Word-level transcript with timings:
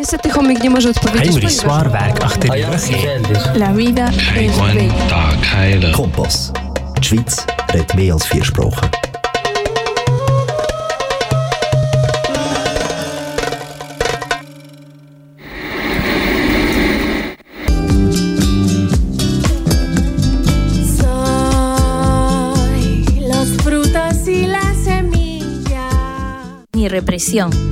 Niestety 0.00 0.30
chomik 0.30 0.62
nie 0.62 0.70
może 0.70 0.90
odpowiedzieć, 0.90 1.56
werk 1.90 2.24
achter 2.24 2.50
die 2.50 2.66
rug 2.66 3.56
La 3.56 3.72
vida 3.72 4.08
es 4.36 4.58
bella. 4.58 5.92
Kompass. 5.92 6.52
Die 6.98 7.04
Schweiz 7.04 7.46
redet 7.72 7.94
mehr 7.94 8.12
als 8.12 8.26
vier 8.26 8.44
Sprachen. 8.44 8.99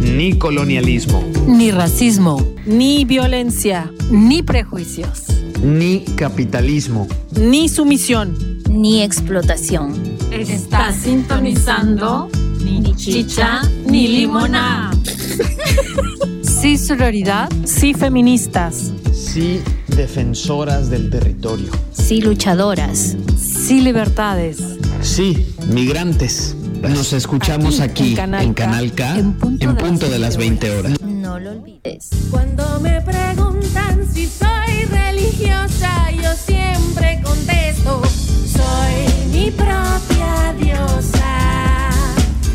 Ni 0.03 0.35
colonialismo, 0.39 1.25
ni 1.47 1.71
racismo, 1.71 2.47
ni 2.67 3.07
violencia, 3.07 3.91
ni 4.11 4.43
prejuicios. 4.43 5.25
ni 5.65 6.01
capitalismo. 6.17 7.07
ni 7.41 7.69
sumisión. 7.71 8.37
Ni 8.69 9.03
explotación. 9.03 9.95
Está 10.31 10.93
sintonizando 10.93 12.29
ni 12.63 12.95
chicha 12.95 13.63
ni 13.87 14.07
limona. 14.09 14.91
Sí, 16.43 16.77
sororidad. 16.77 17.49
Sí, 17.65 17.95
feministas. 17.95 18.93
Sí, 19.15 19.61
defensoras 19.97 20.91
del 20.91 21.09
territorio. 21.09 21.71
Sí, 21.93 22.21
luchadoras. 22.21 23.17
Sí, 23.39 23.81
libertades. 23.81 24.59
Sí, 25.01 25.47
migrantes. 25.73 26.55
Nos 26.83 27.13
escuchamos 27.13 27.81
aquí, 27.81 28.11
en 28.11 28.17
Canal 28.17 28.45
en 28.45 28.55
K, 28.55 28.65
Canal 28.65 28.93
K, 28.93 29.19
en 29.19 29.33
punto 29.35 29.65
en 29.65 29.71
de 29.71 29.75
las 29.75 29.85
punto 29.85 30.09
de 30.09 30.19
las 30.19 30.37
20 30.37 30.71
horas. 30.71 31.01
No 31.01 31.39
lo 31.39 31.51
olvides. 31.51 32.11
Cuando 32.31 32.81
me 32.81 33.01
preguntan 33.03 34.07
si 34.13 34.27
soy 34.27 34.85
religiosa, 34.91 36.11
yo 36.13 36.33
siempre 36.35 37.21
contesto, 37.23 38.03
soy 38.47 39.31
mi 39.33 39.51
propia 39.51 40.55
diosa, 40.59 41.91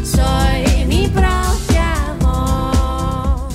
soy 0.03 0.85
mi 0.85 1.07
propia 1.09 2.15
voz. 2.21 3.53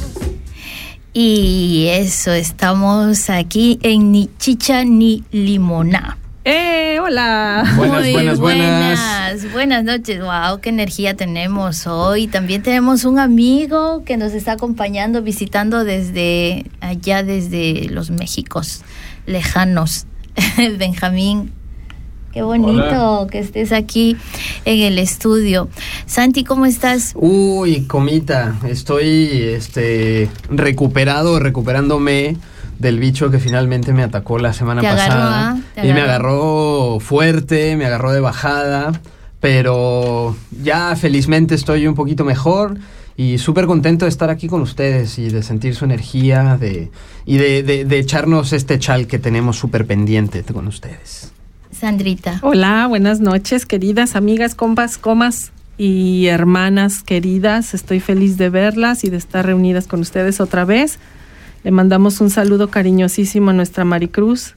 Y 1.12 1.86
eso, 1.91 2.32
estamos 2.32 3.30
aquí 3.30 3.78
en 3.82 4.12
Ni 4.12 4.30
Chicha 4.38 4.84
ni 4.84 5.25
Limona. 5.32 6.19
¡Eh! 6.50 6.98
¡Hola! 6.98 7.62
Buenas, 7.77 8.00
Muy 8.00 8.12
buenas, 8.12 8.38
buenas. 8.38 8.98
buenas. 9.38 9.52
Buenas 9.52 9.84
noches. 9.84 10.18
Wow, 10.18 10.62
qué 10.62 10.70
energía 10.70 11.14
tenemos 11.14 11.86
hoy. 11.86 12.27
También 12.27 12.62
tenemos 12.62 13.04
un 13.04 13.18
amigo 13.18 14.02
que 14.06 14.16
nos 14.16 14.32
está 14.32 14.52
acompañando, 14.52 15.20
visitando 15.20 15.84
desde 15.84 16.64
allá, 16.80 17.22
desde 17.22 17.91
los 17.91 18.10
Méxicos 18.10 18.80
lejanos. 19.26 20.06
Benjamín, 20.78 21.52
qué 22.32 22.41
bonito 22.41 23.26
que 23.30 23.41
estés 23.41 23.70
aquí 23.70 24.16
en 24.64 24.80
el 24.80 24.98
estudio. 24.98 25.69
Santi, 26.06 26.44
¿cómo 26.44 26.64
estás? 26.64 27.12
Uy, 27.14 27.82
comita, 27.82 28.58
estoy 28.66 29.28
este 29.54 30.30
recuperado, 30.48 31.41
recuperándome 31.41 32.38
del 32.78 32.98
bicho 33.00 33.30
que 33.30 33.38
finalmente 33.38 33.92
me 33.92 34.02
atacó 34.02 34.38
la 34.38 34.52
semana 34.52 34.80
Te 34.80 34.86
agarró, 34.88 35.08
pasada. 35.08 35.50
¿ah? 35.50 35.80
Y 35.84 35.92
me 35.92 36.00
agarró. 36.02 36.04
agarró 36.94 37.00
fuerte, 37.00 37.76
me 37.76 37.86
agarró 37.86 38.12
de 38.12 38.20
bajada, 38.20 39.00
pero 39.40 40.36
ya 40.62 40.94
felizmente 40.96 41.54
estoy 41.54 41.86
un 41.86 41.94
poquito 41.94 42.24
mejor 42.24 42.76
y 43.16 43.38
súper 43.38 43.66
contento 43.66 44.04
de 44.04 44.10
estar 44.10 44.30
aquí 44.30 44.46
con 44.46 44.60
ustedes 44.60 45.18
y 45.18 45.28
de 45.28 45.42
sentir 45.42 45.74
su 45.74 45.84
energía 45.84 46.56
de, 46.56 46.90
y 47.26 47.36
de, 47.38 47.62
de- 47.62 47.84
de 47.84 47.98
echarnos 47.98 48.52
este 48.52 48.78
chal 48.78 49.06
que 49.06 49.18
tenemos 49.18 49.56
súper 49.56 49.86
pendiente 49.86 50.42
con 50.44 50.68
ustedes. 50.68 51.32
Sandrita. 51.72 52.38
Hola, 52.42 52.86
buenas 52.88 53.20
noches, 53.20 53.66
queridas 53.66 54.14
amigas, 54.16 54.54
compas, 54.54 54.98
comas 54.98 55.50
y 55.76 56.26
hermanas 56.26 57.03
queridas. 57.03 57.74
Estoy 57.74 58.00
feliz 58.00 58.36
de 58.36 58.50
verlas 58.50 59.04
y 59.04 59.10
de 59.10 59.16
estar 59.16 59.47
reunidas 59.47 59.86
con 59.86 60.00
ustedes 60.00 60.41
otra 60.41 60.64
vez. 60.64 60.98
Le 61.64 61.70
mandamos 61.70 62.20
un 62.20 62.30
saludo 62.30 62.69
cariñosísimo 62.69 63.50
a 63.50 63.52
nuestra 63.52 63.84
Maricruz. 63.84 64.54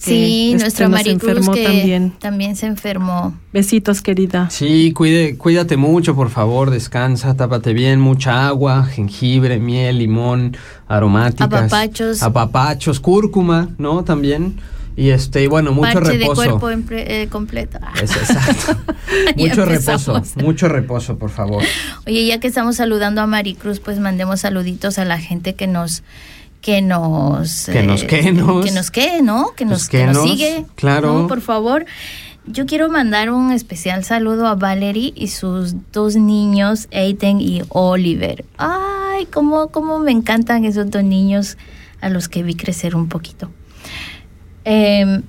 Sí, 0.00 0.52
este, 0.52 0.62
nuestra 0.62 0.88
Maricruz 0.88 1.50
que 1.50 1.64
también. 1.64 2.14
también 2.18 2.56
se 2.56 2.64
enfermó. 2.64 3.34
Besitos, 3.52 4.00
querida. 4.00 4.48
Sí, 4.48 4.92
cuide, 4.94 5.36
cuídate 5.36 5.76
mucho, 5.76 6.16
por 6.16 6.30
favor, 6.30 6.70
descansa, 6.70 7.34
tápate 7.34 7.74
bien, 7.74 8.00
mucha 8.00 8.48
agua, 8.48 8.84
jengibre, 8.86 9.58
miel, 9.58 9.98
limón, 9.98 10.56
aromáticas. 10.88 11.46
Apapachos. 11.46 12.22
Apapachos, 12.22 12.98
cúrcuma, 12.98 13.68
¿no? 13.76 14.02
También. 14.02 14.58
Y 15.00 15.12
este, 15.12 15.42
y 15.42 15.46
bueno, 15.46 15.72
mucho 15.72 15.94
Parche 15.94 16.18
reposo. 16.18 16.42
de 16.42 16.48
cuerpo 16.58 16.70
eh, 16.90 17.26
completo. 17.30 17.78
Es 18.02 18.14
exacto. 18.14 18.76
Mucho 19.36 19.64
reposo, 19.64 20.22
mucho 20.36 20.68
reposo, 20.68 21.16
por 21.18 21.30
favor. 21.30 21.62
Oye, 22.06 22.26
ya 22.26 22.38
que 22.38 22.48
estamos 22.48 22.76
saludando 22.76 23.22
a 23.22 23.26
Maricruz, 23.26 23.80
pues 23.80 23.98
mandemos 23.98 24.40
saluditos 24.40 24.98
a 24.98 25.06
la 25.06 25.18
gente 25.18 25.54
que 25.54 25.66
nos 25.66 26.02
que 26.60 26.82
nos 26.82 27.64
Que 27.64 27.82
nos, 27.82 28.04
que 28.04 28.32
nos. 28.32 28.64
que 28.66 28.72
nos 28.72 28.90
que, 28.90 29.22
¿no? 29.22 29.52
Que 29.56 29.64
nos, 29.64 29.78
Pues 29.78 29.88
que 29.88 29.98
que 30.00 30.06
nos 30.06 30.16
nos, 30.16 30.24
sigue. 30.30 30.66
claro. 30.74 31.20
¿no? 31.22 31.28
Por 31.28 31.40
favor. 31.40 31.86
Yo 32.46 32.66
quiero 32.66 32.90
mandar 32.90 33.30
un 33.30 33.52
especial 33.52 34.04
saludo 34.04 34.46
a 34.48 34.54
Valerie 34.54 35.14
y 35.16 35.28
sus 35.28 35.74
dos 35.92 36.16
niños, 36.16 36.88
Aiden 36.92 37.40
y 37.40 37.62
Oliver. 37.70 38.44
Ay, 38.58 39.26
cómo, 39.32 39.68
cómo 39.68 39.98
me 39.98 40.10
encantan 40.10 40.66
esos 40.66 40.90
dos 40.90 41.04
niños 41.04 41.56
a 42.02 42.10
los 42.10 42.28
que 42.28 42.42
vi 42.42 42.54
crecer 42.54 42.94
un 42.94 43.08
poquito. 43.08 43.50
Em, 44.64 45.22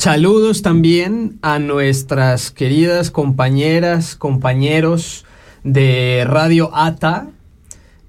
Saludos 0.00 0.62
también 0.62 1.38
a 1.42 1.58
nuestras 1.58 2.50
queridas 2.50 3.10
compañeras, 3.10 4.16
compañeros 4.16 5.26
de 5.62 6.24
Radio 6.26 6.70
ATA, 6.74 7.28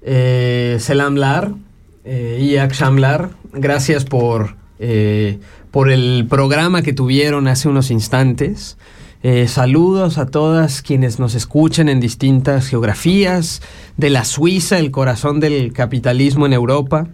eh, 0.00 0.78
Selamlar 0.80 1.52
eh, 2.06 2.38
y 2.40 2.56
Akshamlar. 2.56 3.32
Gracias 3.52 4.06
por, 4.06 4.56
eh, 4.78 5.38
por 5.70 5.90
el 5.90 6.26
programa 6.30 6.80
que 6.80 6.94
tuvieron 6.94 7.46
hace 7.46 7.68
unos 7.68 7.90
instantes. 7.90 8.78
Eh, 9.22 9.46
saludos 9.46 10.16
a 10.16 10.24
todas 10.24 10.80
quienes 10.80 11.18
nos 11.18 11.34
escuchan 11.34 11.90
en 11.90 12.00
distintas 12.00 12.68
geografías 12.68 13.60
de 13.98 14.08
la 14.08 14.24
Suiza, 14.24 14.78
el 14.78 14.90
corazón 14.90 15.40
del 15.40 15.74
capitalismo 15.74 16.46
en 16.46 16.54
Europa 16.54 17.06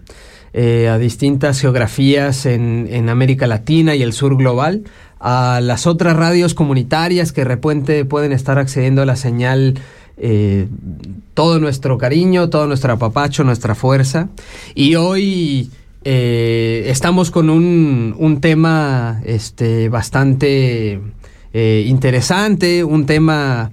eh, 0.51 0.87
a 0.87 0.97
distintas 0.97 1.61
geografías 1.61 2.47
en, 2.47 2.87
en 2.89 3.07
América 3.07 3.45
Latina 3.45 3.93
y 3.93 4.01
el 4.01 4.13
sur 4.13 4.35
global, 4.35 4.83
a 5.19 5.59
las 5.61 5.85
otras 5.85 6.15
radios 6.15 6.55
comunitarias 6.55 7.31
que 7.31 7.41
de 7.41 7.45
repente 7.45 8.03
pueden 8.03 8.31
estar 8.31 8.57
accediendo 8.57 9.03
a 9.03 9.05
la 9.05 9.15
señal. 9.15 9.75
eh, 10.17 10.67
todo 11.33 11.59
nuestro 11.59 11.97
cariño, 11.97 12.49
todo 12.49 12.67
nuestro 12.67 12.91
apapacho, 12.91 13.43
nuestra 13.45 13.73
fuerza. 13.75 14.27
Y 14.75 14.95
hoy 14.95 15.69
eh, 16.03 16.85
estamos 16.87 17.31
con 17.31 17.49
un, 17.49 18.15
un 18.17 18.41
tema 18.41 19.21
este, 19.23 19.87
bastante 19.87 20.99
interesante, 21.53 22.83
un 22.83 23.05
tema 23.05 23.71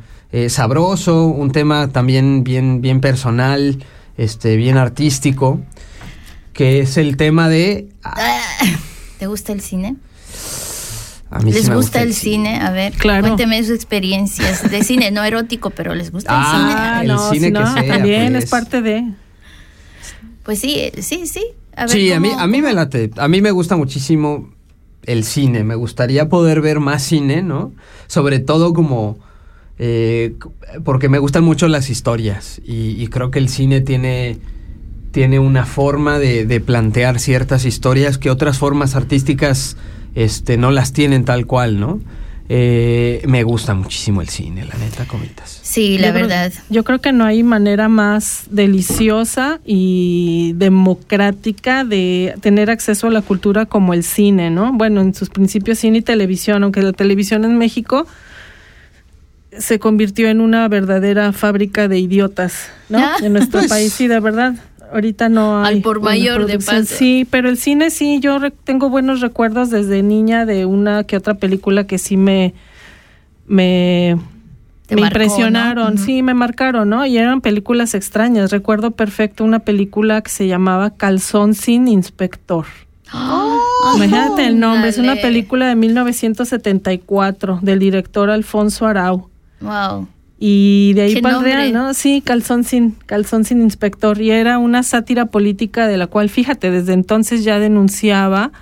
sabroso, 0.48 1.26
un 1.26 1.50
tema 1.50 1.88
también 1.88 2.44
bien, 2.44 2.80
bien 2.80 3.00
personal, 3.00 3.82
este, 4.16 4.56
bien 4.56 4.76
artístico 4.76 5.60
que 6.56 6.80
es 6.80 6.96
el 6.96 7.16
tema 7.16 7.48
de... 7.48 7.88
¿Te 9.18 9.26
gusta 9.26 9.52
el 9.52 9.60
cine? 9.60 9.96
A 11.30 11.38
mí 11.40 11.52
sí 11.52 11.58
¿Les 11.58 11.68
me 11.68 11.76
gusta 11.76 12.02
el 12.02 12.14
cine? 12.14 12.60
A 12.60 12.70
ver, 12.70 12.92
Claro. 12.94 13.22
cuénteme 13.22 13.62
sus 13.62 13.74
experiencias 13.74 14.70
de 14.70 14.82
cine, 14.84 15.10
no 15.10 15.22
erótico, 15.24 15.70
pero 15.70 15.94
¿les 15.94 16.10
gusta 16.12 16.30
Ah, 16.32 17.00
el 17.02 17.08
cine? 17.10 17.12
el 17.12 17.18
cine 17.18 17.46
si 17.48 17.52
que 17.52 17.58
no, 17.60 17.72
sea, 17.72 17.86
también 17.86 18.32
pues. 18.32 18.44
es 18.44 18.50
parte 18.50 18.82
de. 18.82 19.04
Pues 20.44 20.60
sí, 20.60 20.74
eh, 20.78 20.92
sí, 21.02 21.26
sí. 21.26 21.44
A 21.74 21.82
ver, 21.82 21.90
sí, 21.90 22.12
a 22.12 22.20
mí, 22.20 22.28
¿cómo- 22.30 22.40
a 22.40 22.46
mí 22.46 22.62
me 22.62 22.72
late. 22.72 23.10
A 23.16 23.28
mí 23.28 23.42
me 23.42 23.50
gusta 23.50 23.76
muchísimo 23.76 24.50
el 25.04 25.24
cine. 25.24 25.64
Me 25.64 25.74
gustaría 25.74 26.28
poder 26.28 26.60
ver 26.60 26.78
más 26.80 27.02
cine, 27.02 27.42
¿no? 27.42 27.72
Sobre 28.06 28.38
todo 28.38 28.72
como... 28.72 29.18
eh, 29.78 30.36
porque 30.84 31.08
me 31.08 31.18
gustan 31.18 31.44
mucho 31.44 31.66
las 31.68 31.90
historias 31.90 32.60
y, 32.64 32.90
y 33.02 33.08
creo 33.08 33.30
que 33.30 33.38
el 33.40 33.48
cine 33.48 33.80
tiene, 33.80 34.38
tiene 35.16 35.38
una 35.38 35.64
forma 35.64 36.18
de, 36.18 36.44
de 36.44 36.60
plantear 36.60 37.18
ciertas 37.20 37.64
historias 37.64 38.18
que 38.18 38.28
otras 38.28 38.58
formas 38.58 38.96
artísticas 38.96 39.78
este, 40.14 40.58
no 40.58 40.70
las 40.70 40.92
tienen 40.92 41.24
tal 41.24 41.46
cual, 41.46 41.80
¿no? 41.80 42.00
Eh, 42.50 43.22
me 43.26 43.42
gusta 43.42 43.72
muchísimo 43.72 44.20
el 44.20 44.28
cine, 44.28 44.66
la 44.66 44.74
neta, 44.74 45.06
comitas. 45.06 45.58
Sí, 45.62 45.96
la 45.96 46.08
Yo 46.08 46.12
creo- 46.12 46.26
verdad. 46.28 46.52
yo 46.68 46.84
creo 46.84 47.00
que 47.00 47.12
no 47.14 47.24
hay 47.24 47.42
manera 47.42 47.88
más 47.88 48.44
deliciosa 48.50 49.58
y 49.64 50.52
democrática 50.56 51.82
de 51.84 52.34
tener 52.42 52.68
acceso 52.68 53.06
a 53.06 53.10
la 53.10 53.22
cultura 53.22 53.64
como 53.64 53.94
el 53.94 54.02
cine, 54.04 54.50
¿no? 54.50 54.70
Bueno, 54.74 55.00
en 55.00 55.14
sus 55.14 55.30
principios 55.30 55.78
cine 55.78 55.96
y 55.98 56.02
televisión, 56.02 56.62
aunque 56.62 56.82
la 56.82 56.92
televisión 56.92 57.46
en 57.46 57.56
México 57.56 58.06
se 59.58 59.78
convirtió 59.78 60.28
en 60.28 60.42
una 60.42 60.68
verdadera 60.68 61.32
fábrica 61.32 61.88
de 61.88 61.98
idiotas, 62.00 62.68
¿no? 62.90 62.98
Ah. 62.98 63.16
En 63.22 63.32
nuestro 63.32 63.66
país, 63.66 63.94
sí, 63.94 64.08
de 64.08 64.20
verdad. 64.20 64.56
Ahorita 64.92 65.28
no 65.28 65.62
hay. 65.64 65.76
Al 65.76 65.82
por 65.82 66.00
mayor, 66.00 66.46
de 66.46 66.58
paso. 66.58 66.84
Sí, 66.96 67.26
pero 67.30 67.48
el 67.48 67.56
cine 67.58 67.90
sí, 67.90 68.20
yo 68.20 68.38
re- 68.38 68.50
tengo 68.50 68.88
buenos 68.90 69.20
recuerdos 69.20 69.70
desde 69.70 70.02
niña 70.02 70.46
de 70.46 70.66
una 70.66 71.04
que 71.04 71.16
otra 71.16 71.34
película 71.34 71.86
que 71.86 71.98
sí 71.98 72.16
me 72.16 72.54
me, 73.46 74.16
me 74.90 74.96
marcó, 75.00 75.18
impresionaron, 75.18 75.98
sí, 75.98 76.22
me 76.22 76.34
marcaron, 76.34 76.88
¿no? 76.88 77.06
Y 77.06 77.16
eran 77.16 77.40
películas 77.40 77.94
extrañas. 77.94 78.50
Recuerdo 78.50 78.90
perfecto 78.92 79.44
una 79.44 79.60
película 79.60 80.20
que 80.22 80.30
se 80.30 80.46
llamaba 80.48 80.90
Calzón 80.90 81.54
sin 81.54 81.86
inspector. 81.88 82.66
Imagínate 83.94 84.46
el 84.46 84.58
nombre, 84.58 84.88
es 84.88 84.98
una 84.98 85.14
película 85.14 85.68
de 85.68 85.76
1974 85.76 87.60
del 87.62 87.78
director 87.78 88.30
Alfonso 88.30 88.86
Arau. 88.86 89.28
Wow. 89.60 90.08
Y 90.38 90.92
de 90.94 91.02
ahí 91.02 91.14
¿Qué 91.14 91.22
para 91.22 91.38
real? 91.38 91.72
¿no? 91.72 91.94
Sí, 91.94 92.22
calzón 92.24 92.64
sin, 92.64 92.92
calzón 93.06 93.44
sin 93.44 93.62
inspector. 93.62 94.20
Y 94.20 94.30
era 94.30 94.58
una 94.58 94.82
sátira 94.82 95.26
política 95.26 95.86
de 95.86 95.96
la 95.96 96.06
cual, 96.06 96.28
fíjate, 96.28 96.70
desde 96.70 96.92
entonces 96.92 97.42
ya 97.44 97.58
denunciaba 97.58 98.52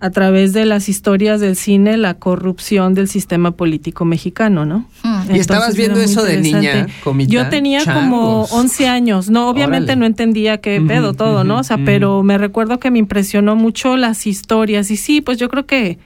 a 0.00 0.10
través 0.10 0.52
de 0.52 0.64
las 0.64 0.88
historias 0.88 1.40
del 1.40 1.56
cine 1.56 1.96
la 1.96 2.14
corrupción 2.14 2.94
del 2.94 3.08
sistema 3.08 3.50
político 3.50 4.04
mexicano, 4.04 4.64
¿no? 4.64 4.86
Hmm. 5.02 5.34
¿Y 5.34 5.38
estabas 5.38 5.76
viendo 5.76 6.00
eso 6.00 6.22
de 6.22 6.40
niña. 6.40 6.86
Comita? 7.02 7.30
Yo 7.30 7.48
tenía 7.48 7.84
como 7.84 8.46
Changos. 8.46 8.52
11 8.52 8.88
años. 8.88 9.28
No, 9.28 9.48
obviamente 9.50 9.92
Órale. 9.92 10.00
no 10.00 10.06
entendía 10.06 10.58
qué 10.58 10.80
pedo 10.80 11.14
todo, 11.14 11.42
¿no? 11.42 11.58
O 11.58 11.64
sea, 11.64 11.78
pero 11.84 12.22
me 12.22 12.38
recuerdo 12.38 12.78
que 12.78 12.90
me 12.92 13.00
impresionó 13.00 13.56
mucho 13.56 13.96
las 13.96 14.26
historias. 14.26 14.90
Y 14.92 14.96
sí, 14.96 15.20
pues 15.20 15.36
yo 15.36 15.48
creo 15.48 15.66
que 15.66 15.98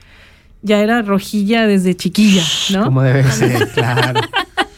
ya 0.63 0.79
era 0.79 1.01
rojilla 1.03 1.67
desde 1.67 1.95
chiquilla, 1.95 2.43
¿no? 2.71 2.85
Como 2.85 3.03
debe 3.03 3.23
ser, 3.31 3.69
claro. 3.69 4.21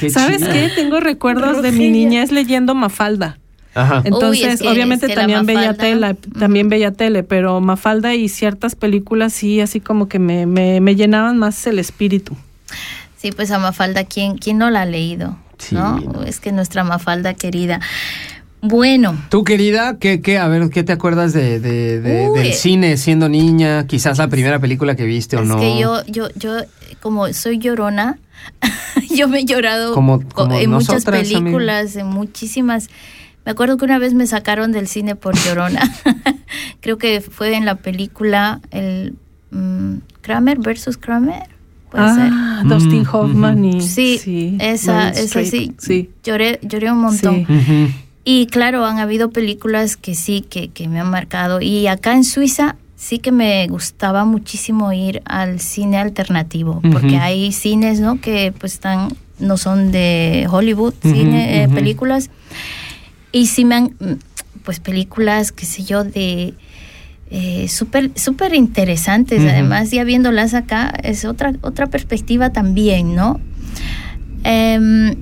Qué 0.00 0.10
¿Sabes 0.10 0.38
chido. 0.40 0.52
qué? 0.52 0.70
Tengo 0.74 1.00
recuerdos 1.00 1.62
de 1.62 1.72
mi 1.72 1.90
niñez 1.90 2.30
leyendo 2.32 2.74
Mafalda. 2.74 3.38
Ajá. 3.74 4.02
Entonces, 4.04 4.54
es 4.54 4.62
que- 4.62 4.68
obviamente 4.68 5.06
es 5.06 5.10
que 5.10 5.16
la 5.16 5.22
también 5.22 5.46
veía 5.46 5.72
Mafalda, 5.72 6.14
tele, 6.14 6.14
también 6.38 6.68
veía 6.68 6.92
tele, 6.92 7.22
pero 7.24 7.60
Mafalda 7.60 8.14
y 8.14 8.28
ciertas 8.28 8.76
películas 8.76 9.32
sí, 9.32 9.60
así 9.60 9.80
como 9.80 10.08
que 10.08 10.18
me, 10.20 10.46
me, 10.46 10.80
me 10.80 10.94
llenaban 10.94 11.38
más 11.38 11.66
el 11.66 11.78
espíritu. 11.80 12.36
Sí, 13.16 13.32
pues 13.32 13.50
a 13.50 13.58
Mafalda, 13.58 14.04
¿quién, 14.04 14.38
quién 14.38 14.58
no 14.58 14.70
la 14.70 14.82
ha 14.82 14.86
leído? 14.86 15.36
Sí, 15.58 15.74
¿no? 15.74 15.98
no. 15.98 16.22
Es 16.24 16.40
que 16.40 16.52
nuestra 16.52 16.84
Mafalda 16.84 17.34
querida. 17.34 17.80
Bueno, 18.66 19.14
Tú, 19.28 19.44
querida, 19.44 19.98
¿qué, 19.98 20.22
qué, 20.22 20.38
a 20.38 20.48
ver, 20.48 20.70
¿qué 20.70 20.82
te 20.82 20.92
acuerdas 20.92 21.34
de, 21.34 21.60
de- 21.60 22.00
de- 22.00 22.28
Uy. 22.30 22.38
del 22.38 22.52
cine 22.54 22.96
siendo 22.96 23.28
niña? 23.28 23.86
Quizás 23.86 24.16
la 24.16 24.28
primera 24.28 24.58
película 24.58 24.96
que 24.96 25.04
viste 25.04 25.36
o 25.36 25.42
es 25.42 25.48
no. 25.48 25.58
que 25.60 25.78
yo, 25.78 26.02
yo, 26.06 26.28
yo, 26.36 26.56
como 27.00 27.30
soy 27.34 27.58
llorona, 27.58 28.18
yo 29.14 29.28
me 29.28 29.40
he 29.40 29.44
llorado 29.44 29.92
Como- 29.92 30.20
co- 30.20 30.28
como 30.46 30.58
en 30.58 30.70
muchas 30.70 31.04
películas, 31.04 31.94
en 31.96 32.06
muchísimas. 32.06 32.88
Me 33.44 33.52
acuerdo 33.52 33.76
que 33.76 33.84
una 33.84 33.98
vez 33.98 34.14
me 34.14 34.26
sacaron 34.26 34.72
del 34.72 34.88
cine 34.88 35.14
por 35.14 35.36
llorona. 35.36 35.82
Creo 36.80 36.96
que 36.96 37.20
fue 37.20 37.54
en 37.56 37.66
la 37.66 37.74
película 37.74 38.60
el 38.70 39.14
mm, 39.50 39.96
Kramer 40.22 40.58
versus 40.60 40.96
Kramer. 40.96 41.50
Puede 41.90 42.14
ser. 42.14 42.30
Ah, 42.32 42.62
Dustin 42.64 43.02
Mm, 43.02 43.08
Hoffman 43.14 43.64
y 43.66 43.80
Sí, 43.82 44.56
esa, 44.58 44.94
Meryl 45.10 45.18
esa 45.18 45.40
Streep. 45.42 45.46
sí. 45.50 45.74
Sí. 45.78 46.10
Lloré, 46.24 46.58
lloré 46.62 46.90
un 46.90 46.98
montón. 47.02 47.46
Sí. 47.46 47.94
Y 48.24 48.46
claro, 48.46 48.84
han 48.84 48.98
habido 48.98 49.30
películas 49.30 49.96
que 49.96 50.14
sí, 50.14 50.40
que, 50.42 50.68
que 50.68 50.88
me 50.88 51.00
han 51.00 51.10
marcado. 51.10 51.60
Y 51.60 51.86
acá 51.86 52.14
en 52.14 52.24
Suiza 52.24 52.76
sí 52.96 53.18
que 53.18 53.32
me 53.32 53.66
gustaba 53.68 54.24
muchísimo 54.24 54.92
ir 54.92 55.22
al 55.26 55.60
cine 55.60 55.98
alternativo, 55.98 56.80
porque 56.90 57.18
hay 57.18 57.52
cines, 57.52 58.00
¿no? 58.00 58.20
Que 58.20 58.52
pues 58.58 58.74
están, 58.74 59.08
no 59.38 59.56
son 59.56 59.92
de 59.92 60.46
Hollywood, 60.50 60.94
cine, 61.02 61.64
eh, 61.64 61.68
películas. 61.68 62.30
Y 63.30 63.46
sí 63.46 63.64
me 63.64 63.74
han, 63.74 63.96
pues 64.64 64.80
películas, 64.80 65.52
qué 65.52 65.66
sé 65.66 65.84
yo, 65.84 66.04
de... 66.04 66.54
Eh, 67.30 67.68
súper 67.68 68.12
súper 68.16 68.54
interesantes 68.54 69.40
además 69.40 69.90
ya 69.90 70.04
viéndolas 70.04 70.52
acá 70.52 70.92
es 71.02 71.24
otra 71.24 71.54
otra 71.62 71.86
perspectiva 71.86 72.50
también 72.50 73.14
no 73.14 73.40
Em, 74.44 75.14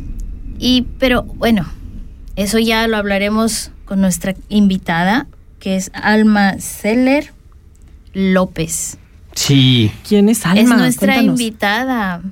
y 0.58 0.82
pero 0.98 1.22
bueno 1.22 1.64
eso 2.36 2.58
ya 2.58 2.86
lo 2.88 2.96
hablaremos 2.96 3.70
con 3.84 4.00
nuestra 4.00 4.34
invitada, 4.48 5.26
que 5.60 5.76
es 5.76 5.90
Alma 5.94 6.58
Seller 6.58 7.32
López. 8.12 8.98
Sí. 9.34 9.90
¿Quién 10.06 10.28
es 10.28 10.44
Alma? 10.44 10.60
es 10.60 10.68
nuestra 10.68 11.14
Cuéntanos. 11.14 11.40
invitada. 11.40 12.22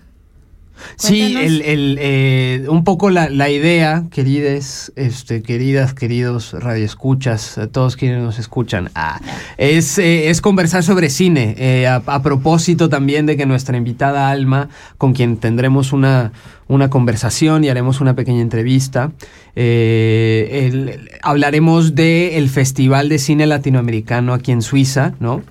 Sí, 0.96 1.36
el, 1.38 1.62
el, 1.62 1.98
eh, 2.00 2.64
un 2.68 2.84
poco 2.84 3.10
la, 3.10 3.28
la 3.28 3.48
idea, 3.50 4.04
querides, 4.10 4.92
este, 4.96 5.42
queridas, 5.42 5.94
queridos 5.94 6.52
radioescuchas, 6.52 7.58
a 7.58 7.66
todos 7.68 7.96
quienes 7.96 8.22
nos 8.22 8.38
escuchan, 8.38 8.90
ah, 8.94 9.20
es, 9.58 9.98
eh, 9.98 10.28
es 10.30 10.40
conversar 10.40 10.82
sobre 10.82 11.10
cine. 11.10 11.54
eh, 11.58 11.86
a, 11.86 11.96
a 12.06 12.22
propósito 12.22 12.88
también 12.88 13.26
de 13.26 13.36
que 13.36 13.46
nuestra 13.46 13.76
invitada 13.76 14.30
Alma, 14.30 14.68
con 14.98 15.12
quien 15.12 15.36
tendremos 15.38 15.92
una, 15.92 16.32
una 16.68 16.90
conversación 16.90 17.64
y 17.64 17.68
haremos 17.68 18.00
una 18.00 18.14
pequeña 18.14 18.40
entrevista, 18.42 19.12
eh, 19.56 20.68
el- 20.72 21.10
hablaremos 21.22 21.94
del 21.94 22.48
Festival 22.48 23.08
de 23.08 23.18
Cine 23.18 23.46
Latinoamericano 23.46 24.32
aquí 24.34 24.52
en 24.52 24.62
Suiza, 24.62 25.14
¿no? 25.20 25.42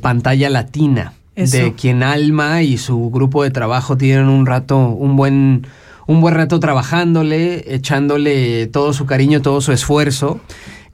Pantalla 0.00 0.50
Latina 0.50 1.14
Eso. 1.36 1.56
de 1.56 1.72
quien 1.74 2.02
Alma 2.02 2.62
y 2.62 2.78
su 2.78 3.10
grupo 3.10 3.42
de 3.42 3.50
trabajo 3.50 3.96
tienen 3.96 4.28
un 4.28 4.46
rato, 4.46 4.78
un 4.88 5.16
buen, 5.16 5.66
un 6.06 6.20
buen 6.20 6.34
rato 6.34 6.60
trabajándole, 6.60 7.74
echándole 7.74 8.66
todo 8.68 8.92
su 8.92 9.06
cariño, 9.06 9.42
todo 9.42 9.60
su 9.60 9.72
esfuerzo. 9.72 10.40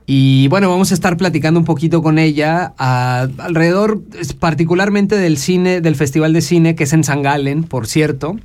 Y 0.06 0.48
bueno, 0.48 0.69
vamos 0.69 0.90
a 0.90 0.94
estar 0.94 1.16
platicando 1.16 1.60
un 1.60 1.66
poquito 1.66 2.02
con 2.02 2.19
ella 2.19 2.72
a- 2.78 3.28
alrededor, 3.38 4.00
particularmente 4.40 5.16
del 5.16 5.37
cine, 5.37 5.81
del 5.81 5.94
Festival 5.94 6.32
de 6.32 6.40
Cine, 6.40 6.75
que 6.75 6.84
es 6.84 6.92
en 6.92 7.04
San 7.04 7.22
Galen, 7.22 7.62
por 7.62 7.87
cierto, 7.87 8.37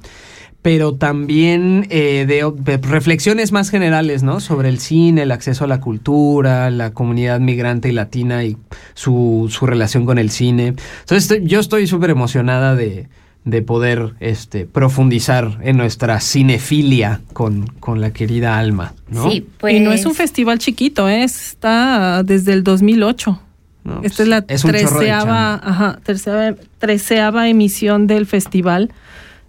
pero 0.65 0.95
también 0.95 1.85
eh, 1.91 2.25
de, 2.27 2.51
de 2.57 2.77
reflexiones 2.77 3.51
más 3.51 3.69
generales, 3.69 4.23
¿no? 4.23 4.39
Sobre 4.39 4.67
el 4.69 4.79
cine, 4.79 5.21
el 5.21 5.31
acceso 5.31 5.63
a 5.65 5.67
la 5.67 5.79
cultura, 5.79 6.71
la 6.71 6.89
comunidad 6.91 7.39
migrante 7.39 7.89
y 7.89 7.91
latina 7.91 8.43
y 8.43 8.57
su, 8.95 9.45
su 9.51 9.67
relación 9.67 10.07
con 10.07 10.17
el 10.17 10.31
cine. 10.31 10.69
Entonces, 11.01 11.29
estoy- 11.29 11.45
yo 11.47 11.59
estoy 11.59 11.85
súper 11.85 12.09
emocionada 12.09 12.73
de, 12.75 13.07
de 13.43 13.61
poder 13.61 14.15
este, 14.19 14.65
profundizar 14.65 15.59
en 15.61 15.77
nuestra 15.77 16.19
cinefilia 16.19 17.21
con, 17.33 17.67
con 17.79 18.01
la 18.01 18.09
querida 18.11 18.57
Alma, 18.57 18.95
¿no? 19.07 19.29
Sí, 19.29 19.45
pues. 19.59 19.75
Y 19.75 19.81
no 19.81 19.91
es 19.91 20.03
un 20.07 20.15
festival 20.15 20.57
chiquito, 20.57 21.07
¿eh? 21.07 21.23
está 21.25 22.23
desde 22.23 22.53
el 22.53 22.63
2008. 22.63 23.39
No, 23.83 24.01
Esta 24.01 24.23
es 24.23 24.29
la 24.29 24.43
es 24.47 24.63
ajá, 25.63 25.99
treceava 26.79 27.47
emisión 27.49 28.07
del 28.07 28.25
festival. 28.25 28.91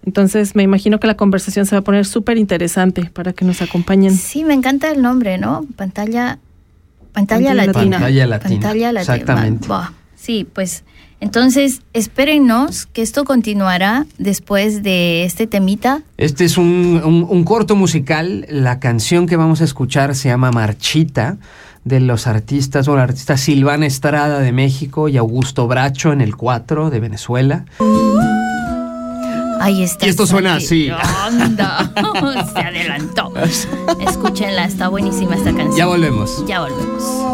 Entonces 0.06 0.54
me 0.54 0.62
imagino 0.62 0.98
que 1.00 1.06
la 1.08 1.16
conversación 1.16 1.66
se 1.66 1.74
va 1.74 1.80
a 1.80 1.82
poner 1.82 2.06
súper 2.06 2.38
interesante 2.38 3.04
para 3.12 3.32
que 3.32 3.44
nos 3.44 3.60
acompañen. 3.60 4.16
Sí, 4.16 4.44
me 4.44 4.54
encanta 4.54 4.90
el 4.90 5.02
nombre, 5.02 5.36
¿no? 5.36 5.66
Pantalla. 5.76 6.38
Pantalla, 7.12 7.48
Pantalla 7.48 7.54
latina. 7.54 7.96
Pantalla 7.98 8.26
latina, 8.26 8.60
Pantalla 8.60 8.92
latina. 8.92 9.14
exactamente. 9.14 9.68
Sí, 10.14 10.46
pues. 10.52 10.84
Entonces, 11.18 11.80
espérennos 11.94 12.84
que 12.86 13.00
esto 13.00 13.24
continuará 13.24 14.04
después 14.18 14.82
de 14.82 15.24
este 15.24 15.46
temita. 15.46 16.02
Este 16.18 16.44
es 16.44 16.58
un, 16.58 17.00
un- 17.04 17.26
un 17.28 17.44
corto 17.44 17.74
musical. 17.74 18.46
La 18.50 18.78
canción 18.80 19.26
que 19.26 19.36
vamos 19.36 19.60
a 19.62 19.64
escuchar 19.64 20.14
se 20.14 20.28
llama 20.28 20.50
Marchita, 20.52 21.38
de 21.84 22.00
los 22.00 22.26
artistas, 22.26 22.86
bueno, 22.86 23.02
artista 23.02 23.36
Silvana 23.38 23.86
Estrada 23.86 24.40
de 24.40 24.52
México 24.52 25.08
y 25.08 25.16
Augusto 25.16 25.66
Bracho 25.68 26.12
en 26.12 26.20
el 26.20 26.36
4 26.36 26.90
de 26.90 27.00
Venezuela. 27.00 27.64
Ahí 29.60 29.82
está. 29.82 30.06
Y 30.06 30.10
esto 30.10 30.26
suena 30.26 30.56
así. 30.56 30.90
Anda, 30.90 31.90
se 32.52 32.58
adelantó. 32.58 33.32
Escúchenla, 34.00 34.64
está 34.64 34.88
buenísima 34.88 35.34
esta 35.36 35.52
canción. 35.52 35.76
Ya 35.76 35.86
volvemos. 35.86 36.44
Ya 36.46 36.60
volvemos. 36.60 37.25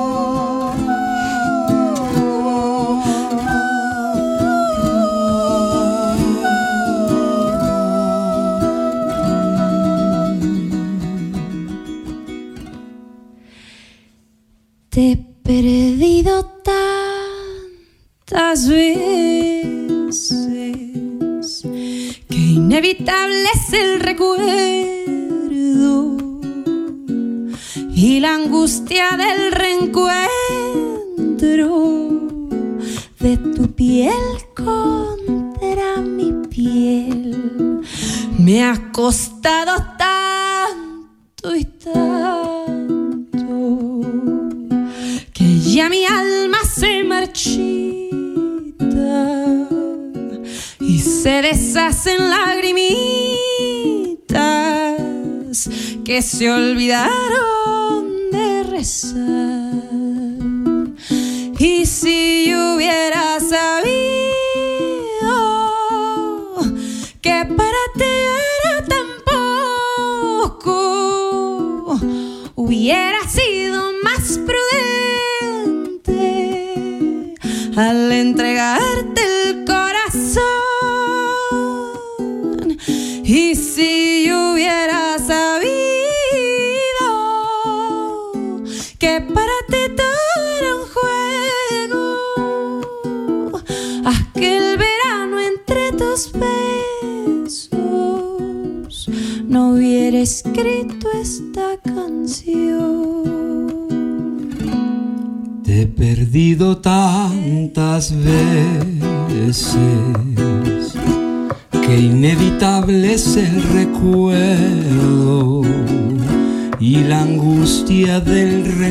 se 56.32 56.50
olvidaron. 56.50 57.71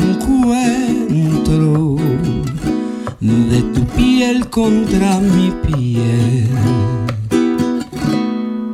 encuentro 0.02 1.98
de 3.20 3.62
tu 3.74 3.84
piel 3.96 4.50
contra 4.50 5.20
mi 5.20 5.52
piel. 5.66 6.48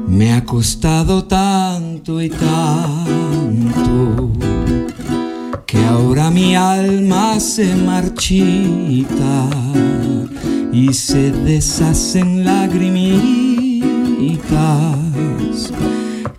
Me 0.08 0.34
ha 0.34 0.46
costado 0.46 1.26
tanto 1.26 2.22
y 2.22 2.30
tanto 2.30 4.32
que 5.66 5.84
ahora 5.86 6.30
mi 6.32 6.56
alma 6.56 7.40
se 7.40 7.76
marchita 7.76 9.50
y 10.72 10.94
se 10.94 11.32
deshacen 11.32 12.46
lagrimitas 12.46 13.68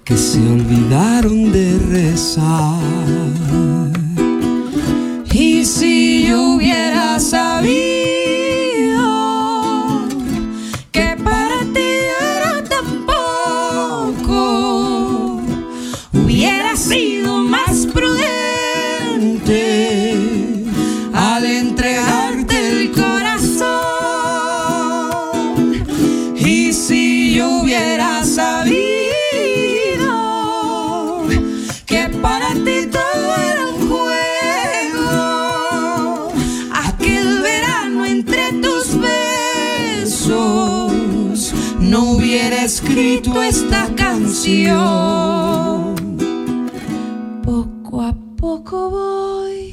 que 0.04 0.16
se 0.16 0.38
olvidaron 0.38 1.52
de 1.52 1.78
rezar. 1.90 3.77
sabía. 7.28 7.77
esta 43.48 43.88
canción. 43.96 44.76
Poco 47.42 48.02
a 48.02 48.14
poco 48.36 48.90
voy 48.90 49.72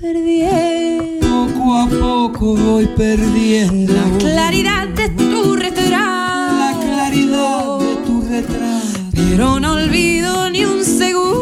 perdiendo. 0.00 1.46
Poco 1.46 1.74
a 1.74 1.86
poco 1.88 2.56
voy 2.56 2.86
perdiendo. 2.96 3.92
La 3.92 4.18
claridad 4.18 4.88
de 4.88 5.10
tu 5.10 5.54
restaurante. 5.54 6.58
La 6.58 6.76
claridad 6.80 7.78
de 7.78 7.96
tu 8.04 8.20
retrato. 8.22 8.98
Pero 9.14 9.60
no 9.60 9.74
olvido 9.74 10.50
ni 10.50 10.64
un 10.64 10.84
segundo. 10.84 11.38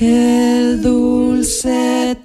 El 0.00 0.82
dulce 0.82 2.17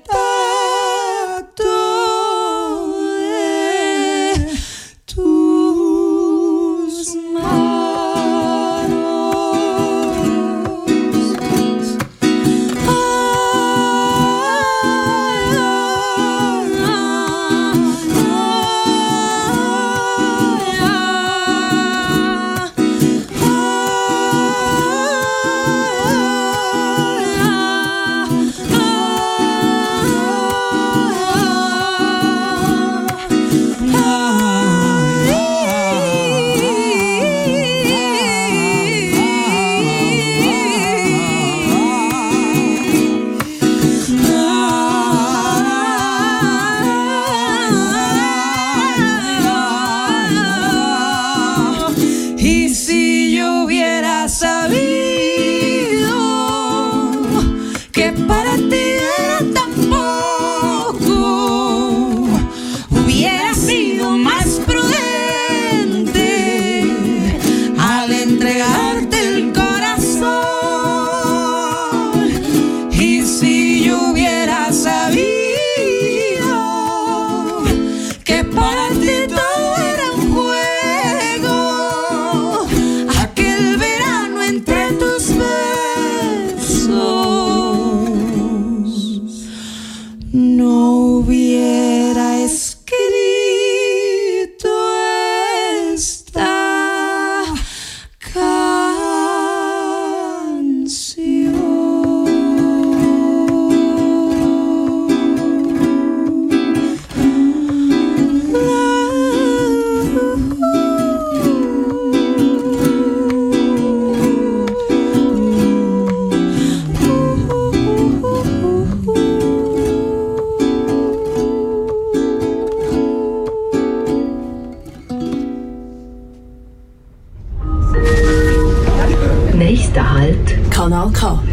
Sexta 129.93 130.11
Halt. 130.11 130.69
Kanal 130.69 131.11
K. 131.11 131.43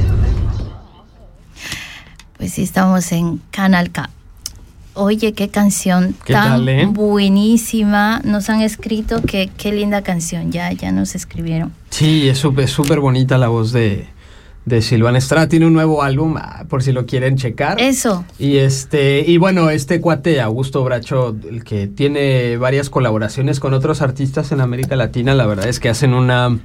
Pues 2.38 2.52
sí, 2.52 2.62
estamos 2.62 3.12
en 3.12 3.42
Canal 3.50 3.90
K. 3.90 4.08
Oye, 4.94 5.34
qué 5.34 5.50
canción 5.50 6.14
tan 6.26 6.66
eh? 6.66 6.86
buenísima. 6.86 8.22
Nos 8.24 8.48
han 8.48 8.62
escrito 8.62 9.20
que 9.20 9.50
qué 9.58 9.72
linda 9.72 10.00
canción. 10.00 10.52
Ya, 10.52 10.72
ya 10.72 10.90
nos 10.90 11.14
escribieron. 11.14 11.74
Sí, 11.90 12.30
es 12.30 12.38
súper 12.38 13.00
bonita 13.00 13.36
la 13.36 13.48
voz 13.48 13.72
de, 13.72 14.06
de 14.64 14.80
Silvana 14.80 15.18
Estrada. 15.18 15.46
Tiene 15.46 15.66
un 15.66 15.74
nuevo 15.74 16.02
álbum, 16.02 16.36
ah, 16.38 16.64
por 16.66 16.82
si 16.82 16.92
lo 16.92 17.04
quieren 17.04 17.36
checar. 17.36 17.78
Eso. 17.78 18.24
Y 18.38 18.56
este, 18.56 19.20
y 19.20 19.36
bueno, 19.36 19.68
este 19.68 20.00
cuate, 20.00 20.40
Augusto 20.40 20.82
Bracho, 20.82 21.36
el 21.46 21.62
que 21.62 21.88
tiene 21.88 22.56
varias 22.56 22.88
colaboraciones 22.88 23.60
con 23.60 23.74
otros 23.74 24.00
artistas 24.00 24.50
en 24.50 24.62
América 24.62 24.96
Latina, 24.96 25.34
la 25.34 25.44
verdad 25.44 25.68
es 25.68 25.78
que 25.78 25.90
hacen 25.90 26.14
una 26.14 26.58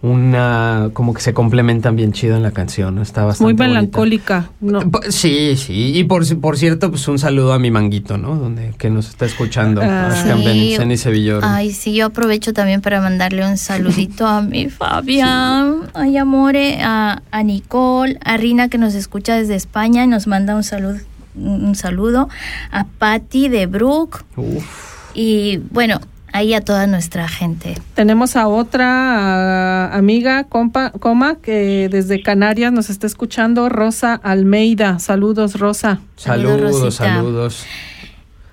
una, 0.00 0.90
como 0.92 1.12
que 1.12 1.20
se 1.20 1.34
complementan 1.34 1.96
bien 1.96 2.12
chido 2.12 2.36
en 2.36 2.44
la 2.44 2.52
canción, 2.52 2.94
¿no? 2.94 3.02
está 3.02 3.24
bastante 3.24 3.52
Muy 3.52 3.58
melancólica. 3.58 4.48
No. 4.60 4.80
Sí, 5.10 5.56
sí, 5.56 5.98
y 5.98 6.04
por, 6.04 6.24
por 6.40 6.56
cierto, 6.56 6.90
pues 6.90 7.08
un 7.08 7.18
saludo 7.18 7.52
a 7.52 7.58
mi 7.58 7.72
manguito, 7.72 8.16
¿no? 8.16 8.36
Donde, 8.36 8.72
que 8.78 8.90
nos 8.90 9.08
está 9.08 9.26
escuchando, 9.26 9.82
a 9.82 10.12
Sí. 10.12 10.28
Benítez 10.28 10.86
y 10.88 10.96
Sevillor. 10.96 11.42
Ay, 11.44 11.72
sí, 11.72 11.94
yo 11.94 12.06
aprovecho 12.06 12.52
también 12.52 12.80
para 12.80 13.00
mandarle 13.00 13.44
un 13.44 13.56
saludito 13.56 14.26
a 14.26 14.40
mi 14.40 14.68
Fabián, 14.68 15.90
ay, 15.94 16.16
amore, 16.16 16.80
a, 16.80 17.22
a 17.32 17.42
Nicole, 17.42 18.18
a 18.24 18.36
Rina 18.36 18.68
que 18.68 18.78
nos 18.78 18.94
escucha 18.94 19.34
desde 19.36 19.56
España 19.56 20.04
y 20.04 20.06
nos 20.06 20.28
manda 20.28 20.54
un 20.54 20.62
saludo, 20.62 20.98
un 21.34 21.74
saludo, 21.74 22.28
a 22.70 22.84
Patty 22.84 23.48
de 23.48 23.66
Brook 23.66 24.24
Uf. 24.36 25.10
y 25.14 25.58
bueno, 25.70 26.00
ahí 26.38 26.54
a 26.54 26.60
toda 26.60 26.86
nuestra 26.86 27.28
gente. 27.28 27.76
Tenemos 27.94 28.36
a 28.36 28.46
otra 28.46 28.86
ah, 28.86 29.96
amiga, 29.96 30.44
compa, 30.44 30.90
coma, 30.92 31.36
que 31.36 31.88
desde 31.90 32.22
Canarias 32.22 32.72
nos 32.72 32.90
está 32.90 33.06
escuchando, 33.06 33.68
Rosa 33.68 34.14
Almeida. 34.14 34.98
Saludos, 35.00 35.58
Rosa. 35.58 36.00
Saludos, 36.16 36.60
Saludos, 36.60 36.82
Rosita. 36.82 37.04
saludos. 37.04 37.66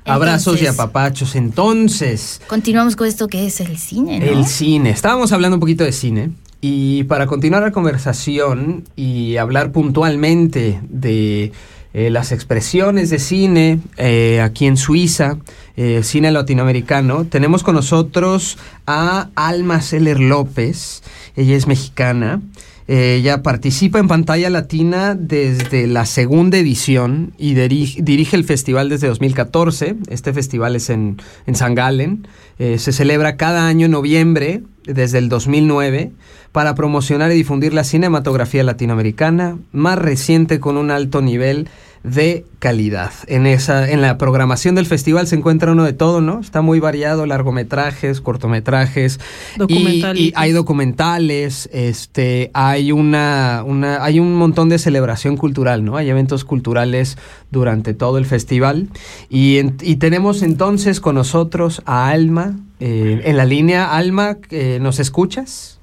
Abrazos 0.04 0.62
y 0.62 0.68
apapachos. 0.68 1.36
Entonces, 1.36 2.42
Continuamos 2.48 2.96
con 2.96 3.08
esto 3.08 3.28
que 3.28 3.46
es 3.46 3.60
el 3.60 3.78
cine, 3.78 4.20
¿no? 4.20 4.26
El 4.26 4.46
cine. 4.46 4.90
Estábamos 4.90 5.32
hablando 5.32 5.56
un 5.56 5.62
poquito 5.62 5.84
de 5.84 5.92
cine. 5.92 6.32
Y 6.62 7.04
para 7.04 7.28
continuar 7.28 7.62
la 7.62 7.72
conversación 7.72 8.84
y 8.96 9.38
hablar 9.38 9.72
puntualmente 9.72 10.80
de 10.90 11.52
eh, 11.98 12.10
las 12.10 12.34
expresiones 12.34 13.10
de 13.10 13.20
cine 13.20 13.80
eh, 13.96 14.42
aquí 14.42 14.66
en 14.66 14.76
Suiza, 14.76 15.38
eh, 15.78 16.02
cine 16.04 16.30
latinoamericano, 16.30 17.24
tenemos 17.24 17.64
con 17.64 17.76
nosotros 17.76 18.58
a 18.86 19.30
Alma 19.36 19.80
Seller 19.80 20.20
López. 20.20 21.04
Ella 21.38 21.56
es 21.56 21.68
mexicana. 21.68 22.42
Ella 22.90 23.42
participa 23.44 24.00
en 24.00 24.10
pantalla 24.10 24.50
latina 24.50 25.16
desde 25.16 25.88
la 25.88 26.06
segunda 26.06 26.58
edición 26.58 27.34
y 27.38 27.54
dirige, 27.54 28.36
el 28.36 28.44
festival 28.44 28.90
desde 28.90 29.08
2014. 29.08 29.96
Este 30.10 30.34
festival 30.34 30.76
es 30.76 30.90
en, 30.90 31.22
en 31.48 31.56
San 31.56 31.76
Galen. 31.76 32.28
Se 32.60 32.92
celebra 32.92 33.38
cada 33.38 33.68
año 33.68 33.86
en 33.86 33.92
noviembre 33.92 34.62
desde 34.84 35.18
el 35.18 35.30
2009 35.30 36.12
para 36.52 36.76
promocionar 36.76 37.32
y 37.32 37.36
difundir 37.36 37.74
la 37.74 37.84
cinematografía 37.84 38.64
latinoamericana 38.64 39.58
más 39.72 39.98
reciente 39.98 40.60
con 40.60 40.78
un 40.78 40.92
alto 40.92 41.22
nivel 41.22 41.68
de 42.06 42.46
calidad. 42.60 43.12
En 43.28 43.48
esa 43.48 43.90
en 43.90 44.02
la 44.02 44.18
programación 44.18 44.76
del 44.76 44.86
festival 44.86 45.28
se 45.28 45.36
encuentra 45.36 45.72
uno 45.72 45.84
de 45.84 45.94
todo, 45.94 46.22
¿no? 46.22 46.40
Está 46.40 46.62
muy 46.62 46.80
variado, 46.80 47.26
largometrajes, 47.26 48.22
cortometrajes 48.22 49.20
y, 49.68 50.32
hay 50.36 50.52
documentales, 50.52 51.70
este, 51.74 52.52
hay 52.54 52.92
una, 52.92 53.64
una, 53.66 54.04
hay 54.04 54.20
un 54.20 54.36
montón 54.36 54.70
de 54.70 54.78
celebración 54.78 55.36
cultural, 55.36 55.84
¿no? 55.84 55.98
Hay 55.98 56.10
eventos 56.10 56.46
culturales 56.46 57.18
durante 57.52 57.94
todo 57.94 58.18
el 58.18 58.26
festival 58.26 58.88
y, 59.30 59.58
en- 59.58 59.78
y 59.82 59.96
tenemos 59.96 60.44
entonces 60.44 61.00
con 61.00 61.16
nosotros 61.16 61.82
a 61.86 62.10
Alma 62.10 62.56
eh, 62.80 63.22
en 63.26 63.38
la 63.38 63.46
línea. 63.46 63.96
Alma, 63.96 64.38
eh, 64.52 64.80
¿nos 64.82 65.00
escuchas? 65.00 65.80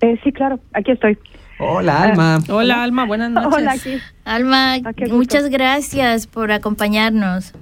Eh, 0.00 0.18
sí, 0.24 0.32
claro, 0.32 0.58
aquí 0.72 0.90
estoy. 0.90 1.16
Hola, 1.64 2.02
Alma. 2.02 2.38
Hola, 2.48 2.82
Alma, 2.82 3.04
buenas 3.06 3.30
noches. 3.30 3.52
Hola, 3.54 3.72
aquí. 3.72 3.98
Alma, 4.24 4.74
Ah, 4.84 4.92
muchas 5.10 5.48
gracias 5.48 6.26
por 6.26 6.50
acompañarnos. 6.52 7.52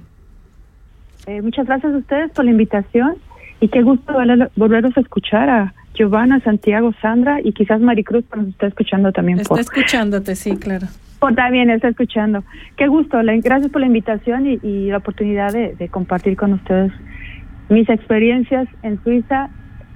Eh, 1.27 1.41
muchas 1.41 1.67
gracias 1.67 1.93
a 1.93 1.97
ustedes 1.97 2.31
por 2.31 2.45
la 2.45 2.51
invitación 2.51 3.15
y 3.59 3.67
qué 3.67 3.81
gusto 3.83 4.11
volver- 4.13 4.49
volveros 4.55 4.97
a 4.97 5.01
escuchar 5.01 5.49
a 5.49 5.73
Giovanna, 5.93 6.39
Santiago, 6.39 6.93
Sandra 7.01 7.39
y 7.43 7.51
quizás 7.53 7.79
Maricruz 7.79 8.25
que 8.31 8.39
nos 8.39 8.47
está 8.49 8.67
escuchando 8.67 9.11
también. 9.11 9.39
Está 9.39 9.49
por, 9.49 9.59
escuchándote, 9.59 10.35
sí, 10.35 10.57
claro. 10.57 10.87
por 11.19 11.35
también 11.35 11.69
está 11.69 11.89
escuchando. 11.89 12.43
Qué 12.77 12.87
gusto, 12.87 13.21
la- 13.21 13.35
gracias 13.37 13.71
por 13.71 13.81
la 13.81 13.87
invitación 13.87 14.47
y, 14.47 14.59
y 14.63 14.87
la 14.89 14.97
oportunidad 14.97 15.51
de, 15.53 15.75
de 15.75 15.89
compartir 15.89 16.35
con 16.37 16.53
ustedes 16.53 16.91
mis 17.69 17.87
experiencias 17.89 18.67
en 18.81 19.01
Suiza 19.03 19.49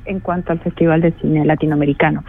en 0.06 0.20
cuanto 0.20 0.52
al 0.52 0.60
Festival 0.60 1.02
de 1.02 1.12
Cine 1.14 1.44
Latinoamericano. 1.46 2.24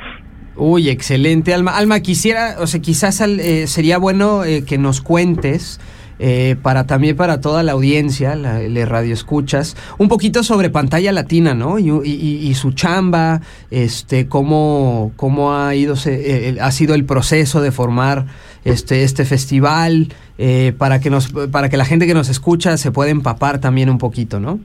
Uy, 0.56 0.88
excelente, 0.88 1.52
Alma. 1.52 1.76
Alma, 1.76 2.00
quisiera, 2.00 2.56
o 2.60 2.66
sea, 2.66 2.80
quizás 2.80 3.20
eh, 3.20 3.66
sería 3.66 3.98
bueno 3.98 4.44
eh, 4.44 4.64
que 4.64 4.78
nos 4.78 5.02
cuentes, 5.02 5.78
eh, 6.18 6.56
para 6.62 6.86
también 6.86 7.14
para 7.14 7.42
toda 7.42 7.62
la 7.62 7.72
audiencia, 7.72 8.34
la, 8.36 8.60
le 8.60 8.86
radio 8.86 9.12
escuchas, 9.12 9.76
un 9.98 10.08
poquito 10.08 10.42
sobre 10.42 10.70
pantalla 10.70 11.12
latina, 11.12 11.52
¿no? 11.52 11.78
Y, 11.78 11.90
y- 11.90 12.48
y 12.48 12.54
su 12.54 12.72
chamba, 12.72 13.42
este, 13.70 14.28
cómo, 14.28 15.12
cómo 15.16 15.54
ha 15.54 15.74
ido, 15.74 15.94
se- 15.94 16.48
eh, 16.48 16.56
ha 16.58 16.70
sido 16.72 16.94
el 16.94 17.04
proceso 17.04 17.60
de 17.60 17.70
formar 17.70 18.24
este, 18.64 19.02
este 19.04 19.26
festival, 19.26 20.08
eh, 20.38 20.72
para 20.78 21.00
que 21.00 21.10
nos, 21.10 21.28
para 21.52 21.68
que 21.68 21.76
la 21.76 21.84
gente 21.84 22.06
que 22.06 22.14
nos 22.14 22.30
escucha 22.30 22.78
se 22.78 22.90
pueda 22.92 23.10
empapar 23.10 23.58
también 23.60 23.90
un 23.90 23.98
poquito, 23.98 24.40
¿no? 24.40 24.58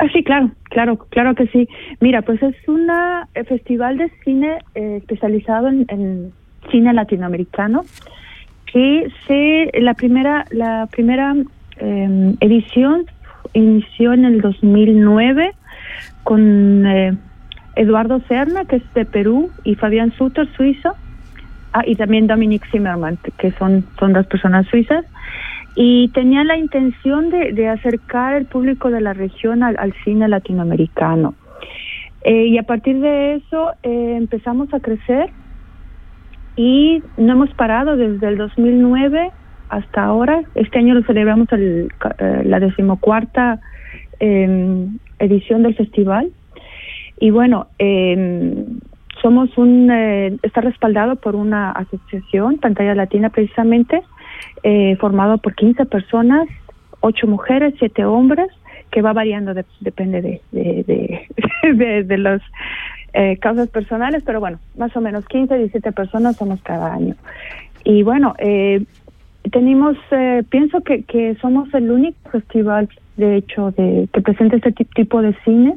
Ah, 0.00 0.06
sí, 0.14 0.24
claro, 0.24 0.50
claro, 0.70 0.96
claro 1.10 1.34
que 1.34 1.46
sí. 1.48 1.68
Mira, 2.00 2.22
pues 2.22 2.42
es 2.42 2.56
un 2.66 2.88
festival 3.46 3.98
de 3.98 4.10
cine 4.24 4.58
eh, 4.74 4.96
especializado 4.96 5.68
en, 5.68 6.32
cine 6.70 6.92
latinoamericano 6.92 7.84
que 8.66 9.10
se 9.26 9.70
la 9.80 9.94
primera 9.94 10.44
la 10.50 10.86
primera 10.90 11.34
eh, 11.78 12.34
edición 12.40 13.06
inició 13.54 14.12
en 14.12 14.24
el 14.24 14.40
2009 14.40 15.52
con 16.22 16.86
eh, 16.86 17.16
Eduardo 17.76 18.20
Serna, 18.28 18.64
que 18.64 18.76
es 18.76 18.94
de 18.94 19.04
Perú, 19.04 19.50
y 19.64 19.74
Fabián 19.74 20.12
Suter, 20.12 20.48
suizo, 20.56 20.94
ah, 21.72 21.82
y 21.86 21.96
también 21.96 22.26
Dominique 22.26 22.68
Zimmermann, 22.70 23.18
que 23.38 23.50
son, 23.52 23.84
son 23.98 24.12
dos 24.12 24.26
personas 24.26 24.66
suizas 24.68 25.04
y 25.76 26.08
tenía 26.08 26.44
la 26.44 26.56
intención 26.56 27.30
de, 27.30 27.68
acercar 27.68 28.34
el 28.34 28.46
público 28.46 28.90
de 28.90 29.00
la 29.00 29.12
región 29.12 29.62
al, 29.62 29.94
cine 30.04 30.28
latinoamericano. 30.28 31.34
Eh, 32.22 32.46
y 32.46 32.58
a 32.58 32.64
partir 32.64 33.00
de 33.00 33.34
eso 33.34 33.70
eh, 33.82 34.16
empezamos 34.18 34.72
a 34.74 34.80
crecer 34.80 35.30
y 36.56 37.02
no 37.16 37.32
hemos 37.32 37.50
parado 37.54 37.96
desde 37.96 38.28
el 38.28 38.36
2009 38.36 39.30
hasta 39.70 40.04
ahora. 40.04 40.42
Este 40.54 40.78
año 40.78 40.94
lo 40.94 41.02
celebramos 41.04 41.50
el, 41.52 41.90
eh, 42.18 42.42
la 42.44 42.60
decimocuarta 42.60 43.60
eh, 44.18 44.86
edición 45.18 45.62
del 45.62 45.74
festival. 45.76 46.30
Y 47.18 47.30
bueno, 47.30 47.68
eh, 47.78 48.66
somos 49.22 49.56
un, 49.56 49.90
está 50.42 50.60
respaldado 50.60 51.16
por 51.16 51.36
una 51.36 51.70
asociación, 51.70 52.58
Pantalla 52.58 52.94
Latina 52.94 53.30
precisamente, 53.30 54.02
eh, 54.62 54.96
formado 54.96 55.38
por 55.38 55.54
15 55.54 55.86
personas, 55.86 56.48
8 57.00 57.26
mujeres, 57.26 57.74
7 57.78 58.04
hombres, 58.04 58.48
que 58.90 59.02
va 59.02 59.12
variando, 59.12 59.54
de- 59.54 59.64
depende 59.80 60.20
de, 60.20 60.40
de, 62.04 62.18
las 62.18 62.42
eh, 63.12 63.36
causas 63.38 63.68
personales, 63.68 64.22
pero 64.24 64.40
bueno, 64.40 64.58
más 64.76 64.94
o 64.96 65.00
menos 65.00 65.24
15, 65.26 65.56
17 65.56 65.92
personas 65.92 66.36
somos 66.36 66.60
cada 66.62 66.92
año. 66.92 67.14
Y 67.84 68.02
bueno, 68.02 68.34
eh, 68.38 68.84
tenemos, 69.52 69.96
eh, 70.10 70.42
pienso 70.50 70.82
que, 70.82 71.04
que 71.04 71.34
somos 71.40 71.72
el 71.74 71.90
único 71.90 72.18
festival, 72.30 72.88
de 73.16 73.36
hecho, 73.36 73.70
de, 73.72 74.08
que 74.12 74.20
presenta 74.20 74.56
este 74.56 74.72
ti- 74.72 74.84
tipo 74.94 75.22
de 75.22 75.34
cine 75.44 75.76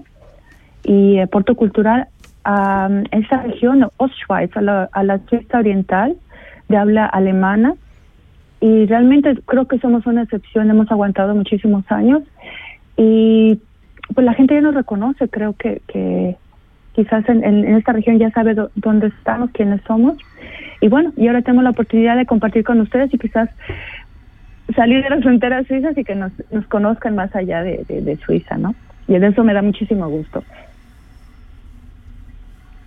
y 0.84 1.20
aporte 1.20 1.54
cultural 1.56 2.08
a 2.44 2.88
um, 2.90 3.04
esa 3.12 3.42
región, 3.44 3.88
Ostschweiz, 3.98 4.56
a 4.58 4.62
la, 4.62 4.90
a 4.92 5.04
la 5.04 5.20
Suiza 5.30 5.60
oriental, 5.60 6.18
de 6.68 6.78
habla 6.78 7.06
alemana. 7.06 7.76
Y 8.66 8.86
realmente 8.86 9.36
creo 9.46 9.68
que 9.68 9.78
somos 9.80 10.06
una 10.06 10.24
excepción, 10.24 10.70
hemos 10.70 10.90
aguantado 10.90 11.36
muchísimos 11.36 11.84
años 11.92 12.22
y 12.96 13.60
pues 14.16 14.24
la 14.26 14.34
gente 14.36 14.54
ya 14.54 14.62
nos 14.62 14.74
reconoce, 14.74 15.28
creo 15.28 15.52
que, 15.62 15.82
que 15.88 16.38
quizás 16.94 17.28
en, 17.28 17.44
en- 17.44 17.76
esta 17.76 17.92
región 17.92 18.20
ya 18.20 18.32
sabe 18.32 18.56
dó- 18.56 18.72
dónde 18.76 19.08
estamos, 19.08 19.50
quiénes 19.52 19.82
somos. 19.86 20.16
Y 20.80 20.88
bueno, 20.88 21.12
y 21.18 21.28
ahora 21.28 21.42
tenemos 21.42 21.66
la 21.66 21.72
oportunidad 21.72 22.16
de 22.16 22.26
compartir 22.26 22.64
con 22.64 22.80
ustedes 22.80 23.14
y 23.14 23.18
quizás 23.18 23.50
salir 24.78 25.04
de 25.04 25.10
las 25.10 25.24
fronteras 25.24 25.68
suizas 25.68 25.98
y 25.98 26.04
que 26.06 26.16
nos, 26.16 26.32
nos 26.50 26.66
conozcan 26.68 27.16
más 27.16 27.36
allá 27.36 27.64
de, 27.64 27.84
de- 27.90 28.02
de 28.02 28.16
Suiza, 28.18 28.58
¿no? 28.58 28.76
Y 29.08 29.20
de 29.20 29.28
eso 29.28 29.44
me 29.44 29.54
da 29.54 29.62
muchísimo 29.62 30.08
gusto. 30.08 30.42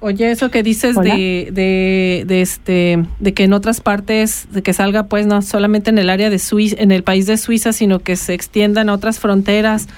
Oye, 0.07 0.31
eso 0.31 0.53
que 0.53 0.63
dices 0.63 0.95
de, 0.95 1.49
de, 1.51 2.23
de, 2.29 2.41
este, 2.41 3.05
de 3.19 3.35
que 3.35 3.43
en 3.43 3.53
otras 3.53 3.81
partes, 3.81 4.47
de 4.53 4.63
que 4.63 4.73
salga 4.73 5.09
pues 5.09 5.27
no 5.27 5.43
solamente 5.43 5.91
en 5.91 5.99
el 5.99 6.11
área 6.11 6.31
de 6.31 6.39
Suiza, 6.39 6.77
en 6.79 6.93
el 6.93 7.03
país 7.03 7.27
de 7.27 7.37
Suiza, 7.37 7.73
sino 7.73 7.99
que 7.99 8.15
se 8.15 8.33
extiendan 8.33 8.89
a 8.89 8.95
otras 8.95 9.19
fronteras. 9.19 9.89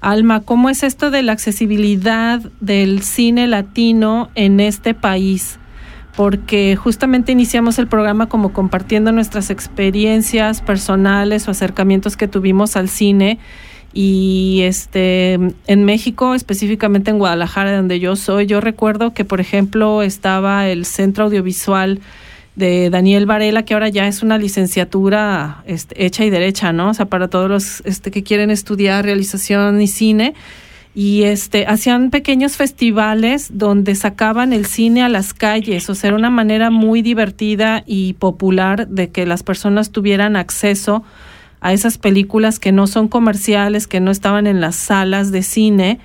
Alma, 0.00 0.42
¿cómo 0.42 0.70
es 0.70 0.84
esto 0.84 1.10
de 1.10 1.24
la 1.24 1.32
accesibilidad 1.32 2.40
del 2.60 3.02
cine 3.02 3.48
latino 3.48 4.30
en 4.36 4.60
este 4.60 4.94
país? 4.94 5.58
Porque 6.14 6.76
justamente 6.76 7.32
iniciamos 7.32 7.80
el 7.80 7.88
programa 7.88 8.28
como 8.28 8.52
compartiendo 8.52 9.10
nuestras 9.10 9.50
experiencias 9.50 10.60
personales 10.60 11.48
o 11.48 11.50
acercamientos 11.50 12.16
que 12.16 12.28
tuvimos 12.28 12.76
al 12.76 12.88
cine 12.88 13.40
y 13.98 14.60
este 14.64 15.38
en 15.66 15.84
México, 15.86 16.34
específicamente 16.34 17.10
en 17.10 17.18
Guadalajara, 17.18 17.74
donde 17.74 17.98
yo 17.98 18.14
soy, 18.14 18.44
yo 18.44 18.60
recuerdo 18.60 19.14
que, 19.14 19.24
por 19.24 19.40
ejemplo, 19.40 20.02
estaba 20.02 20.68
el 20.68 20.84
Centro 20.84 21.24
Audiovisual 21.24 22.00
de 22.56 22.90
Daniel 22.90 23.24
Varela, 23.24 23.64
que 23.64 23.72
ahora 23.72 23.88
ya 23.88 24.06
es 24.06 24.22
una 24.22 24.36
licenciatura 24.36 25.62
este, 25.64 26.04
hecha 26.04 26.26
y 26.26 26.30
derecha, 26.30 26.74
¿no? 26.74 26.90
O 26.90 26.94
sea, 26.94 27.06
para 27.06 27.28
todos 27.28 27.48
los 27.48 27.80
este, 27.86 28.10
que 28.10 28.22
quieren 28.22 28.50
estudiar 28.50 29.02
realización 29.02 29.80
y 29.80 29.86
cine. 29.86 30.34
Y 30.94 31.22
este, 31.22 31.64
hacían 31.66 32.10
pequeños 32.10 32.58
festivales 32.58 33.48
donde 33.54 33.94
sacaban 33.94 34.52
el 34.52 34.66
cine 34.66 35.04
a 35.04 35.08
las 35.08 35.32
calles. 35.32 35.88
O 35.88 35.94
sea, 35.94 36.08
era 36.08 36.18
una 36.18 36.28
manera 36.28 36.68
muy 36.68 37.00
divertida 37.00 37.82
y 37.86 38.12
popular 38.12 38.88
de 38.88 39.08
que 39.08 39.24
las 39.24 39.42
personas 39.42 39.90
tuvieran 39.90 40.36
acceso 40.36 40.96
a 40.96 41.35
esas 41.72 41.98
películas 41.98 42.58
que 42.58 42.72
no 42.72 42.86
son 42.86 43.08
comerciales, 43.08 43.86
que 43.86 44.00
no 44.00 44.10
estaban 44.10 44.46
en 44.46 44.60
las 44.60 44.76
salas 44.76 45.32
de 45.32 45.42
cine, 45.42 45.98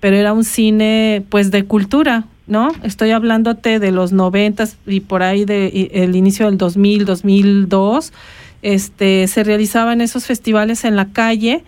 pero 0.00 0.16
era 0.16 0.32
un 0.32 0.44
cine 0.44 1.24
pues 1.28 1.50
de 1.50 1.64
cultura, 1.64 2.24
¿no? 2.46 2.70
Estoy 2.82 3.10
hablándote 3.10 3.78
de 3.78 3.92
los 3.92 4.12
noventas 4.12 4.76
y 4.86 5.00
por 5.00 5.22
ahí 5.22 5.44
de 5.44 5.90
el 5.92 6.16
inicio 6.16 6.46
del 6.46 6.58
2000, 6.58 7.04
2002, 7.04 8.12
este 8.62 9.26
se 9.28 9.44
realizaban 9.44 10.00
esos 10.00 10.26
festivales 10.26 10.84
en 10.84 10.96
la 10.96 11.06
calle 11.06 11.64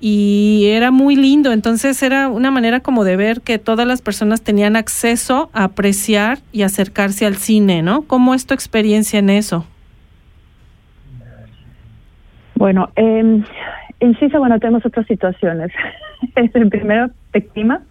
y 0.00 0.64
era 0.66 0.90
muy 0.90 1.16
lindo, 1.16 1.52
entonces 1.52 2.02
era 2.02 2.28
una 2.28 2.50
manera 2.50 2.80
como 2.80 3.04
de 3.04 3.16
ver 3.16 3.40
que 3.40 3.58
todas 3.58 3.86
las 3.86 4.02
personas 4.02 4.42
tenían 4.42 4.76
acceso 4.76 5.50
a 5.52 5.64
apreciar 5.64 6.40
y 6.52 6.62
acercarse 6.62 7.24
al 7.24 7.36
cine, 7.36 7.82
¿no? 7.82 8.02
¿Cómo 8.02 8.34
es 8.34 8.44
tu 8.44 8.52
experiencia 8.52 9.18
en 9.18 9.30
eso? 9.30 9.64
Bueno, 12.64 12.88
eh, 12.96 13.42
en 14.00 14.14
Suiza, 14.18 14.38
bueno, 14.38 14.58
tenemos 14.58 14.86
otras 14.86 15.06
situaciones. 15.06 15.70
el 16.34 16.70
primero, 16.70 17.10
de 17.34 17.44
clima, 17.44 17.82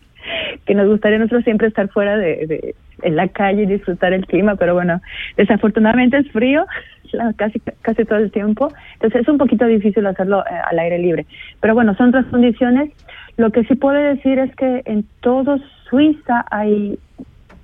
que 0.66 0.74
nos 0.74 0.88
gustaría 0.88 1.20
nosotros 1.20 1.44
siempre 1.44 1.68
estar 1.68 1.90
fuera 1.90 2.18
de, 2.18 2.48
de, 2.48 2.76
en 3.04 3.16
la 3.16 3.28
calle 3.28 3.62
y 3.62 3.66
disfrutar 3.68 4.14
el 4.14 4.26
clima, 4.26 4.56
pero 4.56 4.74
bueno, 4.74 5.00
desafortunadamente 5.38 6.18
es 6.18 6.32
frío 6.32 6.66
casi 7.36 7.60
casi 7.84 8.04
todo 8.04 8.18
el 8.18 8.32
tiempo, 8.32 8.70
entonces 8.94 9.22
es 9.22 9.28
un 9.28 9.38
poquito 9.38 9.68
difícil 9.68 10.08
hacerlo 10.08 10.44
eh, 10.44 10.56
al 10.68 10.80
aire 10.80 10.98
libre. 10.98 11.28
Pero 11.62 11.76
bueno, 11.76 11.94
son 11.94 12.10
otras 12.10 12.26
condiciones. 12.26 12.90
Lo 13.38 13.52
que 13.52 13.66
sí 13.66 13.76
puedo 13.76 14.00
decir 14.00 14.40
es 14.40 14.56
que 14.56 14.82
en 14.86 15.06
todo 15.20 15.60
Suiza 15.88 16.46
hay 16.50 16.98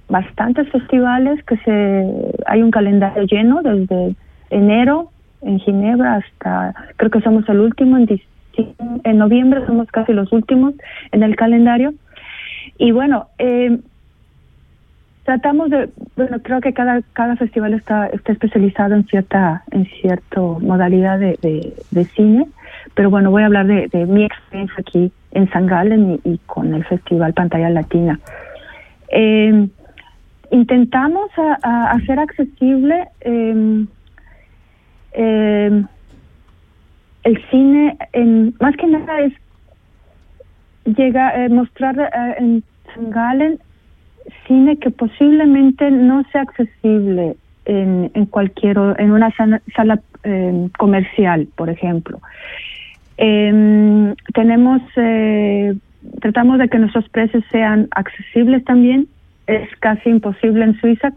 bastantes 0.09 0.69
festivales 0.69 1.43
que 1.45 1.57
se 1.57 2.05
hay 2.45 2.61
un 2.61 2.69
calendario 2.69 3.23
lleno 3.23 3.63
desde 3.63 4.15
enero 4.51 5.09
en 5.41 5.59
Ginebra 5.59 6.15
hasta, 6.15 6.73
creo 6.97 7.11
que 7.11 7.21
somos 7.21 7.47
el 7.49 7.59
último, 7.59 7.97
en, 7.97 8.07
en 9.03 9.17
noviembre 9.17 9.65
somos 9.65 9.87
casi 9.87 10.13
los 10.13 10.31
últimos 10.31 10.73
en 11.11 11.23
el 11.23 11.35
calendario. 11.35 11.93
Y 12.77 12.91
bueno, 12.91 13.27
eh, 13.37 13.79
tratamos 15.23 15.69
de, 15.69 15.89
bueno, 16.15 16.39
creo 16.41 16.59
que 16.59 16.73
cada, 16.73 17.01
cada 17.13 17.35
festival 17.35 17.73
está, 17.73 18.07
está 18.07 18.31
especializado 18.31 18.95
en 18.95 19.05
cierta, 19.05 19.63
en 19.71 19.85
cierta 19.85 20.41
modalidad 20.41 21.19
de, 21.19 21.37
de, 21.91 22.05
cine, 22.05 22.47
pero 22.95 23.09
bueno, 23.09 23.29
voy 23.29 23.43
a 23.43 23.45
hablar 23.45 23.67
de, 23.67 24.05
mi 24.07 24.25
experiencia 24.25 24.75
aquí 24.79 25.11
en 25.31 25.49
San 25.51 25.67
Galen 25.67 26.19
y, 26.23 26.37
con 26.47 26.73
el 26.73 26.83
Festival 26.85 27.33
Pantalla 27.33 27.69
Latina. 27.69 28.19
Eh, 29.09 29.67
intentamos 30.51 31.29
a 31.37 31.91
hacer 31.91 32.19
accesible 32.19 33.07
eh, 33.21 33.85
eh, 35.13 35.83
el 37.23 37.49
cine, 37.49 37.97
en, 38.13 38.53
más 38.59 38.75
que 38.75 38.87
nada 38.87 39.21
es 39.21 39.33
llega 40.85 41.45
eh, 41.45 41.49
mostrar 41.49 41.99
eh, 41.99 42.35
en 42.39 42.63
Galen 43.11 43.59
cine 44.47 44.77
que 44.77 44.91
posiblemente 44.91 45.89
no 45.91 46.23
sea 46.31 46.41
accesible 46.41 47.35
en, 47.65 48.11
en 48.13 48.25
cualquier 48.25 48.77
en 48.97 49.11
una 49.11 49.31
sala, 49.35 49.61
sala 49.75 49.99
eh, 50.23 50.69
comercial, 50.77 51.47
por 51.55 51.69
ejemplo. 51.69 52.19
Eh, 53.17 54.13
tenemos 54.33 54.81
eh, 54.95 55.75
tratamos 56.21 56.59
de 56.59 56.69
que 56.69 56.79
nuestros 56.79 57.07
precios 57.09 57.43
sean 57.51 57.87
accesibles 57.91 58.63
también 58.63 59.07
es 59.49 59.67
casi 59.79 60.09
imposible 60.09 60.63
en 60.63 60.79
Suiza 60.79 61.11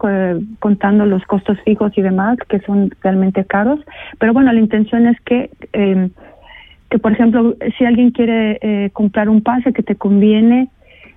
contando 0.58 1.04
los 1.04 1.22
costos 1.24 1.58
fijos 1.64 1.92
y 1.96 2.02
demás 2.02 2.38
que 2.48 2.60
son 2.60 2.90
realmente 3.02 3.44
caros 3.44 3.80
pero 4.18 4.32
bueno 4.32 4.52
la 4.52 4.60
intención 4.60 5.06
es 5.06 5.20
que 5.20 5.50
eh, 5.74 6.08
que 6.90 6.98
por 6.98 7.12
ejemplo 7.12 7.54
si 7.76 7.84
alguien 7.84 8.10
quiere 8.10 8.58
eh, 8.62 8.90
comprar 8.92 9.28
un 9.28 9.42
pase 9.42 9.72
que 9.72 9.82
te 9.82 9.96
conviene 9.96 10.68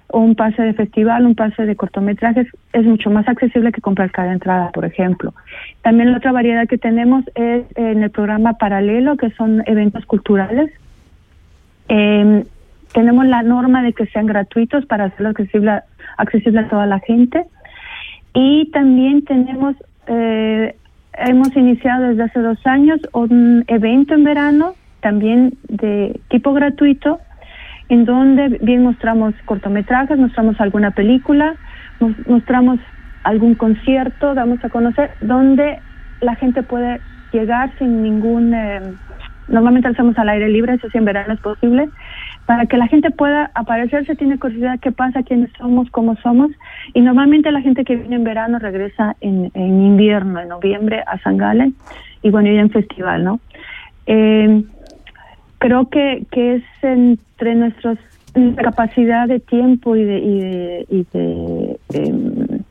o 0.08 0.20
un 0.20 0.36
pase 0.36 0.62
de 0.62 0.74
festival, 0.74 1.26
un 1.26 1.36
pase 1.36 1.66
de 1.66 1.76
cortometrajes 1.76 2.48
es 2.74 2.86
mucho 2.86 3.10
más 3.10 3.28
accesible 3.28 3.72
que 3.72 3.82
comprar 3.82 4.12
cada 4.12 4.34
entrada, 4.34 4.70
por 4.72 4.86
ejemplo. 4.86 5.34
También 5.82 6.12
la 6.12 6.18
otra 6.18 6.32
variedad 6.32 6.68
que 6.68 6.78
tenemos 6.78 7.26
es 7.34 7.64
en 7.76 8.04
el 8.04 8.12
programa 8.12 8.54
paralelo, 8.54 9.18
que 9.18 9.32
son 9.32 9.64
eventos 9.66 10.06
culturales. 10.06 10.72
Eh, 11.90 12.46
tenemos 12.96 13.26
la 13.28 13.44
norma 13.44 13.84
de 13.84 13.92
que 13.92 14.06
sean 14.08 14.26
gratuitos 14.26 14.86
para 14.86 15.06
hacerlo 15.06 15.30
accesible, 15.30 16.60
a 16.60 16.70
toda 16.70 16.86
la 16.86 17.00
gente. 17.00 17.46
Y 18.34 18.72
también 18.72 19.26
tenemos, 19.26 19.76
eh, 20.08 20.76
hemos 21.14 21.54
iniciado 21.58 22.08
desde 22.08 22.24
hace 22.24 22.40
dos 22.40 22.58
años 22.66 23.02
un 23.12 23.66
evento 23.68 24.14
en 24.14 24.24
verano, 24.24 24.76
también 25.02 25.58
de 25.68 26.22
tipo 26.30 26.54
gratuito, 26.54 27.20
en 27.90 28.06
donde 28.06 28.48
bien 28.62 28.84
mostramos 28.84 29.36
cortometrajes, 29.44 30.18
mostramos 30.18 30.60
alguna 30.62 30.92
película, 30.92 31.56
mostramos 32.28 32.80
algún 33.24 33.56
concierto, 33.56 34.34
damos 34.34 34.64
a 34.64 34.70
conocer, 34.70 35.12
donde 35.20 35.80
la 36.22 36.36
gente 36.36 36.64
puede 36.64 37.02
llegar 37.34 37.72
sin 37.78 38.02
ningún... 38.02 38.54
Eh, 38.54 38.80
normalmente 39.48 39.90
hacemos 39.90 40.18
al 40.18 40.30
aire 40.30 40.50
libre, 40.50 40.74
eso 40.76 40.90
sí 40.90 40.98
en 40.98 41.06
verano 41.06 41.34
es 41.34 41.40
posible, 41.40 41.90
para 42.46 42.68
que 42.68 42.78
la 42.78 42.88
gente 42.88 43.12
pueda 43.12 43.52
aparecerse, 43.56 44.16
tiene 44.16 44.38
curiosidad 44.38 44.80
qué 44.80 44.92
pasa, 44.92 45.24
quiénes 45.24 45.52
somos, 45.58 45.90
cómo 45.90 46.16
somos, 46.18 46.52
y 46.94 47.02
normalmente 47.02 47.52
la 47.52 47.62
gente 47.62 47.84
que 47.84 47.96
viene 47.96 48.16
en 48.16 48.24
verano 48.24 48.60
regresa 48.60 49.16
en, 49.22 49.52
en 49.54 49.82
invierno, 49.82 50.40
en 50.40 50.50
noviembre 50.50 51.04
a 51.08 51.18
San 51.20 51.38
Galen, 51.38 51.76
y 52.22 52.30
bueno, 52.30 52.52
y 52.52 52.58
en 52.58 52.70
festival, 52.70 53.24
¿no? 53.24 53.40
Eh, 54.08 54.64
creo 55.58 55.90
que, 55.90 56.26
que 56.32 56.56
es 56.56 56.64
entre 56.84 57.56
nuestros 57.56 57.98
capacidad 58.62 59.28
de 59.28 59.40
tiempo 59.40 59.96
y 59.96 60.04
de, 60.04 60.20
y 60.20 60.40
de, 60.40 60.86
y 60.90 61.06
de 61.14 61.80
eh, 61.94 62.62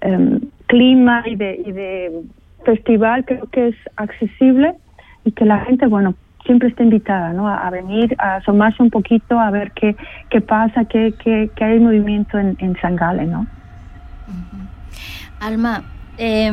eh, 0.00 0.38
clima 0.66 1.22
y 1.26 1.36
de, 1.36 1.62
y 1.64 1.72
de 1.72 2.22
festival 2.64 3.24
creo 3.24 3.46
que 3.46 3.68
es 3.68 3.76
accesible 3.96 4.74
y 5.24 5.32
que 5.32 5.44
la 5.44 5.60
gente 5.60 5.86
bueno 5.86 6.14
siempre 6.44 6.68
está 6.68 6.82
invitada 6.82 7.32
¿no? 7.32 7.48
a, 7.48 7.66
a 7.66 7.70
venir 7.70 8.14
a 8.18 8.36
asomarse 8.36 8.82
un 8.82 8.90
poquito 8.90 9.38
a 9.38 9.50
ver 9.50 9.72
qué 9.72 9.96
qué 10.30 10.40
pasa 10.40 10.84
qué, 10.84 11.14
qué, 11.22 11.50
qué 11.54 11.64
hay 11.64 11.80
movimiento 11.80 12.38
en, 12.38 12.56
en 12.58 12.76
San 12.80 12.96
Gale 12.96 13.26
no 13.26 13.46
Alma 15.40 15.82
eh, 16.18 16.50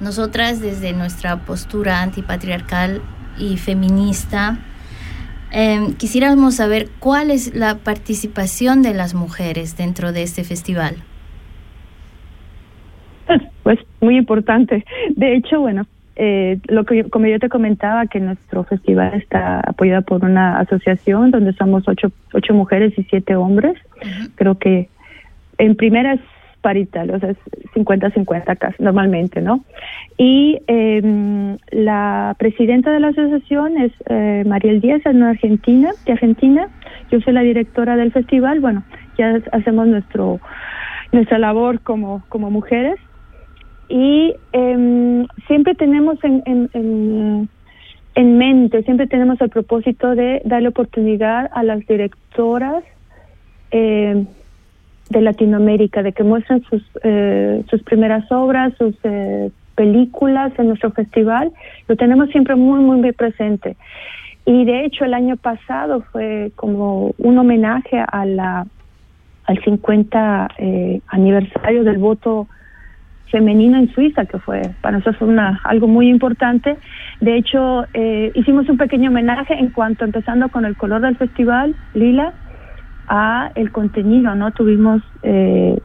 nosotras 0.00 0.60
desde 0.60 0.94
nuestra 0.94 1.36
postura 1.44 2.00
antipatriarcal 2.00 3.02
y 3.38 3.58
feminista, 3.58 4.58
eh, 5.52 5.94
quisiéramos 5.98 6.56
saber 6.56 6.88
cuál 6.98 7.30
es 7.30 7.54
la 7.54 7.76
participación 7.76 8.82
de 8.82 8.94
las 8.94 9.14
mujeres 9.14 9.76
dentro 9.76 10.12
de 10.12 10.22
este 10.22 10.44
festival. 10.44 10.96
Pues 13.62 13.78
muy 14.00 14.16
importante. 14.16 14.86
De 15.10 15.36
hecho, 15.36 15.60
bueno, 15.60 15.86
eh, 16.22 16.58
lo 16.68 16.84
que 16.84 17.04
como 17.04 17.26
yo 17.26 17.38
te 17.38 17.48
comentaba 17.48 18.04
que 18.06 18.20
nuestro 18.20 18.64
festival 18.64 19.14
está 19.14 19.60
apoyado 19.60 20.02
por 20.02 20.22
una 20.22 20.58
asociación 20.58 21.30
donde 21.30 21.54
somos 21.54 21.88
ocho, 21.88 22.12
ocho 22.34 22.52
mujeres 22.52 22.92
y 22.98 23.04
siete 23.04 23.36
hombres. 23.36 23.72
Uh 23.72 24.04
-huh. 24.04 24.30
Creo 24.34 24.58
que 24.58 24.90
en 25.56 25.76
primera 25.76 26.12
es 26.12 26.20
paritario, 26.60 27.16
o 27.16 27.18
sea, 27.20 27.30
es 27.30 27.38
50-50 27.74 28.58
casi, 28.58 28.82
normalmente, 28.82 29.40
¿no? 29.40 29.64
Y 30.18 30.58
eh, 30.66 31.56
la 31.70 32.36
presidenta 32.38 32.92
de 32.92 33.00
la 33.00 33.08
asociación 33.08 33.78
es 33.78 33.92
eh, 34.10 34.44
Mariel 34.46 34.82
Díaz, 34.82 35.00
es 35.06 35.14
una 35.14 35.30
argentina, 35.30 35.90
de 36.04 36.12
Argentina. 36.12 36.68
Yo 37.10 37.22
soy 37.22 37.32
la 37.32 37.40
directora 37.40 37.96
del 37.96 38.12
festival. 38.12 38.60
Bueno, 38.60 38.84
ya 39.16 39.40
hacemos 39.52 39.86
nuestro, 39.86 40.38
nuestra 41.12 41.38
labor 41.38 41.80
como, 41.80 42.22
como 42.28 42.50
mujeres. 42.50 42.96
Y 43.90 44.34
em, 44.52 45.26
siempre 45.48 45.74
tenemos 45.74 46.22
en, 46.22 46.42
en, 46.46 47.48
en, 48.14 48.38
mente, 48.38 48.84
siempre 48.84 49.08
tenemos 49.08 49.40
el 49.40 49.50
propósito 49.50 50.14
de 50.14 50.40
darle 50.44 50.68
oportunidad 50.68 51.50
a 51.52 51.64
las 51.64 51.84
directoras 51.88 52.84
eh, 53.72 54.24
de 55.10 55.20
Latinoamérica, 55.20 56.04
de 56.04 56.12
que 56.12 56.22
muestren 56.22 56.62
sus, 56.70 56.82
eh, 57.02 57.64
sus 57.68 57.82
primeras 57.82 58.30
obras, 58.30 58.72
sus 58.78 58.94
eh, 59.02 59.50
películas 59.74 60.52
en 60.56 60.68
nuestro 60.68 60.92
festival. 60.92 61.50
Lo 61.88 61.96
tenemos 61.96 62.30
siempre 62.30 62.54
muy, 62.54 62.78
muy, 62.78 63.00
muy 63.00 63.10
presente. 63.10 63.76
Y 64.46 64.66
de 64.66 64.84
hecho 64.84 65.04
el 65.04 65.14
año 65.14 65.36
pasado 65.36 66.02
fue 66.12 66.52
como 66.54 67.12
un 67.18 67.38
homenaje 67.38 67.98
a 67.98 68.20
al 69.46 69.64
50 69.64 70.48
eh, 70.58 71.00
aniversario 71.08 71.82
del 71.82 71.98
voto 71.98 72.46
femenino 73.30 73.78
en 73.78 73.92
Suiza, 73.92 74.26
que 74.26 74.38
fue 74.38 74.62
para 74.80 74.98
nosotros 74.98 75.22
una, 75.22 75.60
algo 75.64 75.86
muy 75.86 76.08
importante. 76.08 76.76
De 77.20 77.36
hecho, 77.36 77.86
eh, 77.94 78.32
hicimos 78.34 78.68
un 78.68 78.76
pequeño 78.76 79.10
homenaje 79.10 79.54
en 79.54 79.70
cuanto, 79.70 80.04
empezando 80.04 80.48
con 80.48 80.64
el 80.64 80.76
color 80.76 81.00
del 81.02 81.16
festival, 81.16 81.74
lila, 81.94 82.32
a 83.08 83.50
el 83.56 83.72
contenido, 83.72 84.34
¿no? 84.34 84.52
Tuvimos, 84.52 85.02
eh, 85.22 85.78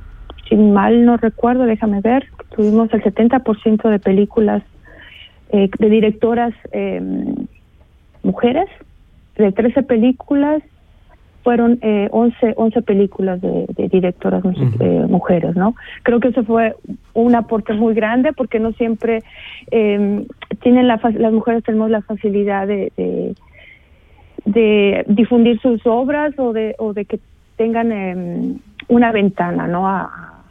si 0.48 0.56
mal 0.56 1.06
no 1.06 1.18
recuerdo, 1.18 1.66
déjame 1.66 2.02
ver, 2.02 2.28
tuvimos 2.56 2.94
el 2.94 3.04
70% 3.04 3.90
de 3.90 4.00
películas 4.00 4.64
eh, 5.50 5.70
de 5.80 5.90
directoras 5.90 6.54
eh, 6.72 7.02
mujeres, 8.24 8.68
de 9.38 9.52
13 9.52 9.84
películas, 9.84 10.62
fueron 11.46 11.78
eh, 11.84 12.10
11, 12.12 12.56
11 12.58 12.82
películas 12.82 13.40
de, 13.40 13.68
directoras 13.92 14.44
eh, 14.80 15.06
mujeres, 15.08 15.56
¿no? 15.56 15.76
Creo 16.02 16.20
que 16.20 16.30
eso 16.30 16.44
fue 16.44 16.76
un 17.14 17.36
aporte 17.36 17.72
muy 17.74 17.94
grande 17.94 18.34
porque 18.34 18.60
no 18.60 18.72
siempre 18.72 19.22
eh, 19.70 20.26
tienen 20.64 20.88
la, 20.88 21.00
las 21.14 21.32
mujeres 21.32 21.64
tenemos 21.64 21.92
la 21.92 22.02
facilidad 22.02 22.66
de, 22.66 22.92
de, 24.46 25.06
difundir 25.08 25.60
sus 25.62 25.86
obras 25.86 26.34
o 26.40 26.52
de, 26.52 26.74
o 26.80 26.94
de 26.94 27.06
que 27.06 27.20
tengan 27.58 27.92
em, 27.92 28.58
una 28.88 29.12
ventana, 29.12 29.68
¿no? 29.68 29.88
A, 29.88 30.42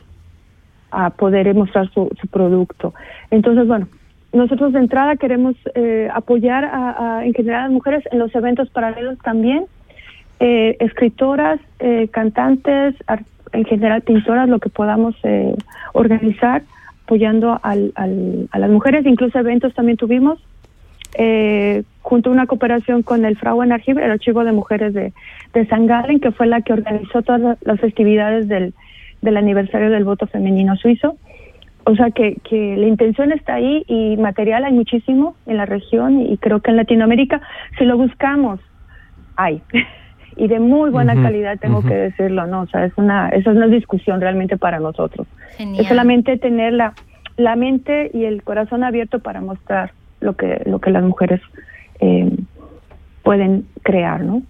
a 0.92 1.11
poder 1.11 1.52
mostrar 1.57 1.90
su, 1.90 2.09
su 2.20 2.28
producto. 2.28 2.94
Entonces, 3.33 3.66
bueno, 3.66 3.88
nosotros 4.33 4.72
de 4.72 4.78
entrada 4.78 5.16
queremos 5.16 5.57
eh, 5.74 6.09
apoyar 6.12 6.64
a, 6.64 7.24
en 7.24 7.35
general 7.35 7.61
a 7.61 7.64
las 7.64 7.72
mujeres 7.72 8.04
en 8.12 8.20
los 8.20 8.35
eventos 8.35 8.68
paralelos 8.70 9.18
también, 9.18 9.66
eh, 10.40 10.76
escritoras, 10.80 11.60
eh, 11.78 12.08
cantantes, 12.08 12.94
en 13.52 13.64
general 13.64 14.02
pintoras, 14.02 14.48
lo 14.48 14.58
que 14.58 14.68
podamos 14.68 15.14
organizar 15.92 16.62
apoyando 17.04 17.60
al, 17.62 17.92
a 17.94 18.58
las 18.58 18.70
mujeres, 18.70 19.06
incluso 19.06 19.38
eventos 19.38 19.74
también 19.74 19.96
tuvimos, 19.96 20.40
junto 22.02 22.30
a 22.30 22.32
una 22.32 22.46
cooperación 22.46 23.02
con 23.02 23.24
el 23.24 23.36
Frauenarchiv, 23.36 23.98
el 23.98 24.10
archivo 24.10 24.42
de 24.42 24.52
mujeres 24.52 24.92
de, 24.92 25.12
de 25.52 25.66
San 25.66 25.86
Galen, 25.86 26.18
que 26.18 26.32
fue 26.32 26.46
la 26.46 26.62
que 26.62 26.72
organizó 26.72 27.22
todas 27.22 27.58
las 27.62 27.80
festividades 27.80 28.48
del, 28.48 28.74
del 29.22 29.36
aniversario 29.36 29.90
del 29.90 30.04
voto 30.04 30.26
femenino 30.26 30.76
suizo. 30.76 31.16
O 31.86 31.94
sea 31.96 32.10
que, 32.10 32.36
que 32.48 32.76
la 32.76 32.86
intención 32.86 33.32
está 33.32 33.54
ahí 33.54 33.84
y 33.86 34.16
material 34.16 34.64
hay 34.64 34.72
muchísimo 34.72 35.36
en 35.46 35.58
la 35.58 35.66
región 35.66 36.20
y 36.20 36.38
creo 36.38 36.60
que 36.60 36.70
en 36.70 36.78
Latinoamérica, 36.78 37.42
si 37.78 37.84
lo 37.84 37.96
buscamos, 37.98 38.60
hay. 39.36 39.62
y 40.36 40.48
de 40.48 40.60
muy 40.60 40.90
buena 40.90 41.14
calidad, 41.14 41.58
tengo 41.58 41.82
que 41.82 41.94
decirlo, 41.94 42.46
¿no? 42.46 42.62
O 42.62 42.66
sea, 42.66 42.84
es 42.84 42.92
una, 42.96 43.28
eso 43.28 43.50
es 43.50 43.56
una 43.56 43.66
discusión 43.66 44.20
realmente 44.20 44.56
para 44.56 44.78
nosotros. 44.78 45.26
Es 45.58 45.86
solamente 45.86 46.36
tener 46.38 46.72
la, 46.72 46.94
la 47.36 47.56
mente 47.56 48.10
y 48.12 48.24
el 48.24 48.42
corazón 48.42 48.84
abierto 48.84 49.20
para 49.20 49.40
mostrar 49.40 49.92
lo 50.20 50.34
que, 50.34 50.62
lo 50.66 50.80
que 50.80 50.90
las 50.90 51.02
mujeres 51.02 51.40
eh, 52.00 52.30
pueden 53.22 53.66
crear, 53.82 54.22
¿no? 54.22 54.42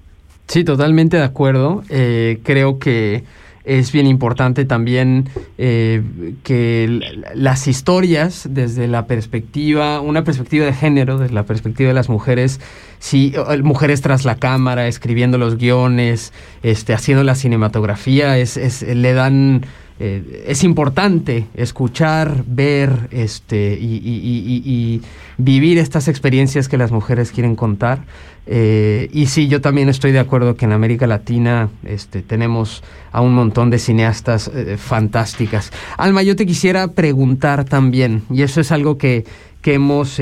Sí, 0.46 0.64
totalmente 0.64 1.16
de 1.16 1.24
acuerdo. 1.24 1.82
Eh, 1.90 2.40
creo 2.42 2.78
que 2.78 3.24
es 3.64 3.92
bien 3.92 4.06
importante 4.06 4.64
también 4.64 5.28
eh, 5.58 6.02
que 6.42 7.00
las 7.34 7.66
historias 7.66 8.46
desde 8.50 8.88
la 8.88 9.06
perspectiva, 9.06 10.00
una 10.00 10.22
perspectiva 10.22 10.66
de 10.66 10.72
género, 10.72 11.18
desde 11.18 11.34
la 11.34 11.44
perspectiva 11.44 11.88
de 11.88 11.94
las 11.94 12.08
mujeres, 12.08 12.60
sí, 12.98 13.32
mujeres 13.62 14.02
tras 14.02 14.24
la 14.24 14.36
cámara, 14.36 14.86
escribiendo 14.86 15.38
los 15.38 15.56
guiones, 15.56 16.32
este, 16.62 16.92
haciendo 16.92 17.24
la 17.24 17.34
cinematografía, 17.34 18.38
es, 18.38 18.56
es 18.56 18.82
le 18.82 19.14
dan 19.14 19.64
eh, 20.00 20.44
es 20.48 20.64
importante 20.64 21.46
escuchar, 21.54 22.42
ver 22.48 23.08
este, 23.12 23.78
y, 23.80 25.00
vivir 25.36 25.78
estas 25.78 26.08
experiencias 26.08 26.68
que 26.68 26.76
las 26.76 26.90
mujeres 26.90 27.30
quieren 27.30 27.54
contar. 27.56 28.04
Eh, 28.46 29.08
y 29.12 29.26
sí, 29.26 29.48
yo 29.48 29.60
también 29.60 29.88
estoy 29.88 30.12
de 30.12 30.18
acuerdo 30.18 30.56
que 30.56 30.66
en 30.66 30.72
América 30.72 31.06
Latina 31.06 31.70
este, 31.84 32.22
tenemos 32.22 32.82
a 33.10 33.20
un 33.20 33.34
montón 33.34 33.70
de 33.70 33.78
cineastas 33.78 34.50
eh, 34.54 34.76
fantásticas. 34.76 35.72
Alma, 35.96 36.22
yo 36.22 36.36
te 36.36 36.44
quisiera 36.44 36.88
preguntar 36.88 37.64
también, 37.64 38.22
y 38.30 38.42
eso 38.42 38.60
es 38.60 38.70
algo 38.70 38.98
que, 38.98 39.24
que 39.62 39.74
hemos 39.74 40.20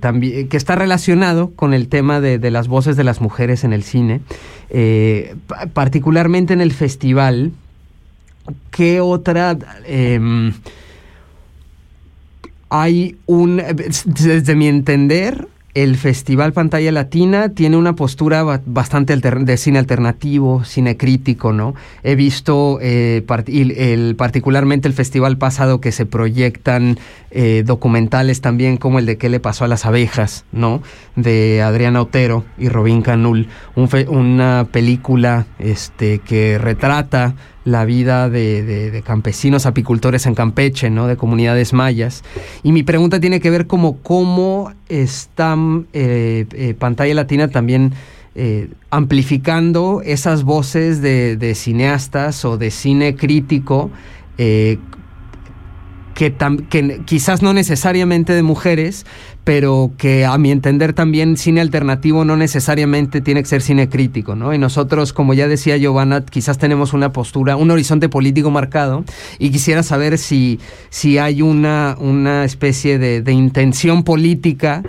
también 0.00 0.48
que 0.48 0.56
está 0.56 0.74
relacionado 0.76 1.50
con 1.56 1.72
el 1.72 1.88
tema 1.88 2.20
de, 2.20 2.38
de, 2.38 2.50
las 2.50 2.68
voces 2.68 2.96
de 2.96 3.04
las 3.04 3.22
mujeres 3.22 3.64
en 3.64 3.72
el 3.72 3.82
cine, 3.82 4.20
particularmente 5.72 6.52
en 6.52 6.60
el 6.60 6.72
festival 6.72 7.52
¿qué 8.70 9.00
otra... 9.00 9.56
Em, 9.86 10.52
hay 12.72 13.16
un, 13.26 13.60
desde 14.04 14.54
mi 14.54 14.68
entender, 14.68 15.48
el 15.74 15.96
Festival 15.96 16.52
Pantalla 16.52 16.90
Latina 16.90 17.50
tiene 17.50 17.76
una 17.76 17.94
postura 17.94 18.42
bastante 18.66 19.16
de 19.16 19.56
cine 19.56 19.78
alternativo, 19.78 20.64
cine 20.64 20.96
crítico, 20.96 21.52
¿no? 21.52 21.74
He 22.02 22.16
visto 22.16 22.78
eh, 22.80 23.24
el, 23.46 24.16
particularmente 24.16 24.88
el 24.88 24.94
festival 24.94 25.38
pasado 25.38 25.80
que 25.80 25.92
se 25.92 26.06
proyectan 26.06 26.98
eh, 27.30 27.62
documentales 27.64 28.40
también 28.40 28.78
como 28.78 28.98
el 28.98 29.06
de 29.06 29.16
qué 29.16 29.28
le 29.28 29.38
pasó 29.38 29.64
a 29.64 29.68
las 29.68 29.86
abejas, 29.86 30.44
¿no? 30.50 30.82
De 31.14 31.62
Adriana 31.62 32.02
Otero 32.02 32.44
y 32.58 32.68
Robin 32.68 33.02
Canul, 33.02 33.48
una 34.08 34.66
película 34.72 35.46
este, 35.58 36.18
que 36.18 36.58
retrata 36.58 37.34
la 37.64 37.84
vida 37.84 38.28
de, 38.30 39.02
campesinos 39.04 39.66
apicultores 39.66 40.26
en 40.26 40.34
Campeche, 40.34 40.90
¿no? 40.90 41.06
de 41.06 41.16
comunidades 41.16 41.72
mayas. 41.72 42.22
Y 42.62 42.72
mi 42.72 42.82
pregunta 42.82 43.20
tiene 43.20 43.40
que 43.40 43.50
ver 43.50 43.66
como 43.66 43.98
cómo 43.98 44.72
está 44.88 45.56
eh, 45.92 46.46
eh, 46.52 46.74
Pantalla 46.78 47.14
Latina 47.14 47.48
también 47.48 47.92
eh, 48.34 48.70
amplificando 48.90 50.02
esas 50.04 50.44
voces 50.44 51.02
de, 51.02 51.36
de, 51.36 51.54
cineastas 51.54 52.44
o 52.44 52.56
de 52.56 52.70
cine 52.70 53.16
crítico 53.16 53.90
que, 54.36 56.34
que 56.70 57.00
quizás 57.04 57.42
no 57.42 57.52
necesariamente 57.52 58.32
de 58.32 58.42
mujeres, 58.42 59.04
pero 59.44 59.90
que 59.96 60.24
a 60.24 60.36
mi 60.38 60.50
entender 60.50 60.92
también 60.92 61.36
cine 61.36 61.60
alternativo 61.60 62.24
no 62.24 62.36
necesariamente 62.36 63.20
tiene 63.20 63.42
que 63.42 63.48
ser 63.48 63.62
cine 63.62 63.88
crítico, 63.88 64.34
¿no? 64.36 64.52
Y 64.52 64.58
nosotros, 64.58 65.12
como 65.12 65.34
ya 65.34 65.48
decía 65.48 65.76
Giovanna, 65.76 66.24
quizás 66.24 66.58
tenemos 66.58 66.92
una 66.92 67.12
postura, 67.12 67.56
un 67.56 67.70
horizonte 67.70 68.08
político 68.08 68.50
marcado 68.50 69.04
y 69.38 69.50
quisiera 69.50 69.82
saber 69.82 70.18
si, 70.18 70.60
si 70.90 71.18
hay 71.18 71.42
una, 71.42 71.96
una 71.98 72.44
especie 72.44 72.98
de, 72.98 73.22
de 73.22 73.32
intención 73.32 74.04
política 74.04 74.82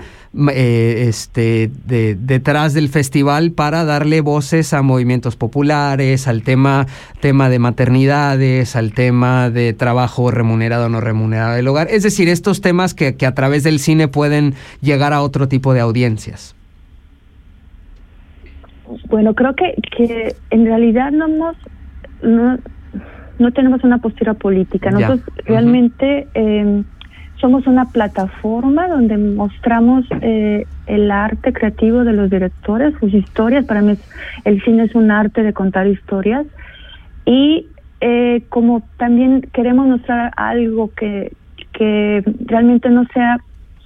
eh, 0.49 1.05
este, 1.09 1.69
de, 1.85 2.15
detrás 2.15 2.73
del 2.73 2.87
festival 2.87 3.51
para 3.51 3.83
darle 3.83 4.21
voces 4.21 4.73
a 4.73 4.81
movimientos 4.81 5.35
populares, 5.35 6.27
al 6.27 6.43
tema, 6.43 6.87
tema 7.19 7.49
de 7.49 7.59
maternidades, 7.59 8.77
al 8.77 8.93
tema 8.93 9.49
de 9.49 9.73
trabajo 9.73 10.31
remunerado 10.31 10.85
o 10.85 10.89
no 10.89 11.01
remunerado 11.01 11.55
del 11.55 11.67
hogar. 11.67 11.87
Es 11.89 12.03
decir, 12.03 12.29
estos 12.29 12.61
temas 12.61 12.93
que, 12.93 13.17
que 13.17 13.25
a 13.25 13.35
través 13.35 13.63
del 13.63 13.79
cine 13.79 14.07
pueden 14.07 14.53
llegar 14.81 15.11
a 15.11 15.21
otro 15.21 15.49
tipo 15.49 15.73
de 15.73 15.81
audiencias. 15.81 16.55
Bueno, 19.09 19.33
creo 19.33 19.53
que, 19.55 19.75
que 19.97 20.35
en 20.49 20.65
realidad 20.65 21.11
no 21.11 21.25
hemos, 21.25 21.57
no, 22.21 22.57
no 23.39 23.51
tenemos 23.51 23.83
una 23.83 23.97
postura 23.97 24.33
política. 24.33 24.91
Nosotros 24.91 25.21
realmente 25.45 26.27
eh, 26.33 26.83
somos 27.41 27.65
una 27.65 27.85
plataforma 27.85 28.87
donde 28.87 29.17
mostramos 29.17 30.05
eh, 30.21 30.67
el 30.85 31.11
arte 31.11 31.51
creativo 31.51 32.03
de 32.03 32.13
los 32.13 32.29
directores, 32.29 32.93
sus 32.99 33.13
historias. 33.13 33.65
Para 33.65 33.81
mí 33.81 33.97
el 34.45 34.63
cine 34.63 34.83
es 34.83 34.95
un 34.95 35.09
arte 35.09 35.41
de 35.41 35.51
contar 35.51 35.87
historias. 35.87 36.45
Y 37.25 37.67
eh, 37.99 38.43
como 38.49 38.83
también 38.97 39.41
queremos 39.53 39.87
mostrar 39.87 40.31
algo 40.37 40.91
que, 40.95 41.33
que 41.73 42.23
realmente 42.45 42.89
no 42.89 43.05
sea 43.13 43.37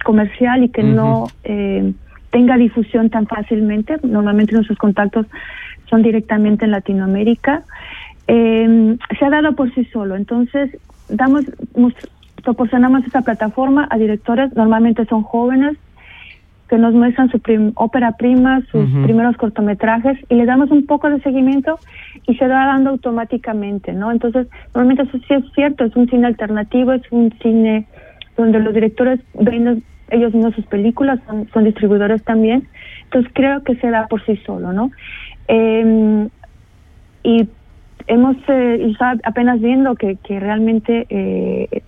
comercial 0.04 0.62
y 0.62 0.68
que 0.68 0.82
no 0.82 1.26
eh, 1.44 1.92
tenga 2.30 2.56
difusión 2.58 3.08
tan 3.08 3.26
fácilmente. 3.26 3.96
Normalmente 4.02 4.54
nuestros 4.54 4.78
contactos 4.78 5.26
son 5.88 6.02
directamente 6.02 6.66
en 6.66 6.72
Latinoamérica. 6.72 7.62
eh, 8.28 8.96
se 9.18 9.24
ha 9.24 9.30
dado 9.30 9.54
por 9.54 9.72
sí 9.74 9.84
solo. 9.86 10.14
Entonces, 10.14 10.76
damos, 11.08 11.44
proporcionamos 12.46 13.04
esta 13.04 13.22
plataforma 13.22 13.88
a 13.90 13.98
directores, 13.98 14.54
normalmente 14.54 15.04
son 15.06 15.24
jóvenes, 15.24 15.76
que 16.68 16.78
nos 16.78 16.94
muestran 16.94 17.28
su 17.28 17.40
ópera 17.74 18.12
prima, 18.12 18.60
sus 18.70 18.88
primeros 19.04 19.36
cortometrajes 19.36 20.16
y 20.28 20.36
le 20.36 20.46
damos 20.46 20.70
un 20.70 20.86
poco 20.86 21.10
de 21.10 21.20
seguimiento 21.22 21.78
y 22.26 22.36
se 22.36 22.46
va 22.46 22.66
dando 22.66 22.90
automáticamente, 22.90 23.92
¿no? 23.92 24.12
Entonces, 24.12 24.46
normalmente 24.74 25.02
eso 25.02 25.18
sí 25.26 25.34
es 25.34 25.44
cierto, 25.54 25.84
es 25.84 25.96
un 25.96 26.08
cine 26.08 26.28
alternativo, 26.28 26.92
es 26.92 27.02
un 27.10 27.32
cine 27.42 27.86
donde 28.36 28.60
los 28.60 28.72
directores 28.72 29.18
ven 29.34 29.82
ellos 30.10 30.32
mismos 30.32 30.54
sus 30.54 30.66
películas, 30.66 31.18
son, 31.52 31.64
distribuidores 31.64 32.22
también, 32.22 32.68
entonces 33.04 33.30
creo 33.34 33.64
que 33.64 33.74
se 33.76 33.90
da 33.90 34.06
por 34.06 34.24
sí 34.24 34.36
solo, 34.46 34.72
¿no? 34.72 34.92
Eh, 35.48 36.28
y 37.24 37.48
hemos 38.06 38.36
eh, 38.48 38.92
apenas 39.24 39.60
viendo 39.60 39.96
que, 39.96 40.16
que 40.16 40.38
realmente 40.38 41.06
eh, 41.08 41.82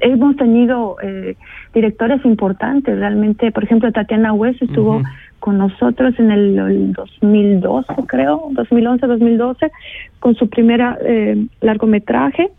hemos 0.00 0.36
tenido 0.36 0.96
eh, 1.02 1.36
directores 1.72 2.24
importantes, 2.24 2.98
realmente, 2.98 3.50
por 3.52 3.64
ejemplo, 3.64 3.92
Tatiana 3.92 4.32
West 4.32 4.62
estuvo 4.62 5.02
con 5.40 5.58
nosotros 5.58 6.14
en 6.18 6.30
el, 6.30 6.92
2012, 6.92 7.94
creo, 8.06 8.48
2011, 8.52 9.06
2012, 9.06 9.72
con 10.20 10.34
su 10.34 10.48
primera 10.48 10.98
eh, 11.02 11.46
largometraje. 11.60 12.50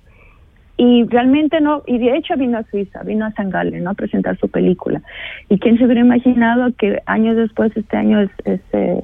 Y 0.78 1.06
realmente 1.06 1.62
no, 1.62 1.84
y 1.88 1.98
de 1.98 2.17
hecho 2.17 2.36
vino 2.36 2.58
a 2.58 2.63
Suiza, 2.63 3.02
vino 3.04 3.26
a 3.26 3.32
San 3.32 3.50
Galen, 3.50 3.86
¿no? 3.86 3.91
A 3.91 3.93
presentar 3.93 4.38
su 4.38 4.50
película. 4.50 5.02
Y 5.48 5.58
quién 5.58 5.78
se 5.78 5.86
hubiera 5.86 6.02
imaginado 6.02 6.74
que 6.78 7.02
años 7.06 7.38
después, 7.38 7.71
este 7.78 7.95
año 7.95 8.19
es, 8.19 8.30
es 8.43 8.60
eh, 8.74 9.00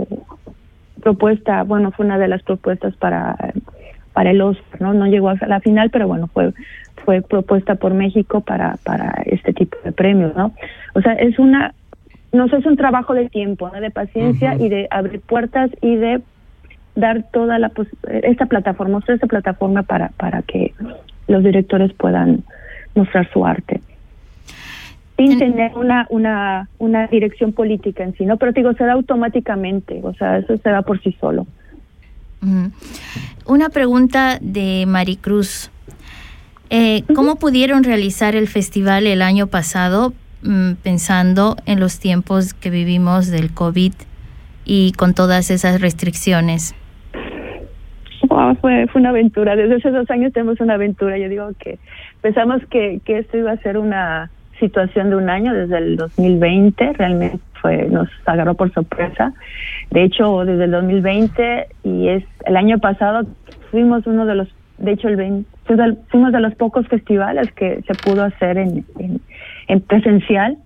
propuesta, 1.01 1.63
bueno, 1.63 1.91
fue 1.91 2.05
una 2.05 2.17
de 2.17 2.27
las 2.27 2.43
propuestas 2.43 2.93
para 2.97 3.37
para 4.13 4.31
el 4.31 4.41
Oscar, 4.41 4.81
¿no? 4.81 4.93
No 4.93 5.07
llegó 5.07 5.29
a 5.29 5.35
la 5.47 5.59
final, 5.59 5.89
pero 5.89 6.07
bueno, 6.07 6.27
fue 6.27 6.53
fue 7.05 7.21
propuesta 7.21 7.75
por 7.75 7.93
México 7.93 8.41
para 8.41 8.77
para 8.83 9.23
este 9.25 9.53
tipo 9.53 9.77
de 9.83 9.91
premios, 9.91 10.35
¿no? 10.35 10.53
O 10.93 11.01
sea, 11.01 11.13
es 11.13 11.37
una 11.39 11.73
no 12.31 12.47
sé, 12.47 12.57
es 12.57 12.65
un 12.65 12.77
trabajo 12.77 13.13
de 13.13 13.29
tiempo, 13.29 13.69
¿no? 13.73 13.81
De 13.81 13.91
paciencia 13.91 14.55
y 14.55 14.69
de 14.69 14.87
abrir 14.89 15.19
puertas 15.21 15.69
y 15.81 15.95
de 15.95 16.21
dar 16.95 17.23
toda 17.31 17.59
la 17.59 17.71
esta 18.23 18.45
plataforma, 18.45 18.97
mostrar 18.97 19.15
esta 19.15 19.27
plataforma 19.27 19.83
para 19.83 20.09
para 20.17 20.41
que 20.41 20.73
los 21.27 21.43
directores 21.43 21.93
puedan 21.93 22.43
mostrar 22.95 23.29
su 23.31 23.45
arte 23.45 23.81
sin 25.27 25.39
tener 25.39 25.71
una, 25.75 26.07
una, 26.09 26.69
una 26.79 27.07
dirección 27.07 27.53
política 27.53 28.03
en 28.03 28.15
sí, 28.15 28.25
¿no? 28.25 28.37
Pero 28.37 28.51
digo, 28.51 28.73
se 28.73 28.83
da 28.83 28.93
automáticamente, 28.93 29.99
o 30.03 30.13
sea, 30.13 30.37
eso 30.37 30.57
se 30.57 30.69
da 30.69 30.81
por 30.81 31.01
sí 31.01 31.15
solo. 31.19 31.45
Una 33.45 33.69
pregunta 33.69 34.39
de 34.41 34.85
Maricruz. 34.87 35.69
Eh, 36.73 37.03
¿Cómo 37.13 37.35
pudieron 37.35 37.83
realizar 37.83 38.33
el 38.33 38.47
festival 38.47 39.05
el 39.05 39.21
año 39.21 39.47
pasado 39.47 40.13
mm, 40.41 40.75
pensando 40.81 41.57
en 41.65 41.81
los 41.81 41.99
tiempos 41.99 42.53
que 42.53 42.69
vivimos 42.69 43.29
del 43.29 43.53
COVID 43.53 43.91
y 44.63 44.93
con 44.93 45.13
todas 45.13 45.51
esas 45.51 45.81
restricciones? 45.81 46.73
fue, 48.61 48.87
fue 48.87 49.01
una 49.01 49.09
aventura. 49.09 49.57
Desde 49.57 49.75
esos 49.75 49.91
dos 49.91 50.09
años 50.09 50.31
tenemos 50.31 50.61
una 50.61 50.75
aventura. 50.75 51.17
Yo 51.17 51.27
digo 51.27 51.49
que 51.59 51.77
pensamos 52.21 52.61
que, 52.69 53.01
que 53.03 53.19
esto 53.19 53.37
iba 53.37 53.51
a 53.51 53.57
ser 53.57 53.77
una 53.77 54.31
situación 54.57 55.09
de 55.09 55.17
un 55.17 55.29
año, 55.29 55.53
desde 55.53 55.77
el 55.77 55.97
2020, 55.97 56.93
realmente 56.93 57.39
fue 57.61 57.89
nos 57.89 58.07
agarró 58.25 58.53
por 58.53 58.71
sorpresa. 58.71 59.33
De 59.89 60.03
hecho, 60.03 60.45
desde 60.45 60.63
el 60.63 60.71
2020 60.71 61.67
y 61.83 62.07
es 62.07 62.23
el 62.45 62.55
año 62.55 62.79
pasado 62.79 63.27
fuimos 63.71 64.07
uno 64.07 64.25
de 64.25 64.35
los, 64.35 64.47
de 64.77 64.93
hecho, 64.93 65.09
el 65.09 65.17
fuimos 66.09 66.31
de 66.31 66.39
los 66.39 66.55
pocos 66.55 66.87
festivales 66.87 67.51
que 67.53 67.81
se 67.87 67.93
pudo 67.95 68.23
hacer 68.23 68.57
en, 68.57 68.85
en, 69.67 69.81
presencial. 69.81 70.57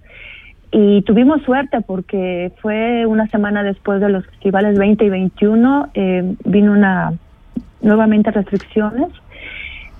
Y 0.72 1.04
tuvimos 1.04 1.42
suerte 1.44 1.82
porque 1.82 2.52
fue 2.62 3.06
una 3.06 3.28
semana 3.28 3.64
después 3.64 4.02
de 4.02 4.10
los 4.10 4.26
festivales 4.26 4.78
20 4.78 5.06
y 5.06 5.10
21 5.10 5.90
eh, 5.94 6.36
vino 6.46 6.74
una 6.74 7.14
nuevamente 7.82 8.32
restricciones. 8.32 9.10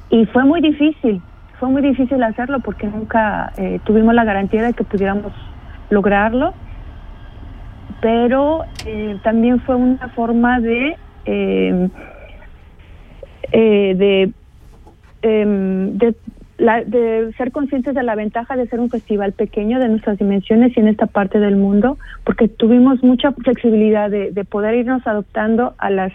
Y 0.10 0.26
fue 0.26 0.44
muy 0.44 0.62
difícil 0.62 1.22
fue 1.60 1.70
muy 1.70 1.82
difícil 1.82 2.22
hacerlo 2.24 2.60
porque 2.60 2.88
nunca 2.88 3.54
eh, 3.58 3.80
tuvimos 3.86 4.14
la 4.14 4.24
garantía 4.24 4.64
de 4.64 4.74
que 4.74 4.84
pudiéramos 4.84 5.32
lograrlo. 5.90 6.54
Pero 8.02 8.66
eh, 8.86 9.18
también 9.24 9.62
fue 9.62 9.76
una 9.76 10.10
forma 10.10 10.60
de 10.60 10.98
eh, 11.26 11.90
eh, 15.26 15.28
de, 15.28 15.42
em, 15.42 15.98
de, 15.98 16.16
de 16.86 17.34
ser 17.34 17.52
conscientes 17.52 17.96
de 17.96 18.04
la 18.04 18.16
ventaja 18.16 18.56
de 18.56 18.68
ser 18.68 18.80
un 18.80 18.90
festival 18.90 19.34
pequeño 19.34 19.80
de 19.80 19.90
nuestras 19.90 20.18
dimensiones 20.18 20.76
y 20.76 20.80
en 20.80 20.88
esta 20.88 21.08
parte 21.08 21.40
del 21.40 21.56
mundo, 21.56 21.98
porque 22.24 22.48
tuvimos 22.48 23.04
mucha 23.04 23.32
flexibilidad 23.32 24.10
de, 24.10 24.32
de 24.32 24.44
poder 24.46 24.76
irnos 24.76 25.06
adoptando 25.06 25.74
a 25.80 25.90
la 25.90 26.12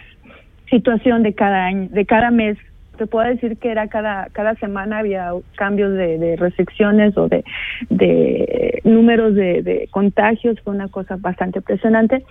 situación 0.69 1.21
de 1.21 1.33
cada 1.33 1.65
año, 1.65 1.89
de 1.91 2.05
cada 2.05 2.31
mes. 2.31 2.57
Te 2.97 3.05
puedo 3.05 3.27
decir 3.27 3.57
que 3.57 3.69
era 3.69 3.87
cada 3.87 4.27
cada 4.31 4.55
semana 4.55 4.99
había 4.99 5.31
cambios 5.55 5.91
de, 5.93 6.35
restricciones 6.37 7.17
o 7.17 7.27
de, 7.27 7.43
de 7.89 8.81
números 8.83 9.35
de, 9.35 9.87
contagios 9.91 10.59
fue 10.63 10.73
una 10.73 10.87
cosa 10.87 11.17
bastante 11.19 11.59
impresionante 11.59 12.23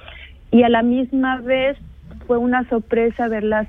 y 0.53 0.63
a 0.63 0.69
la 0.69 0.83
misma 0.83 1.41
vez 1.41 1.77
fue 2.31 2.39
una 2.39 2.63
sorpresa 2.69 3.27
ver 3.27 3.43
la 3.43 3.67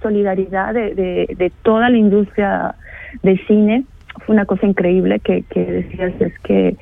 solidaridad 0.00 0.72
de, 0.72 1.52
toda 1.64 1.90
la 1.90 1.98
industria 1.98 2.76
de 3.24 3.36
cine 3.48 3.82
fue 4.24 4.36
una 4.36 4.44
cosa 4.44 4.68
increíble 4.68 5.18
que, 5.18 5.42
decías 5.52 6.12
es 6.20 6.38
que 6.44 6.76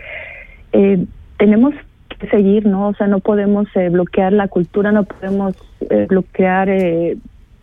eh, 0.74 1.06
tenemos 1.38 1.72
que 2.18 2.26
seguir 2.26 2.66
no 2.66 2.88
o 2.88 2.94
sea 2.94 3.06
no 3.06 3.20
podemos 3.20 3.66
eh, 3.76 3.88
bloquear 3.88 4.34
la 4.34 4.48
cultura 4.48 4.92
no 4.92 5.04
podemos 5.04 5.54
eh, 5.88 6.04
bloquear 6.06 6.68
eh, 6.68 7.16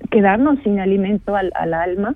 quedarnos 0.09 0.57
sin 0.63 0.79
alimento 0.79 1.35
al, 1.35 1.51
alma. 1.71 2.15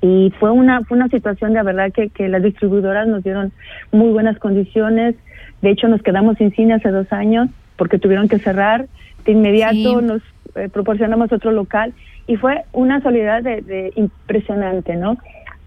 Y 0.00 0.32
fue 0.40 0.50
una, 0.50 0.82
fue 0.82 0.96
una 0.96 1.06
situación 1.06 1.52
de 1.52 1.62
verdad 1.62 1.92
que 1.92 2.28
las 2.28 2.42
distribuidoras 2.42 3.06
nos 3.06 3.22
dieron 3.22 3.52
muy 3.92 4.08
buenas 4.08 4.36
condiciones. 4.40 5.14
De 5.60 5.70
hecho, 5.70 5.86
nos 5.86 6.02
quedamos 6.02 6.36
sin 6.38 6.50
cine 6.50 6.74
hace 6.74 6.90
dos 6.90 7.12
años 7.12 7.48
porque 7.76 8.00
tuvieron 8.00 8.28
que 8.28 8.40
cerrar. 8.40 8.86
De 9.24 9.32
inmediato 9.32 10.00
nos 10.00 10.22
eh, 10.54 10.68
proporcionamos 10.68 11.32
otro 11.32 11.52
local 11.52 11.94
y 12.26 12.36
fue 12.36 12.64
una 12.72 13.02
solidaridad 13.02 13.42
de, 13.62 13.92
impresionante, 13.96 14.96
¿no? 14.96 15.18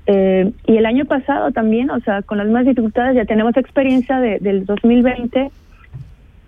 Eh, 0.08 0.52
y 0.68 0.78
el 0.78 0.86
año 0.86 1.06
pasado 1.06 1.52
también, 1.52 1.90
o 1.90 2.00
sea, 2.02 2.22
con 2.22 2.38
las 2.38 2.48
más 2.48 2.66
dificultades 2.66 3.16
ya 3.16 3.26
tenemos 3.26 3.58
experiencia 3.58 4.20
de, 4.20 4.40
del 4.40 4.66
2020, 4.66 5.52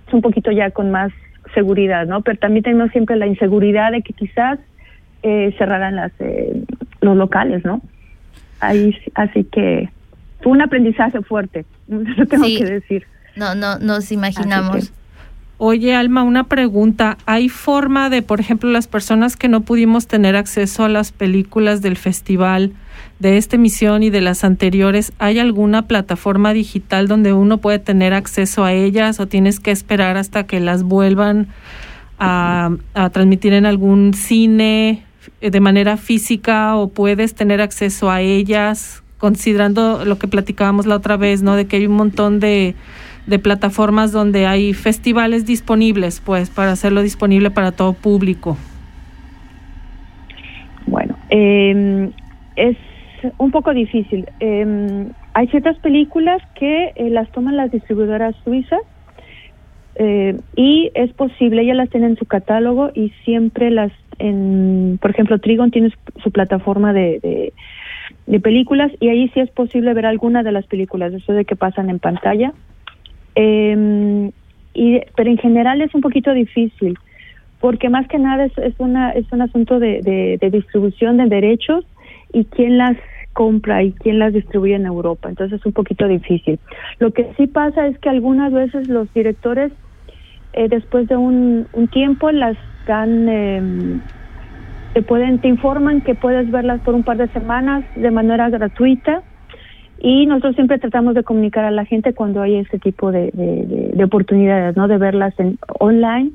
es 0.08 0.13
un 0.13 0.22
poquito 0.22 0.52
ya 0.52 0.70
con 0.72 0.91
más 0.91 1.12
seguridad, 1.54 2.06
¿no? 2.06 2.22
Pero 2.22 2.38
también 2.38 2.63
tenemos 2.63 2.91
siempre 2.91 3.15
la 3.15 3.28
inseguridad 3.28 3.91
de 3.91 4.02
que 4.02 4.13
quizás 4.13 4.60
eh, 5.24 5.54
cerraran 5.58 5.96
las 5.96 6.12
eh, 6.20 6.63
los 7.02 7.17
locales, 7.17 7.65
¿no? 7.65 7.82
Ahí, 8.60 8.96
así 9.15 9.43
que 9.43 9.89
fue 10.41 10.52
un 10.52 10.62
aprendizaje 10.62 11.22
fuerte, 11.22 11.65
eso 11.88 12.26
tengo 12.28 12.46
que 12.46 12.65
decir. 12.65 13.06
No, 13.36 13.56
no, 13.56 13.80
nos 13.80 14.12
imaginamos. 14.12 14.93
Oye, 15.60 15.96
Alma, 15.96 16.22
una 16.22 16.43
pregunta. 16.43 17.17
¿Hay 17.26 17.50
forma 17.50 18.10
de, 18.10 18.22
por 18.22 18.39
ejemplo, 18.39 18.70
las 18.70 18.88
personas 18.88 19.36
que 19.36 19.48
no 19.48 19.62
pudimos 19.62 20.06
tener 20.06 20.36
acceso 20.36 20.84
a 20.84 20.89
las 20.89 21.12
películas 21.12 21.82
del 21.82 21.98
festival, 21.98 22.74
de 23.20 23.38
esta 23.38 23.56
emisión 23.56 24.04
y 24.04 24.10
de 24.10 24.22
las 24.22 24.43
anteriores, 24.43 25.12
¿hay 25.17 25.39
alguna 25.39 25.88
plataforma 25.88 26.54
digital 26.54 27.08
donde 27.08 27.34
uno 27.34 27.58
puede 27.58 27.80
tener 27.80 28.13
acceso 28.13 28.63
a 28.63 28.74
ellas 28.74 29.20
o 29.20 29.28
tienes 29.28 29.60
que 29.60 29.72
esperar 29.72 30.17
hasta 30.17 30.46
que 30.46 30.60
las 30.60 30.84
vuelvan 30.84 31.48
a, 32.20 32.72
transmitir 33.12 33.54
en 33.54 33.65
algún 33.65 34.13
cine 34.13 35.04
eh, 35.42 35.50
de 35.50 35.60
manera 35.60 35.98
física 35.98 36.75
o 36.75 36.90
puedes 36.90 37.34
tener 37.34 37.62
acceso 37.62 38.12
a 38.12 38.21
ellas, 38.21 39.04
considerando 39.17 40.06
lo 40.06 40.19
que 40.19 40.27
platicábamos 40.27 40.86
la 40.86 40.96
otra 40.96 41.17
vez, 41.17 41.42
¿no? 41.42 41.56
De 41.56 41.65
que 41.65 41.77
hay 41.77 41.88
un 41.88 41.96
montón 41.96 42.40
de, 42.40 42.75
de 43.28 43.40
plataformas 43.40 44.12
donde 44.12 44.46
hay 44.48 44.73
festivales 44.73 45.46
disponibles, 45.46 46.19
pues, 46.19 46.50
para 46.50 46.71
hacerlo 46.71 47.02
disponible 47.02 47.52
para 47.52 47.71
todo 47.71 47.94
público. 47.94 48.58
Bueno, 50.88 51.17
eh, 51.30 52.10
es 52.56 52.78
un 53.38 53.52
poco 53.52 53.73
difícil. 53.73 54.28
Eh, 54.40 55.06
hay 55.34 55.48
ciertas 55.50 55.78
películas 55.78 56.42
que 56.56 56.94
eh, 56.96 57.10
las 57.12 57.30
toman 57.32 57.58
las 57.58 57.71
distribuidoras 57.71 58.36
suizas 58.44 58.82
eh, 60.00 60.40
y 60.56 60.92
es 60.94 61.12
posible, 61.13 61.62
ellas 61.62 61.78
las 61.78 61.90
tienen 61.90 62.12
en 62.12 62.17
su 62.17 62.25
catálogo 62.25 62.92
y 62.94 63.10
siempre 63.23 63.71
las, 63.71 63.92
en, 64.19 65.00
por 65.02 65.12
ejemplo, 65.12 65.40
Trigon 65.40 65.71
tiene 65.71 65.92
su, 66.23 66.32
plataforma 66.32 66.94
de, 66.94 67.54
de, 68.28 68.40
películas 68.40 68.92
y 69.00 69.10
ahí 69.10 69.30
sí 69.30 69.40
es 69.40 69.50
posible 69.50 69.94
ver 69.96 70.06
alguna 70.06 70.44
de 70.44 70.52
las 70.52 70.67
películas, 70.67 71.13
eso 71.13 71.34
de 71.34 71.46
que 71.46 71.56
pasan 71.56 71.90
en 71.90 72.00
pantalla. 72.00 72.54
Eh, 73.40 74.31
y, 74.73 75.00
pero 75.15 75.29
en 75.29 75.38
general 75.38 75.81
es 75.81 75.94
un 75.94 76.02
poquito 76.02 76.33
difícil 76.33 76.98
porque 77.60 77.90
más 77.90 78.08
que 78.08 78.19
nada 78.19 78.46
es, 78.46 78.58
es, 78.58 78.73
una, 78.77 79.12
es 79.12 79.25
un 79.31 79.42
asunto 79.42 79.79
de, 79.79 80.38
de, 80.40 80.50
distribución 80.50 81.17
de 81.17 81.25
derechos 81.25 81.85
y 82.33 82.46
quién 82.46 82.77
las 82.77 82.98
compra 83.33 83.83
y 83.83 83.92
quién 83.94 84.19
las 84.19 84.33
distribuye 84.33 84.75
en 84.75 84.85
Europa. 84.85 85.29
Entonces 85.29 85.60
es 85.60 85.65
un 85.65 85.73
poquito 85.73 86.08
difícil. 86.08 86.60
Lo 87.00 87.12
que 87.12 87.31
sí 87.38 87.48
pasa 87.48 87.88
es 87.88 87.98
que 88.00 88.10
algunas 88.10 88.52
veces 88.52 88.88
los 88.88 89.12
directores, 89.13 89.71
eh, 90.54 90.67
después 90.69 91.08
de 91.08 91.17
un, 91.17 91.67
un, 91.73 91.88
tiempo, 91.88 92.31
las 92.31 92.58
dan, 92.88 93.27
eh, 93.29 94.00
te 94.94 95.02
pueden, 95.02 95.40
te 95.40 95.48
informan 95.48 96.02
que 96.02 96.15
puedes 96.15 96.50
verlas 96.52 96.81
por 96.81 96.96
un 96.96 97.04
par 97.04 97.17
de 97.17 97.27
semanas 97.29 97.83
de 97.96 98.12
manera 98.12 98.50
gratuita. 98.50 99.23
Y 100.00 100.25
nosotros 100.25 100.56
siempre 100.56 100.79
tratamos 100.79 101.15
de 101.15 101.23
comunicar 101.23 101.65
a 101.65 101.71
la 101.71 101.85
gente 101.85 102.13
cuando 102.13 102.41
hay 102.41 102.58
ese 102.58 102.77
tipo 102.79 103.12
de, 103.12 103.31
de, 103.33 103.91
de 103.93 104.04
oportunidades, 104.04 104.75
¿no? 104.75 104.87
De 104.87 104.98
verlas 104.98 105.33
en 105.39 105.58
online, 105.79 106.31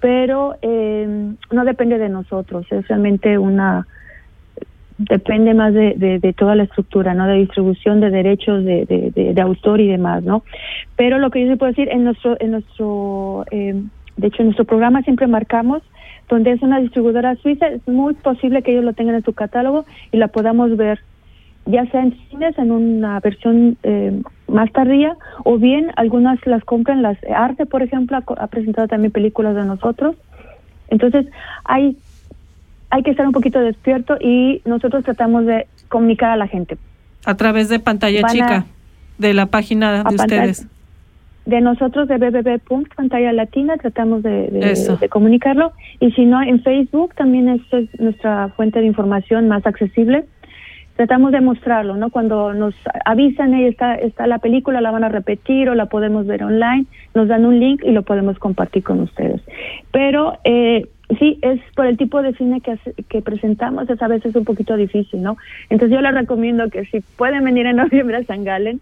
pero 0.00 0.56
eh, 0.62 1.32
no 1.50 1.64
depende 1.64 1.96
de 1.96 2.08
nosotros, 2.08 2.66
es 2.70 2.86
realmente 2.88 3.38
una, 3.38 3.86
depende 4.98 5.54
más 5.54 5.72
de, 5.74 5.94
de, 6.20 6.32
toda 6.32 6.54
la 6.54 6.64
estructura, 6.64 7.14
¿no? 7.14 7.26
De 7.26 7.34
distribución 7.34 8.00
de 8.00 8.10
derechos 8.10 8.64
de, 8.64 8.84
de, 9.14 9.40
autor 9.40 9.80
y 9.80 9.88
demás, 9.88 10.22
¿no? 10.22 10.42
Pero 10.96 11.18
lo 11.18 11.30
que 11.30 11.42
yo 11.42 11.52
se 11.52 11.56
puedo 11.56 11.70
decir, 11.70 11.88
en 11.90 12.04
nuestro, 12.04 12.36
en 12.40 12.50
nuestro, 12.52 13.44
eh, 13.50 13.80
de 14.16 14.26
hecho, 14.26 14.42
en 14.42 14.46
nuestro 14.46 14.64
programa 14.64 15.02
siempre 15.02 15.26
marcamos 15.26 15.82
donde 16.28 16.52
es 16.52 16.62
una 16.62 16.80
distribuidora 16.80 17.36
suiza, 17.36 17.68
es 17.68 17.86
muy 17.86 18.14
posible 18.14 18.62
que 18.62 18.72
ellos 18.72 18.84
lo 18.84 18.94
tengan 18.94 19.16
en 19.16 19.24
su 19.24 19.34
catálogo 19.34 19.84
y 20.12 20.16
la 20.16 20.28
podamos 20.28 20.76
ver, 20.76 21.00
ya 21.66 21.86
sea 21.86 22.02
en 22.02 22.18
cines, 22.28 22.58
en 22.58 22.70
una 22.70 23.20
versión 23.20 23.76
eh, 23.82 24.20
más 24.48 24.70
tardía, 24.72 25.16
o 25.44 25.58
bien 25.58 25.92
algunas 25.96 26.44
las 26.46 26.64
compran, 26.64 27.02
las 27.02 27.18
Arte, 27.34 27.66
por 27.66 27.82
ejemplo, 27.82 28.16
ha, 28.16 28.42
ha 28.42 28.46
presentado 28.48 28.88
también 28.88 29.12
películas 29.12 29.54
de 29.54 29.64
nosotros. 29.64 30.16
Entonces, 30.88 31.26
hay 31.64 31.96
hay 32.92 33.02
que 33.02 33.10
estar 33.10 33.26
un 33.26 33.32
poquito 33.32 33.58
despierto 33.58 34.18
y 34.20 34.60
nosotros 34.66 35.02
tratamos 35.02 35.46
de 35.46 35.66
comunicar 35.88 36.30
a 36.30 36.36
la 36.36 36.46
gente. 36.46 36.76
A 37.24 37.34
través 37.36 37.70
de 37.70 37.78
pantalla 37.78 38.20
Van 38.20 38.30
chica, 38.30 38.56
a, 38.56 38.66
de 39.16 39.32
la 39.32 39.46
página 39.46 40.04
de 40.04 40.14
ustedes. 40.14 40.66
De 41.46 41.60
nosotros 41.62 42.06
de 42.06 42.18
www.pantalla 42.18 43.32
latina 43.32 43.78
tratamos 43.78 44.22
de, 44.22 44.48
de, 44.48 44.96
de, 45.00 45.08
comunicarlo 45.08 45.72
y 46.00 46.12
si 46.12 46.26
no 46.26 46.42
en 46.42 46.62
Facebook 46.62 47.14
también 47.14 47.48
es, 47.48 47.62
es, 47.72 47.98
nuestra 47.98 48.48
fuente 48.50 48.80
de 48.80 48.86
información 48.86 49.48
más 49.48 49.66
accesible. 49.66 50.24
Tratamos 50.96 51.32
de 51.32 51.40
mostrarlo, 51.40 51.96
¿no? 51.96 52.10
Cuando 52.10 52.52
nos 52.52 52.74
avisan 53.04 53.54
y 53.54 53.64
está, 53.64 53.94
está 53.94 54.26
la 54.26 54.38
película, 54.38 54.80
la 54.80 54.90
van 54.90 55.04
a 55.04 55.08
repetir 55.08 55.68
o 55.68 55.74
la 55.74 55.86
podemos 55.86 56.26
ver 56.26 56.44
online, 56.44 56.86
nos 57.14 57.28
dan 57.28 57.46
un 57.46 57.58
link 57.58 57.82
y 57.84 57.92
lo 57.92 58.02
podemos 58.02 58.38
compartir 58.38 58.82
con 58.82 59.00
ustedes. 59.00 59.40
Pero 59.90 60.38
eh, 60.44 60.86
sí, 61.18 61.38
es 61.42 61.60
por 61.74 61.86
el 61.86 61.96
tipo 61.96 62.22
de 62.22 62.34
cine 62.34 62.60
que, 62.60 62.78
que 63.08 63.22
presentamos, 63.22 63.88
es 63.88 64.02
a 64.02 64.08
veces 64.08 64.34
un 64.36 64.44
poquito 64.44 64.76
difícil, 64.76 65.22
¿no? 65.22 65.36
Entonces 65.70 65.96
yo 65.96 66.02
les 66.02 66.14
recomiendo 66.14 66.68
que 66.68 66.84
si 66.86 67.00
pueden 67.00 67.44
venir 67.44 67.66
en 67.66 67.76
noviembre 67.82 68.16
a 68.16 68.24
San 68.24 68.44
Galen, 68.44 68.80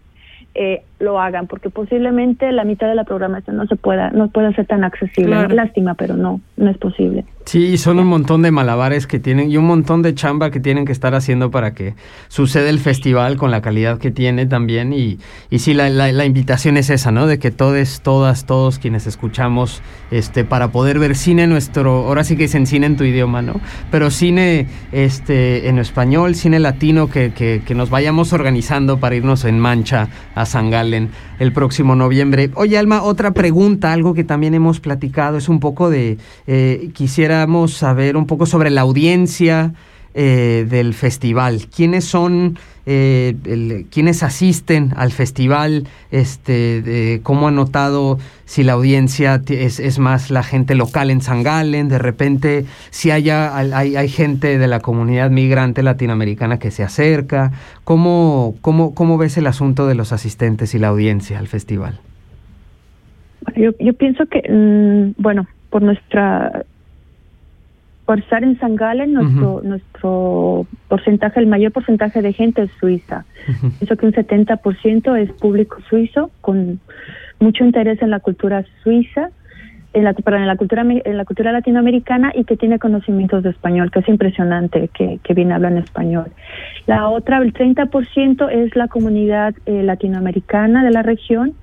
eh, 0.53 0.83
lo 0.99 1.19
hagan, 1.19 1.47
porque 1.47 1.69
posiblemente 1.69 2.51
la 2.51 2.63
mitad 2.63 2.87
de 2.87 2.95
la 2.95 3.03
programación 3.03 3.57
no 3.57 3.65
se 3.65 3.75
pueda, 3.75 4.11
no 4.11 4.29
pueda 4.29 4.53
ser 4.53 4.67
tan 4.67 4.83
accesible. 4.83 5.31
Claro. 5.31 5.55
Lástima, 5.55 5.95
pero 5.95 6.15
no, 6.15 6.41
no 6.57 6.69
es 6.69 6.77
posible. 6.77 7.25
Sí, 7.45 7.77
son 7.79 7.97
un 7.97 8.05
montón 8.05 8.43
de 8.43 8.51
malabares 8.51 9.07
que 9.07 9.19
tienen 9.19 9.49
y 9.49 9.57
un 9.57 9.65
montón 9.65 10.03
de 10.03 10.13
chamba 10.13 10.51
que 10.51 10.59
tienen 10.59 10.85
que 10.85 10.91
estar 10.91 11.15
haciendo 11.15 11.49
para 11.49 11.73
que 11.73 11.95
suceda 12.27 12.69
el 12.69 12.77
festival 12.77 13.37
con 13.37 13.49
la 13.49 13.61
calidad 13.61 13.97
que 13.97 14.11
tiene 14.11 14.45
también. 14.45 14.93
Y, 14.93 15.17
y 15.49 15.59
sí, 15.59 15.73
la, 15.73 15.89
la, 15.89 16.11
la 16.11 16.25
invitación 16.25 16.77
es 16.77 16.91
esa, 16.91 17.11
¿no? 17.11 17.25
De 17.25 17.39
que 17.39 17.49
todos, 17.49 18.01
todas, 18.01 18.45
todos 18.45 18.77
quienes 18.77 19.07
escuchamos, 19.07 19.81
este, 20.11 20.43
para 20.43 20.67
poder 20.67 20.99
ver 20.99 21.15
cine 21.15 21.47
nuestro, 21.47 22.05
ahora 22.05 22.23
sí 22.23 22.35
que 22.35 22.43
dicen 22.43 22.67
cine 22.67 22.85
en 22.85 22.95
tu 22.95 23.05
idioma, 23.05 23.41
¿no? 23.41 23.59
Pero 23.89 24.11
cine 24.11 24.67
este, 24.91 25.67
en 25.67 25.79
español, 25.79 26.35
cine 26.35 26.59
latino, 26.59 27.09
que, 27.09 27.33
que, 27.33 27.63
que 27.65 27.73
nos 27.73 27.89
vayamos 27.89 28.33
organizando 28.33 28.99
para 28.99 29.15
irnos 29.15 29.45
en 29.45 29.57
mancha 29.57 30.09
a 30.35 30.40
San 30.45 30.69
Galen 30.69 31.09
el 31.39 31.53
próximo 31.53 31.95
noviembre. 31.95 32.51
Oye, 32.55 32.77
Alma, 32.77 33.03
otra 33.03 33.31
pregunta, 33.31 33.93
algo 33.93 34.13
que 34.13 34.23
también 34.23 34.53
hemos 34.53 34.79
platicado, 34.79 35.37
es 35.37 35.49
un 35.49 35.59
poco 35.59 35.89
de, 35.89 36.17
eh, 36.47 36.89
quisiéramos 36.93 37.73
saber 37.73 38.17
un 38.17 38.27
poco 38.27 38.45
sobre 38.45 38.69
la 38.69 38.81
audiencia 38.81 39.73
eh, 40.13 40.65
del 40.69 40.93
festival. 40.93 41.67
¿Quiénes 41.73 42.05
son, 42.05 42.57
eh, 42.85 43.85
quiénes 43.91 44.23
asisten 44.23 44.93
al 44.95 45.11
festival? 45.11 45.87
Este, 46.11 47.21
¿Cómo 47.23 47.47
han 47.47 47.55
notado 47.55 48.17
si 48.45 48.63
la 48.63 48.73
audiencia 48.73 49.41
es, 49.47 49.99
más 49.99 50.31
la 50.31 50.43
gente 50.43 50.75
local 50.75 51.11
en 51.11 51.21
San 51.21 51.43
Galen? 51.43 51.89
De 51.89 51.99
repente, 51.99 52.65
si 52.89 53.11
haya, 53.11 53.55
hay, 53.55 54.09
gente 54.09 54.57
de 54.57 54.67
la 54.67 54.79
comunidad 54.79 55.29
migrante 55.29 55.83
latinoamericana 55.83 56.59
que 56.59 56.71
se 56.71 56.83
acerca. 56.83 57.51
¿Cómo, 57.83 58.55
cómo, 58.61 58.93
cómo 58.93 59.17
ves 59.17 59.37
el 59.37 59.47
asunto 59.47 59.87
de 59.87 59.95
los 59.95 60.11
asistentes 60.11 60.73
y 60.75 60.79
la 60.79 60.89
audiencia 60.89 61.39
al 61.39 61.47
festival? 61.47 61.99
Yo, 63.55 63.93
pienso 63.93 64.25
que, 64.27 64.41
mmm, 64.49 65.21
bueno, 65.21 65.47
por 65.69 65.81
nuestra 65.81 66.63
por 68.05 68.19
estar 68.19 68.43
en 68.43 68.59
San 68.59 68.75
Galen, 68.75 69.13
nuestro, 69.13 69.53
uh 69.53 69.59
-huh. 69.59 69.63
nuestro 69.63 70.67
porcentaje, 70.87 71.39
el 71.39 71.47
mayor 71.47 71.71
porcentaje 71.71 72.21
de 72.21 72.33
gente 72.33 72.63
es 72.63 72.71
suiza. 72.79 73.25
Uh 73.47 73.51
-huh. 73.51 73.77
Pienso 73.77 73.95
que 73.95 74.05
un 74.05 74.13
70% 74.13 75.15
es 75.15 75.31
público 75.33 75.77
suizo, 75.89 76.31
con 76.41 76.79
mucho 77.39 77.63
interés 77.63 78.01
en 78.01 78.09
la 78.09 78.19
cultura 78.19 78.63
suiza, 78.83 79.29
en 79.93 80.03
la, 80.05 80.13
perdón, 80.13 80.41
en 80.41 80.47
la 80.47 80.55
cultura 80.55 80.83
en 80.83 81.17
la 81.17 81.25
cultura 81.25 81.51
latinoamericana 81.51 82.31
y 82.33 82.45
que 82.45 82.55
tiene 82.55 82.79
conocimientos 82.79 83.43
de 83.43 83.49
español, 83.49 83.91
que 83.91 83.99
es 83.99 84.07
impresionante 84.07 84.89
que, 84.93 85.19
que 85.23 85.33
bien 85.33 85.51
hablan 85.51 85.77
español. 85.77 86.31
La 86.87 87.09
otra, 87.09 87.39
el 87.39 87.53
30% 87.53 88.49
es 88.51 88.75
la 88.75 88.87
comunidad 88.87 89.53
eh, 89.65 89.83
latinoamericana 89.83 90.83
de 90.83 90.91
la 90.91 91.01
región, 91.01 91.53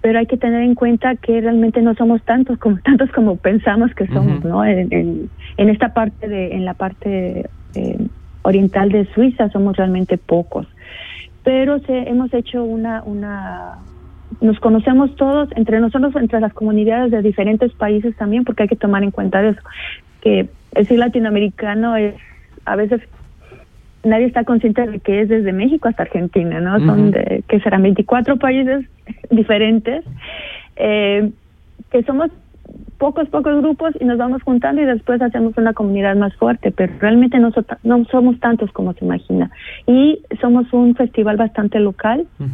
pero 0.00 0.18
hay 0.18 0.26
que 0.26 0.36
tener 0.36 0.62
en 0.62 0.74
cuenta 0.74 1.16
que 1.16 1.40
realmente 1.40 1.82
no 1.82 1.94
somos 1.94 2.22
tantos 2.22 2.58
como 2.58 2.78
tantos 2.84 3.10
como 3.10 3.36
pensamos 3.36 3.94
que 3.94 4.06
somos, 4.06 4.38
uh 4.38 4.48
-huh. 4.48 4.48
¿no? 4.48 4.64
En, 4.64 4.92
en, 4.92 5.30
en, 5.56 5.68
esta 5.68 5.92
parte 5.92 6.28
de, 6.28 6.54
en 6.54 6.64
la 6.64 6.74
parte 6.74 7.48
eh, 7.74 8.06
oriental 8.42 8.90
de 8.90 9.06
Suiza 9.06 9.50
somos 9.50 9.76
realmente 9.76 10.16
pocos, 10.18 10.66
pero 11.44 11.78
se, 11.80 12.08
hemos 12.08 12.32
hecho 12.32 12.64
una, 12.64 13.02
una, 13.04 13.78
nos 14.40 14.58
conocemos 14.60 15.14
todos 15.16 15.48
entre 15.56 15.80
nosotros, 15.80 16.14
entre 16.16 16.40
las 16.40 16.52
comunidades 16.52 17.10
de 17.10 17.22
diferentes 17.22 17.72
países 17.72 18.16
también, 18.16 18.44
porque 18.44 18.62
hay 18.64 18.68
que 18.68 18.76
tomar 18.76 19.02
en 19.02 19.10
cuenta 19.10 19.46
eso, 19.46 19.60
que 20.22 20.48
decir 20.72 20.98
latinoamericano 20.98 21.96
es 21.96 22.14
a 22.64 22.76
veces 22.76 23.00
nadie 24.04 24.26
está 24.26 24.44
consciente 24.44 24.86
de 24.86 24.98
que 25.00 25.22
es 25.22 25.28
desde 25.28 25.52
México 25.52 25.88
hasta 25.88 26.04
Argentina, 26.04 26.60
¿no? 26.60 26.76
Uh 26.76 26.78
-huh. 26.78 26.86
Son 26.86 27.10
de, 27.10 27.44
que 27.48 27.60
serán 27.60 27.82
24 27.82 28.36
países 28.36 28.86
diferentes, 29.30 30.04
eh, 30.76 31.30
que 31.90 32.02
somos 32.04 32.30
pocos, 32.98 33.28
pocos 33.28 33.60
grupos 33.60 33.94
y 34.00 34.04
nos 34.04 34.18
vamos 34.18 34.42
juntando 34.42 34.82
y 34.82 34.84
después 34.84 35.20
hacemos 35.22 35.56
una 35.56 35.72
comunidad 35.72 36.16
más 36.16 36.34
fuerte, 36.36 36.70
pero 36.70 36.92
realmente 37.00 37.38
no, 37.38 37.50
so, 37.50 37.64
no 37.82 38.04
somos 38.06 38.38
tantos 38.40 38.70
como 38.72 38.92
se 38.92 39.04
imagina. 39.04 39.50
Y 39.86 40.20
somos 40.40 40.72
un 40.72 40.94
festival 40.94 41.36
bastante 41.36 41.80
local, 41.80 42.26
uh 42.38 42.44
-huh. 42.44 42.48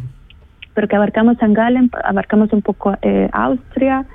pero 0.73 0.87
que 0.87 0.95
abarcamos 0.95 1.37
San 1.37 1.53
Galen, 1.53 1.89
abarcamos 2.03 2.51
un 2.53 2.61
poco 2.61 2.95
eh, 3.01 3.29
Austria, 3.31 4.05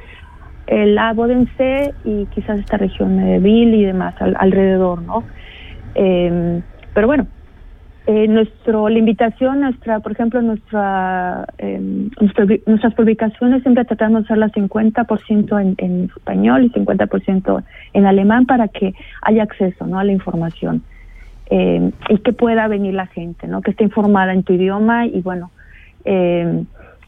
el 0.67 0.99
Bodensee 1.15 1.93
y 2.05 2.27
quizás 2.27 2.59
esta 2.59 2.77
región 2.79 3.17
de 3.17 3.39
Bill 3.39 3.75
y 3.75 3.85
demás 3.85 4.15
al, 4.21 4.37
alrededor, 4.39 5.03
¿no? 5.03 5.25
Eh, 5.95 6.63
pero 6.95 7.07
bueno, 7.07 7.27
eh, 8.05 8.27
nuestro, 8.27 8.89
la 8.89 8.99
invitación, 8.99 9.61
nuestra, 9.61 10.01
por 10.01 10.11
ejemplo, 10.11 10.43
nuestra, 10.43 11.47
eh, 11.59 11.79
nuestra, 12.21 12.47
nuestras 12.67 12.95
publicaciones 12.95 13.63
siempre 13.63 13.85
tratamos 13.85 14.23
de 14.23 14.25
hacerlas 14.25 14.51
50% 14.53 15.61
en, 15.61 15.75
en 15.79 16.11
español 16.17 16.65
y 16.65 16.71
50% 16.71 17.63
en 17.93 18.07
alemán 18.07 18.47
para 18.47 18.67
que 18.67 18.95
haya 19.23 19.45
acceso 19.45 19.87
¿no? 19.87 20.01
a 20.01 20.05
la 20.05 20.11
información 20.11 20.83
eh, 21.49 21.93
y 22.09 22.19
que 22.19 22.33
pueda 22.33 22.67
venir 22.67 22.93
la 22.95 23.07
gente, 23.07 23.47
¿no? 23.47 23.63
que 23.63 23.71
esté 23.71 23.85
informada 23.85 24.33
en 24.33 24.43
tu 24.43 24.55
idioma 24.55 25.07
y 25.07 25.21
bueno, 25.21 25.53
eh, 26.05 26.65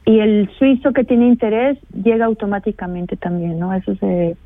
y 0.06 0.20
el 0.20 0.48
suizo 0.58 0.92
que 0.92 1.02
tiene 1.02 1.26
interés 1.26 1.76
llega 1.90 2.26
automáticamente 2.26 3.16
también, 3.16 3.58
¿no? 3.58 3.72
Eso 3.72 3.96
es, 4.02 4.36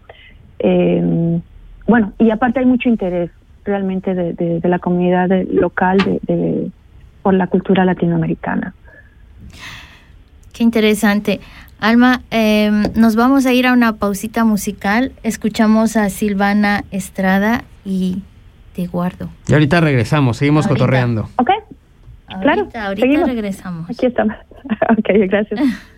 bueno, 1.86 2.12
y 2.18 2.30
aparte 2.30 2.60
hay 2.60 2.66
mucho 2.66 2.88
interés 2.88 3.30
realmente 3.68 4.14
de, 4.14 4.32
de, 4.32 4.60
de 4.60 4.68
la 4.68 4.78
comunidad 4.78 5.28
de, 5.28 5.44
local 5.44 5.98
de, 6.22 6.70
por 7.22 7.34
la 7.34 7.46
cultura 7.46 7.84
latinoamericana. 7.84 8.74
Qué 10.52 10.64
interesante. 10.64 11.40
Alma, 11.80 12.22
eh, 12.32 12.70
nos 12.96 13.14
vamos 13.14 13.46
a 13.46 13.52
ir 13.52 13.66
a 13.66 13.72
una 13.72 13.96
pausita 13.96 14.44
musical. 14.44 15.12
Escuchamos 15.22 15.96
a 15.96 16.08
Silvana 16.10 16.84
Estrada 16.90 17.62
y 17.84 18.22
Te 18.74 18.86
Guardo. 18.88 19.30
Y 19.46 19.52
ahorita 19.52 19.80
regresamos, 19.80 20.38
seguimos 20.38 20.66
ahorita. 20.66 20.84
cotorreando. 20.84 21.28
Ok, 21.36 21.50
ahorita, 22.26 22.40
claro. 22.42 22.68
Ahorita 22.74 23.06
seguimos. 23.06 23.28
regresamos. 23.28 23.90
Aquí 23.90 24.06
estamos. 24.06 24.34
ok, 24.98 25.08
gracias. 25.28 25.60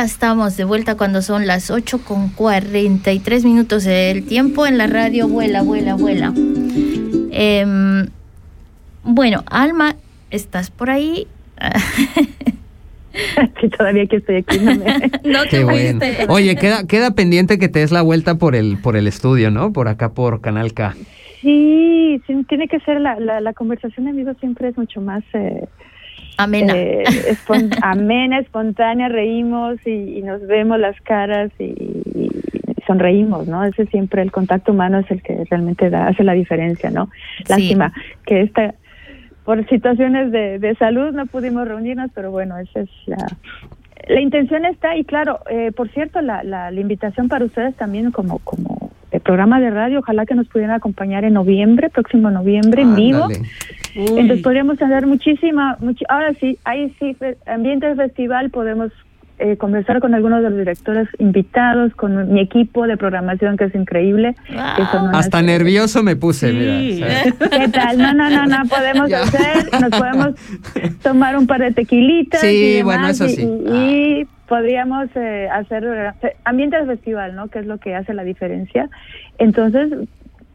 ya 0.00 0.06
estamos 0.06 0.56
de 0.56 0.64
vuelta 0.64 0.96
cuando 0.96 1.20
son 1.20 1.46
las 1.46 1.70
8 1.70 2.04
con 2.04 2.30
43 2.30 3.44
minutos. 3.44 3.86
El 3.86 4.24
tiempo 4.24 4.66
en 4.66 4.78
la 4.78 4.86
radio 4.86 5.28
vuela, 5.28 5.60
vuela, 5.60 5.94
vuela. 5.94 6.32
Em, 7.30 8.06
bueno, 9.02 9.44
Alma, 9.50 9.96
¿estás 10.30 10.70
por 10.70 10.88
ahí? 10.88 11.26
que 13.60 13.68
todavía 13.68 14.06
que 14.06 14.16
estoy 14.16 14.36
aquí 14.36 14.58
no 14.58 14.74
me... 14.74 14.86
no 15.24 15.42
te 15.42 15.48
Qué 15.50 15.64
bueno. 15.64 16.00
fuiste. 16.00 16.26
Oye, 16.30 16.56
queda, 16.56 16.86
queda 16.86 17.10
pendiente 17.10 17.58
que 17.58 17.68
te 17.68 17.80
des 17.80 17.92
la 17.92 18.00
vuelta 18.00 18.36
por 18.36 18.54
el, 18.54 18.78
por 18.78 18.96
el 18.96 19.06
estudio, 19.06 19.50
¿no? 19.50 19.74
Por 19.74 19.88
acá, 19.88 20.14
por 20.14 20.40
Canal 20.40 20.72
K. 20.72 20.94
Sí, 21.42 22.22
sí, 22.26 22.42
tiene 22.48 22.68
que 22.68 22.80
ser 22.80 23.02
la, 23.02 23.20
la, 23.20 23.42
la 23.42 23.52
conversación 23.52 24.06
de 24.06 24.12
amigos 24.12 24.38
siempre 24.40 24.68
es 24.68 24.78
mucho 24.78 25.02
más 25.02 25.22
eh, 25.34 25.68
Amena. 26.36 26.72
eh, 26.76 27.04
espon- 27.28 27.76
amena, 27.82 28.38
espontánea, 28.38 29.08
reímos 29.08 29.76
y, 29.86 30.18
y 30.18 30.22
nos 30.22 30.46
vemos 30.46 30.78
las 30.78 31.00
caras 31.02 31.50
y, 31.58 31.64
y 31.64 32.30
sonreímos, 32.86 33.46
¿no? 33.46 33.64
Ese 33.64 33.86
siempre 33.86 34.22
el 34.22 34.32
contacto 34.32 34.72
humano 34.72 34.98
es 35.00 35.10
el 35.10 35.22
que 35.22 35.44
realmente 35.50 35.90
da, 35.90 36.08
hace 36.08 36.24
la 36.24 36.32
diferencia, 36.32 36.90
¿no? 36.90 37.08
Lástima 37.48 37.92
que 38.26 38.42
esta 38.42 38.74
por 39.44 39.66
situaciones 39.68 40.30
de, 40.32 40.58
de 40.58 40.74
salud 40.76 41.12
no 41.12 41.26
pudimos 41.26 41.66
reunirnos, 41.66 42.10
pero 42.14 42.30
bueno, 42.30 42.58
esa 42.58 42.80
es 42.80 42.90
la 43.06 43.16
la 44.08 44.20
intención 44.20 44.64
está 44.64 44.96
y 44.96 45.04
claro, 45.04 45.40
eh, 45.50 45.72
por 45.76 45.88
cierto, 45.90 46.20
la, 46.22 46.42
la, 46.42 46.70
la 46.70 46.80
invitación 46.80 47.28
para 47.28 47.44
ustedes 47.44 47.76
también 47.76 48.10
como 48.10 48.38
como 48.40 48.90
el 49.12 49.20
programa 49.20 49.60
de 49.60 49.70
radio, 49.70 49.98
ojalá 50.00 50.24
que 50.24 50.34
nos 50.34 50.48
pudieran 50.48 50.74
acompañar 50.76 51.24
en 51.24 51.34
noviembre, 51.34 51.90
próximo 51.90 52.30
noviembre, 52.30 52.82
en 52.82 52.94
vivo. 52.94 53.28
Entonces 53.94 54.42
podríamos 54.42 54.78
tener 54.78 55.06
muchísima, 55.06 55.76
ahora 56.08 56.32
sí, 56.40 56.58
ahí 56.64 56.94
sí, 56.98 57.16
ambiente 57.46 57.86
de 57.86 57.96
festival, 57.96 58.50
podemos 58.50 58.92
eh, 59.38 59.56
conversar 59.56 60.00
con 60.00 60.14
algunos 60.14 60.42
de 60.42 60.50
los 60.50 60.58
directores 60.58 61.08
invitados, 61.18 61.94
con 61.94 62.30
mi 62.30 62.40
equipo 62.40 62.86
de 62.86 62.98
programación 62.98 63.56
que 63.56 63.64
es 63.64 63.74
increíble. 63.74 64.34
que 64.46 64.82
Hasta 65.12 65.40
nervioso 65.40 66.02
me 66.02 66.14
puse, 66.14 66.52
mira. 66.52 67.22
¿Qué 67.50 67.68
tal? 67.68 67.96
No, 67.96 68.12
no, 68.12 68.28
no, 68.28 68.44
no, 68.46 68.58
podemos 68.68 69.08
Ya. 69.08 69.22
hacer, 69.22 69.80
nos 69.80 69.90
podemos 69.98 70.34
tomar 71.02 71.38
un 71.38 71.46
par 71.46 71.60
de 71.62 71.72
tequilitas. 71.72 72.42
Sí, 72.42 72.48
y 72.48 72.76
demás, 72.76 72.96
bueno, 72.96 73.08
eso 73.08 73.28
sí. 73.28 73.42
Y, 73.42 73.72
y 74.20 74.28
podríamos 74.46 75.08
eh, 75.14 75.48
hacer 75.50 75.84
eh, 76.22 76.34
ambiente 76.44 76.76
de 76.76 76.84
festival, 76.84 77.34
¿no? 77.34 77.48
Que 77.48 77.60
es 77.60 77.66
lo 77.66 77.78
que 77.78 77.94
hace 77.94 78.12
la 78.12 78.24
diferencia. 78.24 78.90
Entonces, 79.38 79.90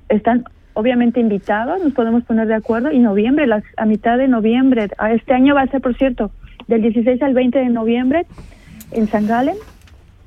están 0.10 0.44
obviamente 0.76 1.20
invitados, 1.20 1.84
nos 1.84 1.94
podemos 1.94 2.24
poner 2.24 2.48
de 2.48 2.54
acuerdo 2.56 2.92
y 2.92 3.00
noviembre, 3.00 3.48
las, 3.48 3.64
a 3.78 3.86
mitad 3.86 4.18
de 4.18 4.28
noviembre, 4.28 4.88
a 5.00 5.12
este 5.12 5.34
año 5.34 5.56
va 5.56 5.62
a 5.64 5.68
ser, 5.68 5.82
por 5.82 5.96
cierto, 5.98 6.30
del 6.68 6.84
16 6.84 7.22
al 7.24 7.34
20 7.34 7.58
de 7.60 7.70
noviembre 7.70 8.26
en 8.92 9.08
San 9.10 9.26
Galen, 9.28 9.56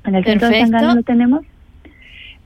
en 0.05 0.15
el 0.15 0.23
centro 0.25 0.49
de 0.49 0.59
San. 0.59 0.71
Galen 0.71 0.95
lo 0.97 1.03
tenemos. 1.03 1.41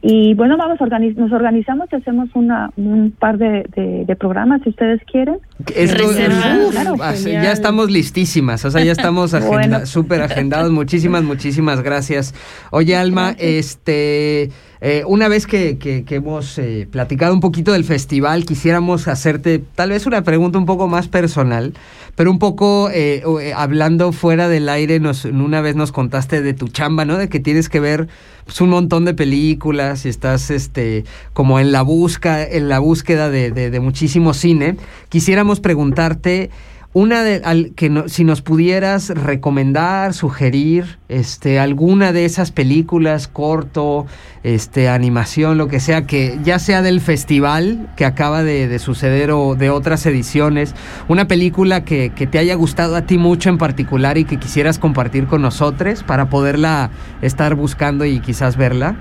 Y 0.05 0.33
bueno, 0.33 0.57
vamos 0.57 0.79
organiz- 0.79 1.15
nos 1.15 1.31
organizamos 1.31 1.87
y 1.89 1.95
hacemos 1.95 2.27
una, 2.33 2.71
un 2.75 3.11
par 3.17 3.37
de, 3.37 3.63
de- 3.73 4.03
de 4.05 4.15
programas 4.17 4.61
si 4.63 4.69
ustedes 4.69 5.01
quieren. 5.09 5.37
Esto, 5.73 6.05
uf, 6.07 6.71
Claro, 6.71 6.95
ya 7.23 7.53
estamos 7.53 7.89
listísimas, 7.89 8.65
o 8.65 8.71
sea, 8.71 8.83
ya 8.83 8.91
estamos 8.91 9.33
agenda, 9.33 9.49
Bueno. 9.77 9.85
súper 9.85 10.21
agendados. 10.23 10.71
Muchísimas, 10.73 11.23
muchísimas 11.23 11.81
gracias. 11.81 12.35
Oye, 12.71 12.97
Alma, 12.97 13.29
Gracias. 13.31 13.49
este, 13.77 14.49
Eh, 14.85 15.05
una 15.07 15.29
vez 15.29 15.47
que, 15.47 15.77
que- 15.77 16.03
hemos 16.13 16.57
eh, 16.59 16.89
platicado 16.91 17.33
un 17.33 17.39
poquito 17.39 17.71
del 17.71 17.85
festival, 17.85 18.43
quisiéramos 18.45 19.07
hacerte 19.07 19.63
tal 19.75 19.91
vez 19.91 20.05
una 20.05 20.23
pregunta 20.23 20.57
un 20.59 20.65
poco 20.65 20.89
más 20.89 21.07
personal, 21.07 21.73
pero 22.17 22.29
un 22.29 22.37
poco 22.37 22.89
eh, 22.91 23.23
hablando 23.55 24.11
fuera 24.11 24.49
del 24.49 24.67
aire, 24.67 25.01
una 25.31 25.61
vez 25.61 25.77
nos 25.77 25.93
contaste 25.93 26.41
de 26.41 26.53
tu 26.53 26.67
chamba, 26.67 27.05
¿no? 27.05 27.17
De 27.17 27.29
que 27.29 27.39
tienes 27.39 27.69
que 27.69 27.79
ver 27.79 28.09
pues, 28.43 28.59
un 28.59 28.71
montón 28.71 29.05
de 29.05 29.13
películas 29.13 30.05
y 30.05 30.09
estás 30.09 30.51
este, 30.51 31.05
como 31.31 31.61
en 31.61 31.71
la, 31.71 31.81
busca, 31.81 32.43
en 32.43 32.67
la 32.67 32.79
búsqueda 32.79 33.29
de, 33.29 33.51
de- 33.51 33.71
de 33.71 33.79
muchísimo 33.79 34.33
cine. 34.33 34.75
Quisiéramos 35.07 35.61
preguntarte... 35.61 36.49
Una 36.95 37.23
de 37.23 37.41
al- 37.43 37.71
que 37.75 37.89
no- 37.89 38.07
si 38.07 38.23
nos 38.23 38.43
pudieras 38.43 39.09
recomendar, 39.09 40.13
sugerir, 40.13 40.99
este, 41.09 41.59
alguna 41.59 42.11
de 42.11 42.25
esas 42.25 42.51
películas, 42.51 43.27
corto, 43.27 44.05
este, 44.43 44.89
animación, 44.89 45.57
lo 45.57 45.67
que 45.67 45.79
sea, 45.79 46.05
que 46.05 46.37
ya 46.43 46.59
sea 46.59 46.83
del 46.83 47.01
festival 47.01 47.87
que 47.97 48.05
acaba 48.05 48.43
de, 48.43 48.67
de 48.67 48.77
suceder 48.77 49.31
o 49.31 49.55
de 49.55 49.71
otras 49.71 50.05
ediciones, 50.05 50.75
una 51.07 51.25
película 51.27 51.83
que, 51.83 52.11
que 52.11 52.27
te 52.27 52.37
haya 52.37 52.53
gustado 52.53 52.95
a 52.95 53.01
ti 53.01 53.17
mucho 53.17 53.49
en 53.49 53.57
particular 53.57 54.19
y 54.19 54.25
que 54.25 54.37
quisieras 54.37 54.77
compartir 54.77 55.25
con 55.25 55.41
nosotros 55.41 56.03
para 56.03 56.29
poderla 56.29 56.91
estar 57.23 57.55
buscando 57.55 58.05
y 58.05 58.19
quizás 58.19 58.55
verla. 58.55 58.95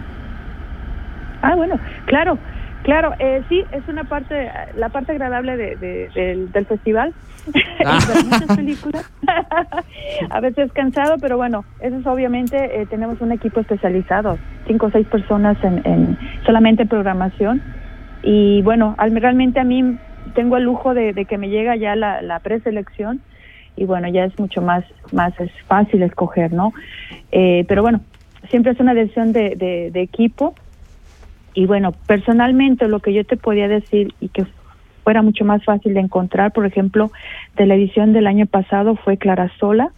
Ah, 1.42 1.56
bueno, 1.56 1.78
claro, 2.06 2.38
claro, 2.84 3.12
eh, 3.18 3.42
sí, 3.50 3.62
es 3.72 3.86
una 3.86 4.04
parte, 4.04 4.48
la 4.78 4.88
parte 4.88 5.12
agradable 5.12 5.58
de, 5.58 5.76
de- 5.76 6.08
del, 6.14 6.52
del 6.52 6.64
festival. 6.64 7.12
Ah. 7.84 7.98
Muchas 8.24 8.56
películas. 8.56 9.10
a 10.30 10.40
veces 10.40 10.72
cansado, 10.72 11.16
pero 11.20 11.36
bueno, 11.36 11.64
eso 11.80 11.96
es 11.96 12.06
obviamente, 12.06 12.80
eh, 12.80 12.86
tenemos 12.86 13.20
un 13.20 13.32
equipo 13.32 13.60
especializado, 13.60 14.38
cinco 14.66 14.86
o 14.86 14.90
seis 14.90 15.06
personas 15.06 15.56
en, 15.64 15.80
en 15.84 16.18
solamente 16.46 16.86
programación. 16.86 17.62
Y 18.22 18.62
bueno, 18.62 18.94
al- 18.98 19.14
realmente 19.20 19.58
a 19.60 19.64
mí 19.64 19.96
tengo 20.34 20.56
el 20.56 20.64
lujo 20.64 20.94
de, 20.94 21.12
de 21.12 21.24
que 21.24 21.38
me 21.38 21.48
llega 21.48 21.74
ya 21.76 21.96
la, 21.96 22.22
la 22.22 22.38
preselección 22.40 23.20
y 23.76 23.84
bueno, 23.84 24.06
ya 24.08 24.24
es 24.24 24.38
mucho 24.38 24.62
más, 24.62 24.84
más 25.12 25.32
es 25.40 25.50
fácil 25.66 26.02
escoger, 26.02 26.52
¿no? 26.52 26.72
Eh, 27.32 27.64
pero 27.66 27.82
bueno, 27.82 28.00
siempre 28.50 28.72
es 28.72 28.80
una 28.80 28.94
decisión 28.94 29.32
de, 29.32 29.56
de, 29.56 29.90
de 29.90 30.00
equipo 30.02 30.54
y 31.54 31.66
bueno, 31.66 31.92
personalmente 32.06 32.86
lo 32.86 33.00
que 33.00 33.12
yo 33.12 33.24
te 33.24 33.36
podía 33.36 33.66
decir 33.68 34.14
y 34.20 34.28
que 34.28 34.44
fuera 35.02 35.22
mucho 35.22 35.44
más 35.44 35.64
fácil 35.64 35.94
de 35.94 36.00
encontrar, 36.00 36.52
por 36.52 36.66
ejemplo, 36.66 37.10
de 37.56 37.66
la 37.66 37.74
edición 37.74 38.12
del 38.12 38.26
año 38.26 38.46
pasado 38.46 38.96
fue 38.96 39.16
Clara 39.16 39.50
Sola, 39.58 39.90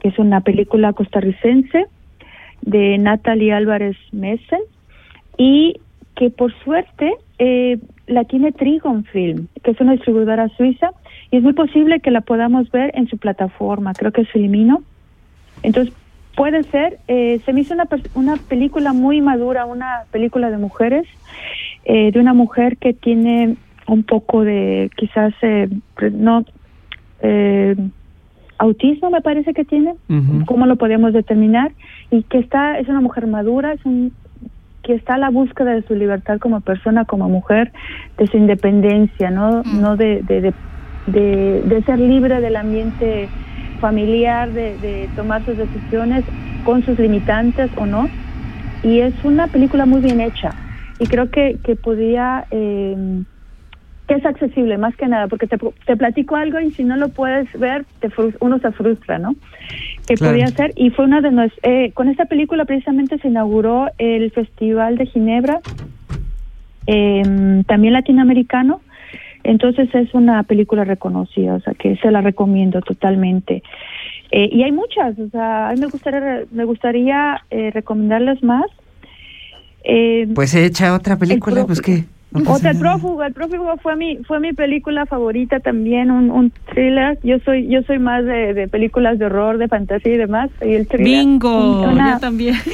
que 0.00 0.08
es 0.08 0.18
una 0.18 0.40
película 0.40 0.92
costarricense 0.92 1.86
de 2.62 2.98
Natalie 2.98 3.52
Álvarez 3.52 3.96
Messen 4.12 4.60
y 5.36 5.80
que 6.14 6.30
por 6.30 6.52
suerte 6.64 7.14
eh, 7.38 7.78
la 8.06 8.24
tiene 8.24 8.52
Trigon 8.52 9.04
Film, 9.04 9.48
que 9.62 9.72
es 9.72 9.80
una 9.80 9.92
distribuidora 9.92 10.48
suiza 10.50 10.90
y 11.30 11.36
es 11.36 11.42
muy 11.42 11.52
posible 11.52 12.00
que 12.00 12.10
la 12.10 12.20
podamos 12.20 12.70
ver 12.70 12.92
en 12.94 13.08
su 13.08 13.18
plataforma, 13.18 13.92
creo 13.94 14.12
que 14.12 14.22
es 14.22 14.30
Filmino. 14.30 14.82
Entonces, 15.62 15.92
puede 16.36 16.62
ser, 16.64 16.98
eh, 17.08 17.40
se 17.44 17.52
me 17.52 17.62
hizo 17.62 17.74
una, 17.74 17.88
una 18.14 18.36
película 18.36 18.92
muy 18.92 19.20
madura, 19.20 19.66
una 19.66 20.04
película 20.10 20.50
de 20.50 20.58
mujeres, 20.58 21.06
eh, 21.84 22.12
de 22.12 22.20
una 22.20 22.34
mujer 22.34 22.76
que 22.76 22.92
tiene 22.92 23.56
un 23.88 24.02
poco 24.04 24.42
de, 24.44 24.90
quizás, 24.96 25.32
eh, 25.42 25.68
pre- 25.94 26.10
no, 26.10 26.44
eh, 27.20 27.76
autismo 28.58 29.10
me 29.10 29.20
parece 29.20 29.52
que 29.54 29.64
tiene, 29.64 29.94
cómo 30.46 30.66
lo 30.66 30.76
podemos 30.76 31.12
determinar, 31.12 31.72
y 32.10 32.22
que 32.24 32.38
está, 32.38 32.78
es 32.78 32.88
una 32.88 33.00
mujer 33.00 33.26
madura, 33.26 33.72
es 33.72 33.84
un 33.84 34.14
que 34.82 34.94
está 34.94 35.14
a 35.14 35.18
la 35.18 35.30
búsqueda 35.30 35.74
de 35.74 35.82
su 35.82 35.96
libertad 35.96 36.38
como 36.38 36.60
persona, 36.60 37.04
como 37.04 37.28
mujer, 37.28 37.72
de 38.18 38.28
su 38.28 38.36
independencia, 38.36 39.30
no, 39.30 39.64
no 39.64 39.96
de, 39.96 40.20
de, 40.22 40.40
de, 40.40 40.54
de- 41.06 41.62
de 41.64 41.82
ser 41.82 41.98
libre 41.98 42.40
del 42.40 42.54
ambiente 42.54 43.32
familiar, 43.80 44.52
de, 44.52 44.78
de 44.78 45.10
tomar 45.16 45.44
sus 45.44 45.56
decisiones 45.56 46.24
con 46.62 46.84
sus 46.84 46.98
limitantes 47.00 47.70
o 47.76 47.86
no. 47.86 48.12
Y 48.80 49.00
es 49.00 49.12
una 49.24 49.48
película 49.48 49.86
muy 49.86 50.00
bien 50.00 50.20
hecha. 50.20 50.54
Y 51.00 51.08
creo 51.08 51.30
que, 51.30 51.58
que 51.64 51.74
podría, 51.74 52.46
eh, 52.52 52.96
que 54.06 54.14
es 54.14 54.24
accesible 54.24 54.78
más 54.78 54.94
que 54.96 55.08
nada, 55.08 55.26
porque 55.26 55.46
te, 55.46 55.58
te 55.84 55.96
platico 55.96 56.36
algo 56.36 56.60
y 56.60 56.70
si 56.72 56.84
no 56.84 56.96
lo 56.96 57.08
puedes 57.08 57.50
ver, 57.58 57.84
te 58.00 58.08
uno 58.40 58.58
se 58.60 58.70
frustra, 58.72 59.18
¿no? 59.18 59.34
Que 60.06 60.14
Claro. 60.14 60.32
podía 60.32 60.50
ser. 60.50 60.72
Y 60.76 60.90
fue 60.90 61.04
una 61.04 61.20
de 61.20 61.30
nuestras, 61.32 61.60
eh, 61.64 61.90
con 61.92 62.08
esta 62.08 62.26
película 62.26 62.64
precisamente 62.64 63.18
se 63.18 63.28
inauguró 63.28 63.86
el 63.98 64.30
Festival 64.30 64.96
de 64.96 65.06
Ginebra, 65.06 65.60
eh, 66.86 67.62
también 67.66 67.92
latinoamericano. 67.94 68.80
Entonces 69.42 69.88
es 69.94 70.12
una 70.12 70.42
película 70.42 70.84
reconocida, 70.84 71.54
o 71.54 71.60
sea 71.60 71.74
que 71.74 71.96
se 71.96 72.10
la 72.10 72.20
recomiendo 72.20 72.80
totalmente. 72.82 73.62
Eh, 74.32 74.48
y 74.52 74.62
hay 74.64 74.72
muchas, 74.72 75.16
o 75.18 75.28
sea, 75.30 75.68
a 75.68 75.72
mí 75.72 75.80
me 75.80 75.86
gustaría, 75.86 76.42
me 76.50 76.64
gustaría 76.64 77.42
eh, 77.50 77.70
recomendarles 77.72 78.42
más. 78.42 78.66
Eh, 79.84 80.26
Pues 80.34 80.52
echa 80.54 80.94
otra 80.94 81.16
película, 81.16 81.64
pues 81.64 81.80
qué. 81.80 82.04
Otra, 82.46 82.72
el 82.72 82.78
prófugo, 82.78 83.22
el 83.24 83.32
prófugo 83.32 83.76
fue 83.78 83.96
mi 83.96 84.16
fue 84.24 84.40
mi 84.40 84.52
película 84.52 85.06
favorita 85.06 85.60
también, 85.60 86.10
un, 86.10 86.30
un 86.30 86.50
thriller. 86.72 87.18
Yo 87.22 87.38
soy 87.40 87.66
yo 87.68 87.82
soy 87.84 87.98
más 87.98 88.24
de, 88.24 88.52
de 88.52 88.68
películas 88.68 89.18
de 89.18 89.26
horror, 89.26 89.56
de 89.58 89.68
fantasía 89.68 90.14
y 90.14 90.18
demás. 90.18 90.50
Y 90.60 90.74
el 90.74 90.86
thriller, 90.86 91.06
Bingo, 91.06 91.82
una- 91.90 92.14
yo 92.14 92.18
también. 92.20 92.54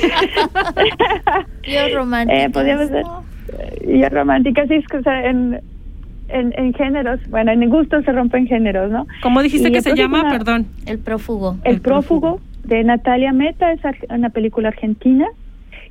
Yo 1.65 1.95
romántica. 1.97 2.43
eh, 2.45 2.51
podríamos 2.51 2.89
ser 2.89 3.05
eh, 3.59 3.89
y 3.99 4.09
romántica, 4.09 4.67
sí, 4.67 4.75
es 4.75 4.87
que 4.89 4.97
o 4.99 5.03
sea, 5.03 5.27
en, 5.29 5.61
en, 6.29 6.53
en 6.57 6.73
géneros, 6.75 7.21
bueno, 7.31 7.53
en 7.53 7.69
gustos 7.69 8.05
se 8.05 8.13
rompen 8.13 8.47
géneros, 8.47 8.91
¿no? 8.91 9.07
¿Cómo 9.23 9.43
dijiste 9.43 9.69
Y 9.69 9.73
que 9.73 9.81
se 9.83 9.91
prófugo 9.91 10.03
llama? 10.03 10.21
una- 10.23 10.31
Perdón. 10.39 10.67
El 10.87 10.99
prófugo. 10.99 11.57
El, 11.65 11.81
prófugo 11.81 12.41
de 12.65 12.83
Natalia 12.85 13.33
Meta 13.33 13.71
es 13.73 13.81
una 14.11 14.31
película 14.31 14.69
argentina 14.69 15.27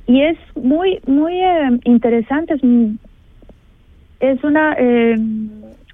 y 0.06 0.22
es 0.22 0.36
muy 0.62 0.98
muy 1.06 1.34
eh, 1.40 1.78
interesante. 1.84 2.54
Es, 2.54 2.62
es 4.22 4.42
una 4.44 4.74
eh, 4.78 5.16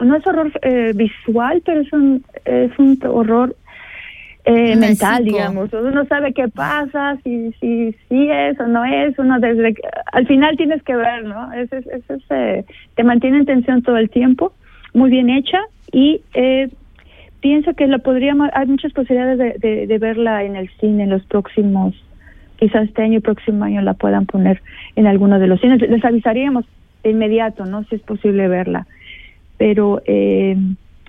no 0.00 0.14
es 0.14 0.24
horror 0.26 0.52
eh, 0.62 0.92
visual, 0.94 1.60
pero 1.64 1.80
es 1.80 1.92
un 1.92 2.22
es 2.44 2.70
un 2.78 2.98
horror 3.04 3.56
eh, 4.44 4.76
mental, 4.76 5.24
digamos. 5.24 5.72
Uno 5.72 5.90
no 5.90 6.04
sabe 6.06 6.32
qué 6.32 6.48
pasa, 6.48 7.16
si 7.24 7.52
si 7.60 7.92
si 8.08 8.30
es 8.30 8.58
o 8.60 8.66
no 8.66 8.84
es. 8.84 9.18
Uno 9.18 9.38
desde 9.40 9.74
que- 9.74 9.82
al 10.12 10.26
final 10.26 10.56
tienes 10.56 10.82
que 10.84 10.94
ver, 10.96 11.24
¿no? 11.24 11.52
Es, 11.52 11.72
es, 11.72 11.86
es- 11.86 12.24
eh, 12.30 12.64
te 12.94 13.02
mantiene 13.04 13.38
en 13.38 13.46
tensión 13.46 13.82
todo 13.82 13.96
el 13.98 14.08
tiempo, 14.08 14.52
muy 14.94 15.10
bien 15.10 15.28
hecha 15.30 15.58
y 15.92 16.20
eh, 16.34 16.68
pienso 17.40 17.74
que 17.74 17.86
la 17.86 17.98
podríamos, 17.98 18.50
hay 18.54 18.66
muchas 18.66 18.92
posibilidades 18.92 19.38
de, 19.38 19.68
de, 19.68 19.86
de 19.86 19.98
verla 19.98 20.44
en 20.44 20.56
el 20.56 20.68
cine 20.80 21.04
en 21.04 21.10
los 21.10 21.24
próximos, 21.24 21.94
quizás 22.58 22.84
este 22.88 23.02
año 23.02 23.18
y 23.18 23.20
próximo 23.20 23.64
año 23.64 23.80
la 23.82 23.94
puedan 23.94 24.26
poner 24.26 24.60
en 24.96 25.06
alguno 25.06 25.38
de 25.38 25.46
los 25.46 25.60
cines. 25.60 25.80
Les 25.82 26.04
avisaríamos 26.04 26.64
de 27.02 27.10
inmediato, 27.10 27.64
¿no? 27.64 27.84
Si 27.84 27.94
es 27.96 28.02
posible 28.02 28.48
verla. 28.48 28.86
Pero 29.56 30.02
eh, 30.06 30.56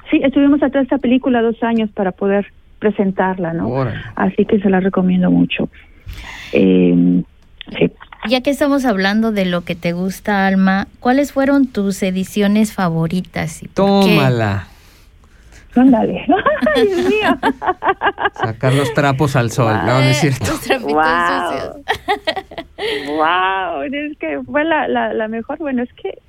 sí, 0.10 0.22
estuvimos 0.24 0.62
atrás 0.64 0.82
de 0.82 0.84
esta 0.84 0.98
película 0.98 1.42
dos 1.42 1.62
años 1.64 1.90
para 1.92 2.12
poder 2.12 2.48
presentarla, 2.80 3.54
¿no? 3.54 3.68
Órale. 3.68 4.00
Así 4.16 4.46
que 4.46 4.60
se 4.60 4.70
la 4.70 4.80
recomiendo 4.80 5.30
mucho. 5.32 5.70
Eh, 6.54 7.24
sí. 7.78 7.92
Ya 8.28 8.42
que 8.42 8.50
estamos 8.50 8.86
hablando 8.86 9.32
de 9.32 9.46
lo 9.46 9.62
que 9.62 9.76
te 9.76 9.94
gusta, 9.94 10.46
Alma, 10.48 10.88
¿cuáles 11.00 11.32
fueron 11.32 11.68
tus 11.68 12.02
ediciones 12.04 12.74
favoritas? 12.74 13.64
y 13.64 13.68
por 13.68 14.04
qué? 14.06 14.16
Tómala. 14.16 14.68
Ándale. 15.76 16.26
Ay, 16.76 16.86
Dios 16.88 17.06
mío. 17.08 17.38
Sacar 18.34 18.74
los 18.74 18.92
trapos 18.94 19.36
al 19.36 19.52
sol. 19.52 19.74
No, 19.86 19.94
no 19.94 20.00
es 20.02 20.18
cierto. 20.18 20.46
Trapitos 20.66 20.94
Wow. 20.94 21.52
sucios. 21.52 21.76
Wow, 23.08 23.82
es 23.84 24.18
que 24.18 24.42
fue 24.44 24.64
la, 24.64 24.88
la, 24.88 25.14
la 25.14 25.28
mejor. 25.28 25.58
Bueno, 25.58 25.84
es 25.84 25.94
que 25.94 26.20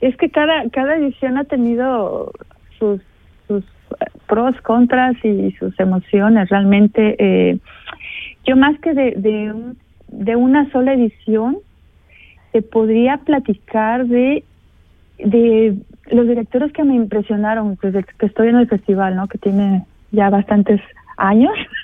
es 0.00 0.16
que 0.16 0.30
cada 0.30 0.68
cada 0.70 0.96
edición 0.96 1.38
ha 1.38 1.44
tenido 1.44 2.32
sus 2.78 3.00
sus 3.46 3.64
eh, 3.64 4.06
pros, 4.26 4.60
contras 4.62 5.14
y 5.24 5.52
sus 5.52 5.78
emociones. 5.78 6.48
Realmente, 6.48 7.16
eh, 7.18 7.58
yo 8.44 8.56
más 8.56 8.78
que 8.80 8.94
de 8.94 9.12
de, 9.12 9.54
de 10.08 10.36
una 10.36 10.70
sola 10.70 10.94
edición 10.94 11.58
te 12.52 12.62
podría 12.62 13.18
platicar 13.18 14.06
de 14.06 14.44
de 15.18 15.76
los 16.10 16.26
directores 16.26 16.72
que 16.72 16.84
me 16.84 16.94
impresionaron 16.94 17.78
desde 17.80 18.02
que 18.02 18.26
estoy 18.26 18.48
en 18.48 18.56
el 18.56 18.68
festival, 18.68 19.14
¿no? 19.14 19.28
Que 19.28 19.38
tiene 19.38 19.84
ya 20.10 20.30
bastantes 20.30 20.80
años. 21.16 21.54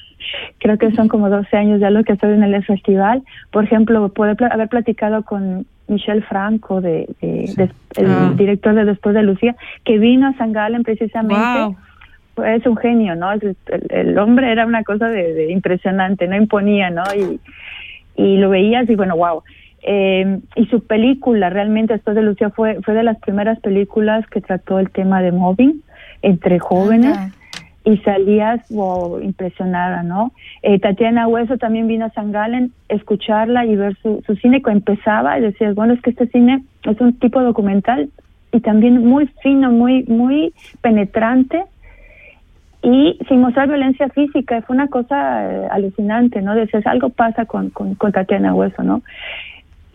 Creo 0.58 0.78
que 0.78 0.90
son 0.92 1.08
como 1.08 1.28
12 1.30 1.56
años 1.56 1.80
ya 1.80 1.90
lo 1.90 2.04
que 2.04 2.12
estoy 2.14 2.32
en 2.34 2.42
el 2.42 2.64
festival. 2.64 3.22
Por 3.50 3.64
ejemplo, 3.64 4.08
poder 4.10 4.36
haber 4.52 4.68
platicado 4.68 5.22
con 5.24 5.66
Michel 5.86 6.22
Franco, 6.24 6.80
de, 6.80 7.08
de- 7.20 7.52
de- 7.56 7.70
el 7.96 8.06
Ah. 8.10 8.32
director 8.36 8.74
de 8.74 8.84
Después 8.84 9.14
de 9.14 9.22
Lucía, 9.22 9.56
que 9.84 9.98
vino 9.98 10.26
a 10.28 10.34
San 10.34 10.52
Galen 10.52 10.82
precisamente. 10.82 11.34
Wow. 12.36 12.44
Es 12.44 12.64
un 12.66 12.76
genio, 12.76 13.16
¿no? 13.16 13.32
El, 13.32 13.56
el 13.90 14.16
hombre 14.18 14.52
era 14.52 14.64
una 14.66 14.84
cosa 14.84 15.08
de, 15.08 15.32
de 15.34 15.50
impresionante, 15.50 16.28
no 16.28 16.36
imponía, 16.36 16.88
¿no? 16.90 17.02
Y, 17.16 17.40
y 18.22 18.36
lo 18.36 18.50
veías 18.50 18.88
y 18.88 18.94
bueno, 18.94 19.16
wow. 19.16 19.42
Eh, 19.82 20.38
y 20.56 20.66
su 20.66 20.84
película, 20.86 21.50
realmente, 21.50 21.94
después 21.94 22.14
de 22.16 22.22
Lucía, 22.22 22.50
fue, 22.50 22.80
fue 22.82 22.94
de 22.94 23.02
las 23.02 23.18
primeras 23.18 23.58
películas 23.60 24.26
que 24.28 24.40
trató 24.40 24.78
el 24.78 24.90
tema 24.90 25.20
de 25.22 25.32
mobbing 25.32 25.82
entre 26.22 26.58
jóvenes. 26.58 27.16
Y 27.88 27.96
salías 27.98 28.60
wow, 28.68 29.18
impresionada, 29.20 30.02
¿no? 30.02 30.32
Eh, 30.60 30.78
Tatiana 30.78 31.26
Hueso 31.26 31.56
también 31.56 31.88
vino 31.88 32.04
a 32.04 32.10
San 32.10 32.32
Galen, 32.32 32.70
escucharla 32.90 33.64
y 33.64 33.76
ver 33.76 33.96
su, 34.02 34.22
su 34.26 34.36
cine 34.36 34.60
que 34.60 34.70
empezaba 34.70 35.38
y 35.38 35.42
decías, 35.42 35.74
bueno, 35.74 35.94
es 35.94 36.02
que 36.02 36.10
este 36.10 36.26
cine 36.26 36.64
es 36.82 37.00
un 37.00 37.18
tipo 37.18 37.40
documental 37.40 38.10
y 38.52 38.60
también 38.60 39.06
muy 39.06 39.26
fino, 39.42 39.70
muy, 39.70 40.04
muy 40.04 40.52
penetrante 40.82 41.64
y 42.82 43.18
sin 43.26 43.40
mostrar 43.40 43.68
violencia 43.68 44.10
física. 44.10 44.60
Fue 44.62 44.76
una 44.76 44.88
cosa 44.88 45.50
eh, 45.50 45.68
alucinante, 45.70 46.42
¿no? 46.42 46.54
Decías, 46.54 46.86
algo 46.86 47.08
pasa 47.08 47.46
con, 47.46 47.70
con, 47.70 47.94
con 47.94 48.12
Tatiana 48.12 48.54
Hueso, 48.54 48.82
¿no? 48.82 49.02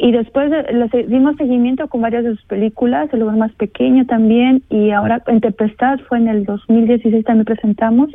Y 0.03 0.11
después 0.11 0.51
le 0.51 1.03
dimos 1.07 1.37
seguimiento 1.37 1.87
con 1.87 2.01
varias 2.01 2.25
de 2.25 2.31
sus 2.31 2.43
películas, 2.43 3.07
El 3.13 3.21
lugar 3.21 3.37
más 3.37 3.53
pequeño 3.53 4.05
también, 4.05 4.61
y 4.69 4.91
ahora 4.91 5.23
en 5.27 5.39
Tempestad 5.39 5.97
fue 6.09 6.17
en 6.17 6.27
el 6.27 6.43
2016 6.43 7.23
también 7.23 7.45
presentamos. 7.45 8.09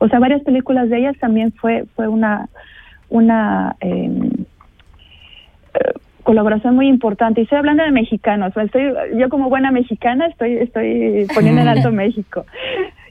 O 0.00 0.08
sea, 0.08 0.18
varias 0.18 0.42
películas 0.42 0.90
de 0.90 0.98
ellas 0.98 1.16
también 1.18 1.52
fue 1.52 1.86
fue 1.96 2.08
una 2.08 2.50
una 3.08 3.74
em, 3.80 4.28
eh, 5.72 5.92
colaboración 6.24 6.74
muy 6.74 6.88
importante. 6.88 7.40
Y 7.40 7.44
estoy 7.44 7.56
hablando 7.56 7.84
de 7.84 7.90
mexicanos. 7.90 8.54
Estoy, 8.54 8.92
yo 9.16 9.30
como 9.30 9.48
buena 9.48 9.70
mexicana 9.70 10.26
estoy 10.26 10.56
estoy 10.56 11.26
poniendo 11.34 11.62
en 11.62 11.68
alto 11.74 11.90
México. 11.90 12.44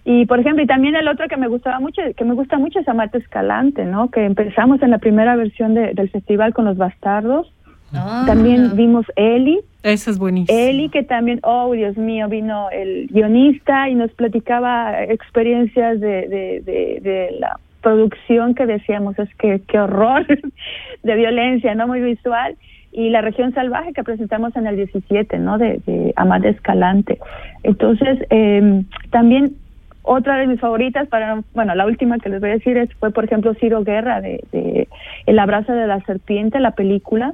Y 0.05 0.27
por 0.27 0.39
ejemplo, 0.39 0.61
y 0.61 0.67
también 0.67 0.95
el 0.95 1.07
otro 1.07 1.27
que 1.27 1.37
me 1.37 1.47
gustaba 1.47 1.79
mucho, 1.79 2.03
que 2.15 2.25
me 2.25 2.35
gusta 2.35 2.59
mucho 2.59 2.77
es 2.77 2.87
Amate 2.87 3.17
Escalante, 3.17 3.85
¿no? 3.85 4.11
Que 4.11 4.23
empezamos 4.23 4.83
en 4.83 4.91
la 4.91 4.99
primera 4.99 5.35
versión 5.35 5.73
de, 5.73 5.95
del 5.95 6.11
festival 6.11 6.53
con 6.53 6.65
los 6.65 6.77
bastardos 6.77 7.51
Ah. 7.93 8.23
también 8.27 8.75
vimos 8.75 9.05
Eli. 9.15 9.59
Eso 9.83 10.11
es 10.11 10.19
buenísimo. 10.19 10.57
Eli, 10.57 10.89
que 10.89 11.03
también, 11.03 11.39
oh 11.43 11.71
Dios 11.71 11.97
mío, 11.97 12.27
vino 12.27 12.69
el 12.71 13.07
guionista 13.07 13.89
y 13.89 13.95
nos 13.95 14.11
platicaba 14.11 15.03
experiencias 15.03 15.99
de, 15.99 16.27
de, 16.27 16.61
de, 16.65 16.99
de 17.01 17.37
la 17.39 17.59
producción 17.81 18.55
que 18.55 18.65
decíamos, 18.65 19.17
es 19.19 19.33
que 19.35 19.61
qué 19.67 19.79
horror 19.79 20.25
de 21.03 21.15
violencia, 21.15 21.75
¿no? 21.75 21.87
Muy 21.87 22.01
visual. 22.01 22.55
Y 22.91 23.09
la 23.09 23.21
región 23.21 23.53
salvaje 23.53 23.93
que 23.93 24.03
presentamos 24.03 24.55
en 24.55 24.67
el 24.67 24.75
17, 24.75 25.37
¿no? 25.39 25.57
De, 25.57 25.79
de 25.85 26.11
Amad 26.15 26.43
Escalante. 26.45 27.19
Entonces, 27.63 28.19
eh, 28.31 28.83
también 29.11 29.55
otra 30.01 30.37
de 30.37 30.47
mis 30.47 30.59
favoritas 30.59 31.07
para 31.07 31.43
bueno 31.53 31.75
la 31.75 31.85
última 31.85 32.17
que 32.17 32.29
les 32.29 32.39
voy 32.39 32.49
a 32.49 32.53
decir 32.53 32.77
es 32.77 32.91
fue 32.95 33.11
por 33.11 33.25
ejemplo 33.25 33.53
Ciro 33.55 33.83
Guerra 33.83 34.21
de, 34.21 34.43
de 34.51 34.87
El 35.25 35.37
abrazo 35.37 35.73
de 35.73 35.85
la 35.85 35.99
serpiente 36.05 36.59
la 36.59 36.71
película 36.71 37.33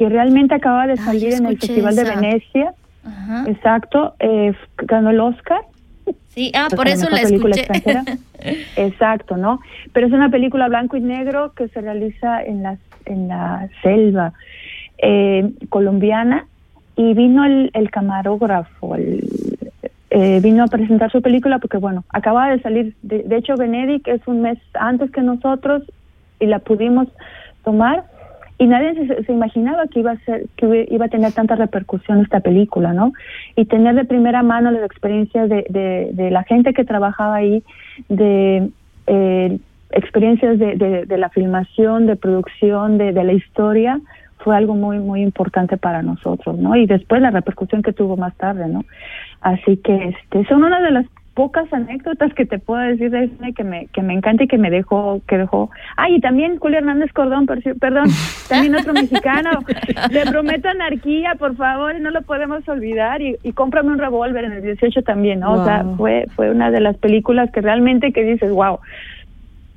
que 0.00 0.08
realmente 0.08 0.54
acaba 0.54 0.86
de 0.86 0.96
salir 0.96 1.34
en 1.34 1.44
el 1.44 1.58
Festival 1.58 1.92
esa. 1.92 2.04
de 2.04 2.16
Venecia. 2.16 2.72
Ajá. 3.04 3.44
Exacto, 3.48 4.14
eh, 4.18 4.54
ganó 4.78 5.10
el 5.10 5.20
Oscar. 5.20 5.60
Sí, 6.28 6.50
ah, 6.54 6.68
Pues, 6.70 6.76
por 6.78 6.88
eso 6.88 7.06
la 7.10 7.20
película 7.20 7.54
escuché. 7.54 7.76
extranjera. 7.76 8.18
Exacto, 8.76 9.36
¿no? 9.36 9.60
Pero 9.92 10.06
es 10.06 10.12
una 10.14 10.30
película 10.30 10.68
blanco 10.68 10.96
y 10.96 11.02
negro 11.02 11.52
que 11.52 11.68
se 11.68 11.82
realiza 11.82 12.42
en 12.42 12.62
la, 12.62 12.78
en 13.04 13.28
la 13.28 13.68
selva 13.82 14.32
eh, 14.96 15.50
colombiana 15.68 16.46
y 16.96 17.12
vino 17.12 17.44
el, 17.44 17.70
el 17.74 17.90
camarógrafo, 17.90 18.94
el, 18.94 19.28
eh, 20.08 20.40
vino 20.42 20.64
a 20.64 20.68
presentar 20.68 21.12
su 21.12 21.20
película 21.20 21.58
porque, 21.58 21.76
bueno, 21.76 22.04
acaba 22.08 22.48
de 22.48 22.62
salir, 22.62 22.94
de, 23.02 23.22
de 23.24 23.36
hecho, 23.36 23.54
Benedict 23.56 24.08
es 24.08 24.26
un 24.26 24.40
mes 24.40 24.58
antes 24.72 25.10
que 25.10 25.20
nosotros 25.20 25.82
y 26.38 26.46
la 26.46 26.58
pudimos 26.60 27.06
tomar 27.64 28.04
y 28.60 28.66
nadie 28.66 28.94
se, 28.94 29.24
se, 29.24 29.32
imaginaba 29.32 29.86
que 29.86 30.00
iba 30.00 30.12
a 30.12 30.18
ser 30.18 30.44
que 30.56 30.86
iba 30.90 31.06
a 31.06 31.08
tener 31.08 31.32
tanta 31.32 31.56
repercusión 31.56 32.20
esta 32.20 32.40
película 32.40 32.92
no 32.92 33.14
y 33.56 33.64
tener 33.64 33.94
de 33.94 34.04
primera 34.04 34.42
mano 34.42 34.70
las 34.70 34.84
experiencias 34.84 35.48
de, 35.48 35.64
de, 36.12 36.30
la 36.30 36.44
gente 36.44 36.74
que 36.74 36.84
trabajaba 36.84 37.36
ahí 37.36 37.64
de 38.10 38.68
eh, 39.06 39.58
experiencias 39.92 40.58
de, 40.58 40.76
de, 40.76 41.06
de, 41.06 41.18
la 41.18 41.30
filmación 41.30 42.06
de 42.06 42.16
producción 42.16 42.98
de, 42.98 43.14
de 43.14 43.24
la 43.24 43.32
historia 43.32 43.98
fue 44.36 44.54
algo 44.54 44.74
muy 44.74 44.98
muy 44.98 45.22
importante 45.22 45.78
para 45.78 46.02
nosotros 46.02 46.58
no 46.58 46.76
y 46.76 46.84
después 46.84 47.22
la 47.22 47.30
repercusión 47.30 47.80
que 47.80 47.94
tuvo 47.94 48.18
más 48.18 48.36
tarde 48.36 48.68
no 48.68 48.84
así 49.40 49.78
que 49.78 50.08
este 50.08 50.44
son 50.44 50.64
una 50.64 50.82
de 50.82 50.90
las 50.90 51.06
pocas 51.40 51.72
anécdotas 51.72 52.34
que 52.34 52.44
te 52.44 52.58
puedo 52.58 52.82
decir 52.82 53.10
de 53.10 53.30
cine 53.30 53.54
que 53.54 53.64
me 53.64 53.86
que 53.86 54.02
me 54.02 54.12
encanta 54.12 54.44
y 54.44 54.46
que 54.46 54.58
me 54.58 54.68
dejó 54.68 55.22
que 55.26 55.38
dejó 55.38 55.70
ay 55.96 56.16
y 56.16 56.20
también 56.20 56.58
Julio 56.58 56.76
Hernández 56.76 57.10
Cordón 57.14 57.46
per, 57.46 57.62
perdón 57.80 58.08
también 58.50 58.74
otro 58.74 58.92
mexicano 58.92 59.48
le 60.10 60.26
prometo 60.26 60.68
anarquía 60.68 61.36
por 61.38 61.56
favor 61.56 61.98
no 61.98 62.10
lo 62.10 62.20
podemos 62.20 62.68
olvidar 62.68 63.22
y, 63.22 63.38
y 63.42 63.52
cómprame 63.54 63.88
un 63.88 63.98
revólver 63.98 64.44
en 64.44 64.52
el 64.52 64.62
18 64.62 65.00
también 65.00 65.40
¿no? 65.40 65.52
wow. 65.52 65.60
o 65.60 65.64
sea 65.64 65.84
fue 65.96 66.26
fue 66.36 66.50
una 66.50 66.70
de 66.70 66.80
las 66.80 66.98
películas 66.98 67.50
que 67.52 67.62
realmente 67.62 68.12
que 68.12 68.22
dices 68.22 68.52
wow 68.52 68.78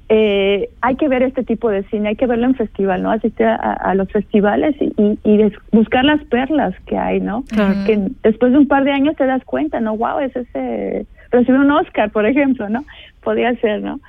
eh, 0.09 0.69
hay 0.81 0.95
que 0.97 1.07
ver 1.07 1.23
este 1.23 1.43
tipo 1.43 1.69
de 1.69 1.83
cine, 1.83 2.09
hay 2.09 2.15
que 2.17 2.27
verlo 2.27 2.45
en 2.45 2.55
festival, 2.55 3.01
¿no? 3.01 3.09
Asistir 3.09 3.47
a, 3.47 3.55
a 3.55 3.95
los 3.95 4.11
festivales 4.11 4.75
y, 4.79 4.93
y, 4.97 5.17
y, 5.23 5.51
buscar 5.71 6.03
las 6.03 6.21
perlas 6.25 6.75
que 6.85 6.97
hay, 6.97 7.21
¿no? 7.21 7.37
Uh 7.37 7.43
-huh. 7.43 7.85
Que 7.85 8.11
después 8.21 8.51
de 8.51 8.57
un 8.59 8.67
par 8.67 8.83
de 8.83 8.91
años 8.91 9.15
te 9.15 9.25
das 9.25 9.43
cuenta, 9.45 9.79
¿no? 9.79 9.95
Wow, 9.97 10.19
es 10.19 10.35
ese 10.35 11.07
recibir 11.33 11.59
un 11.59 11.71
Oscar, 11.71 12.11
por 12.11 12.25
ejemplo, 12.25 12.69
¿no? 12.69 12.85
Podría 13.23 13.53
ser, 13.55 13.81
¿no? 13.81 13.99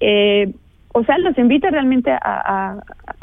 Eh, 0.00 0.52
o 0.94 1.04
sea, 1.04 1.16
los 1.18 1.38
invita 1.38 1.70
realmente 1.70 2.10
a, 2.10 2.18
a, 2.22 2.72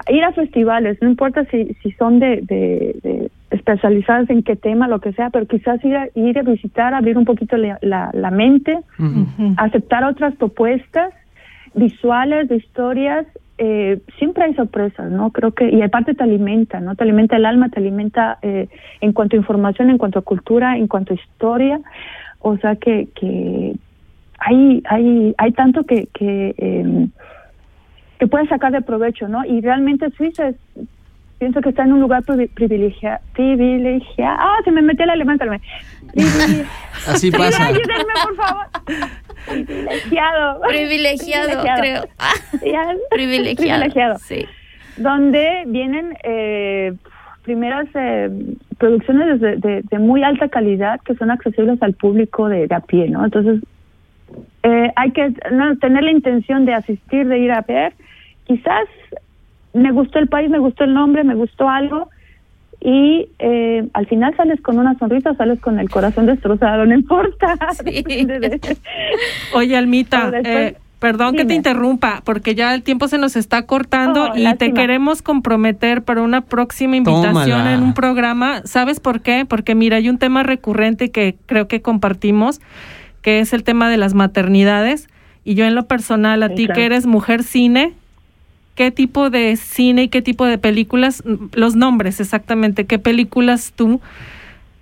a, 0.07 0.11
ir 0.11 0.23
a 0.23 0.31
festivales, 0.31 0.97
no 1.01 1.09
importa 1.09 1.45
si, 1.51 1.75
si 1.83 1.91
son 1.91 2.19
de, 2.19 2.41
de, 2.41 2.95
de, 3.03 3.31
especializados 3.51 4.29
en 4.31 4.41
qué 4.41 4.55
tema, 4.55 4.87
lo 4.87 4.99
que 4.99 5.13
sea, 5.13 5.29
pero 5.29 5.45
quizás 5.45 5.83
ir 5.85 5.95
a, 5.95 6.07
ir 6.15 6.39
a 6.39 6.41
visitar, 6.41 6.95
abrir 6.95 7.15
un 7.17 7.25
poquito 7.25 7.57
la, 7.57 7.77
la, 7.81 8.09
la 8.13 8.31
mente, 8.31 8.73
uh 8.97 9.03
-huh. 9.03 9.53
aceptar 9.57 10.03
otras 10.03 10.35
propuestas 10.35 11.13
visuales, 11.75 12.49
de 12.49 12.55
historias, 12.55 13.27
eh, 13.59 13.99
siempre 14.17 14.45
hay 14.45 14.53
sorpresas, 14.55 15.11
¿no? 15.11 15.31
Creo 15.31 15.51
que, 15.51 15.69
y 15.69 15.81
aparte 15.81 16.13
te 16.13 16.23
alimenta, 16.23 16.79
¿no? 16.79 16.95
Te 16.95 17.03
alimenta 17.03 17.35
el 17.35 17.45
alma, 17.45 17.69
te 17.69 17.79
alimenta 17.79 18.37
eh, 18.41 18.67
en 19.01 19.11
cuanto 19.11 19.35
a 19.35 19.39
información, 19.39 19.89
en 19.89 19.97
cuanto 19.97 20.17
a 20.17 20.21
cultura, 20.21 20.77
en 20.77 20.87
cuanto 20.87 21.13
a 21.13 21.17
historia, 21.17 21.79
o 22.39 22.57
sea 22.57 22.75
que, 22.75 23.07
que 23.15 23.75
hay, 24.39 24.81
hay, 24.89 25.35
hay 25.37 25.51
tanto 25.53 25.83
que, 25.83 26.07
que, 26.13 26.55
eh, 26.57 27.07
que 28.19 28.27
puedes 28.27 28.49
sacar 28.49 28.71
de 28.71 28.81
provecho, 28.81 29.27
¿no? 29.27 29.45
Y 29.45 29.61
realmente 29.61 30.09
Suiza 30.11 30.49
es, 30.49 30.55
pienso 31.39 31.61
que 31.61 31.69
está 31.69 31.83
en 31.83 31.93
un 31.93 32.01
lugar 32.01 32.23
privilegiado, 32.23 33.19
privilegiado, 33.33 34.37
ah, 34.39 34.57
se 34.63 34.71
me 34.71 34.81
metió 34.81 35.05
el 35.05 35.11
alemán. 35.11 35.39
Así 37.07 37.31
pasa. 37.31 37.67
Ayúdenme, 37.67 38.13
por 38.23 38.35
favor. 38.35 38.65
Privilegiado. 39.47 40.61
Privilegiado, 40.61 41.63
creo. 41.77 42.03
privilegiado. 42.59 42.99
privilegiado. 43.09 44.19
Sí. 44.19 44.45
Donde 44.97 45.63
vienen 45.67 46.17
eh, 46.23 46.93
primeras 47.43 47.87
eh, 47.95 48.29
producciones 48.77 49.39
de, 49.39 49.57
de, 49.57 49.81
de, 49.81 49.99
muy 49.99 50.23
alta 50.23 50.49
calidad 50.49 50.99
que 51.01 51.15
son 51.15 51.31
accesibles 51.31 51.81
al 51.81 51.93
público 51.93 52.47
de, 52.47 52.67
de 52.67 52.75
a 52.75 52.79
pie, 52.79 53.09
¿no? 53.09 53.25
Entonces, 53.25 53.61
eh, 54.63 54.91
hay 54.95 55.11
que 55.11 55.33
no, 55.51 55.77
tener 55.77 56.03
la 56.03 56.11
intención 56.11 56.65
de 56.65 56.73
asistir, 56.73 57.27
de 57.27 57.39
ir 57.39 57.51
a 57.51 57.61
ver. 57.61 57.93
Quizás 58.45 58.87
me 59.73 59.91
gustó 59.91 60.19
el 60.19 60.27
país, 60.27 60.49
me 60.49 60.59
gustó 60.59 60.83
el 60.83 60.93
nombre, 60.93 61.23
me 61.23 61.35
gustó 61.35 61.69
algo 61.69 62.09
y 62.81 63.27
eh, 63.39 63.87
al 63.93 64.07
final 64.07 64.35
sales 64.37 64.61
con 64.61 64.79
una 64.79 64.97
sonrisa, 64.97 65.35
sales 65.35 65.59
con 65.59 65.79
el 65.79 65.89
corazón 65.89 66.25
destrozado, 66.25 66.85
no 66.87 66.93
importa. 66.93 67.57
Sí. 67.83 68.03
Oye, 69.53 69.77
Almita, 69.77 70.31
después, 70.31 70.71
eh, 70.73 70.77
perdón 70.99 71.31
dime. 71.31 71.43
que 71.43 71.47
te 71.47 71.53
interrumpa, 71.55 72.21
porque 72.23 72.55
ya 72.55 72.75
el 72.75 72.83
tiempo 72.83 73.07
se 73.07 73.17
nos 73.17 73.35
está 73.35 73.65
cortando 73.65 74.31
oh, 74.31 74.37
y 74.37 74.43
lástima. 74.43 74.57
te 74.57 74.73
queremos 74.73 75.21
comprometer 75.21 76.03
para 76.03 76.21
una 76.21 76.41
próxima 76.41 76.97
invitación 76.97 77.33
Tómala. 77.33 77.73
en 77.73 77.81
un 77.81 77.93
programa. 77.93 78.61
¿Sabes 78.65 78.99
por 78.99 79.21
qué? 79.21 79.45
Porque 79.45 79.75
mira, 79.75 79.97
hay 79.97 80.09
un 80.09 80.17
tema 80.17 80.43
recurrente 80.43 81.09
que 81.09 81.37
creo 81.45 81.67
que 81.67 81.81
compartimos, 81.81 82.59
que 83.21 83.39
es 83.39 83.53
el 83.53 83.63
tema 83.63 83.89
de 83.89 83.97
las 83.97 84.13
maternidades. 84.13 85.07
Y 85.45 85.55
yo 85.55 85.65
en 85.65 85.73
lo 85.73 85.87
personal, 85.87 86.43
a 86.43 86.49
sí, 86.49 86.55
ti 86.55 86.65
claro. 86.65 86.79
que 86.79 86.85
eres 86.85 87.05
mujer 87.05 87.43
cine, 87.43 87.93
qué 88.75 88.91
tipo 88.91 89.29
de 89.29 89.55
cine 89.55 90.03
y 90.03 90.07
qué 90.09 90.21
tipo 90.21 90.45
de 90.45 90.57
películas, 90.57 91.23
los 91.53 91.75
nombres 91.75 92.19
exactamente, 92.19 92.85
qué 92.85 92.99
películas 92.99 93.73
tú 93.75 94.01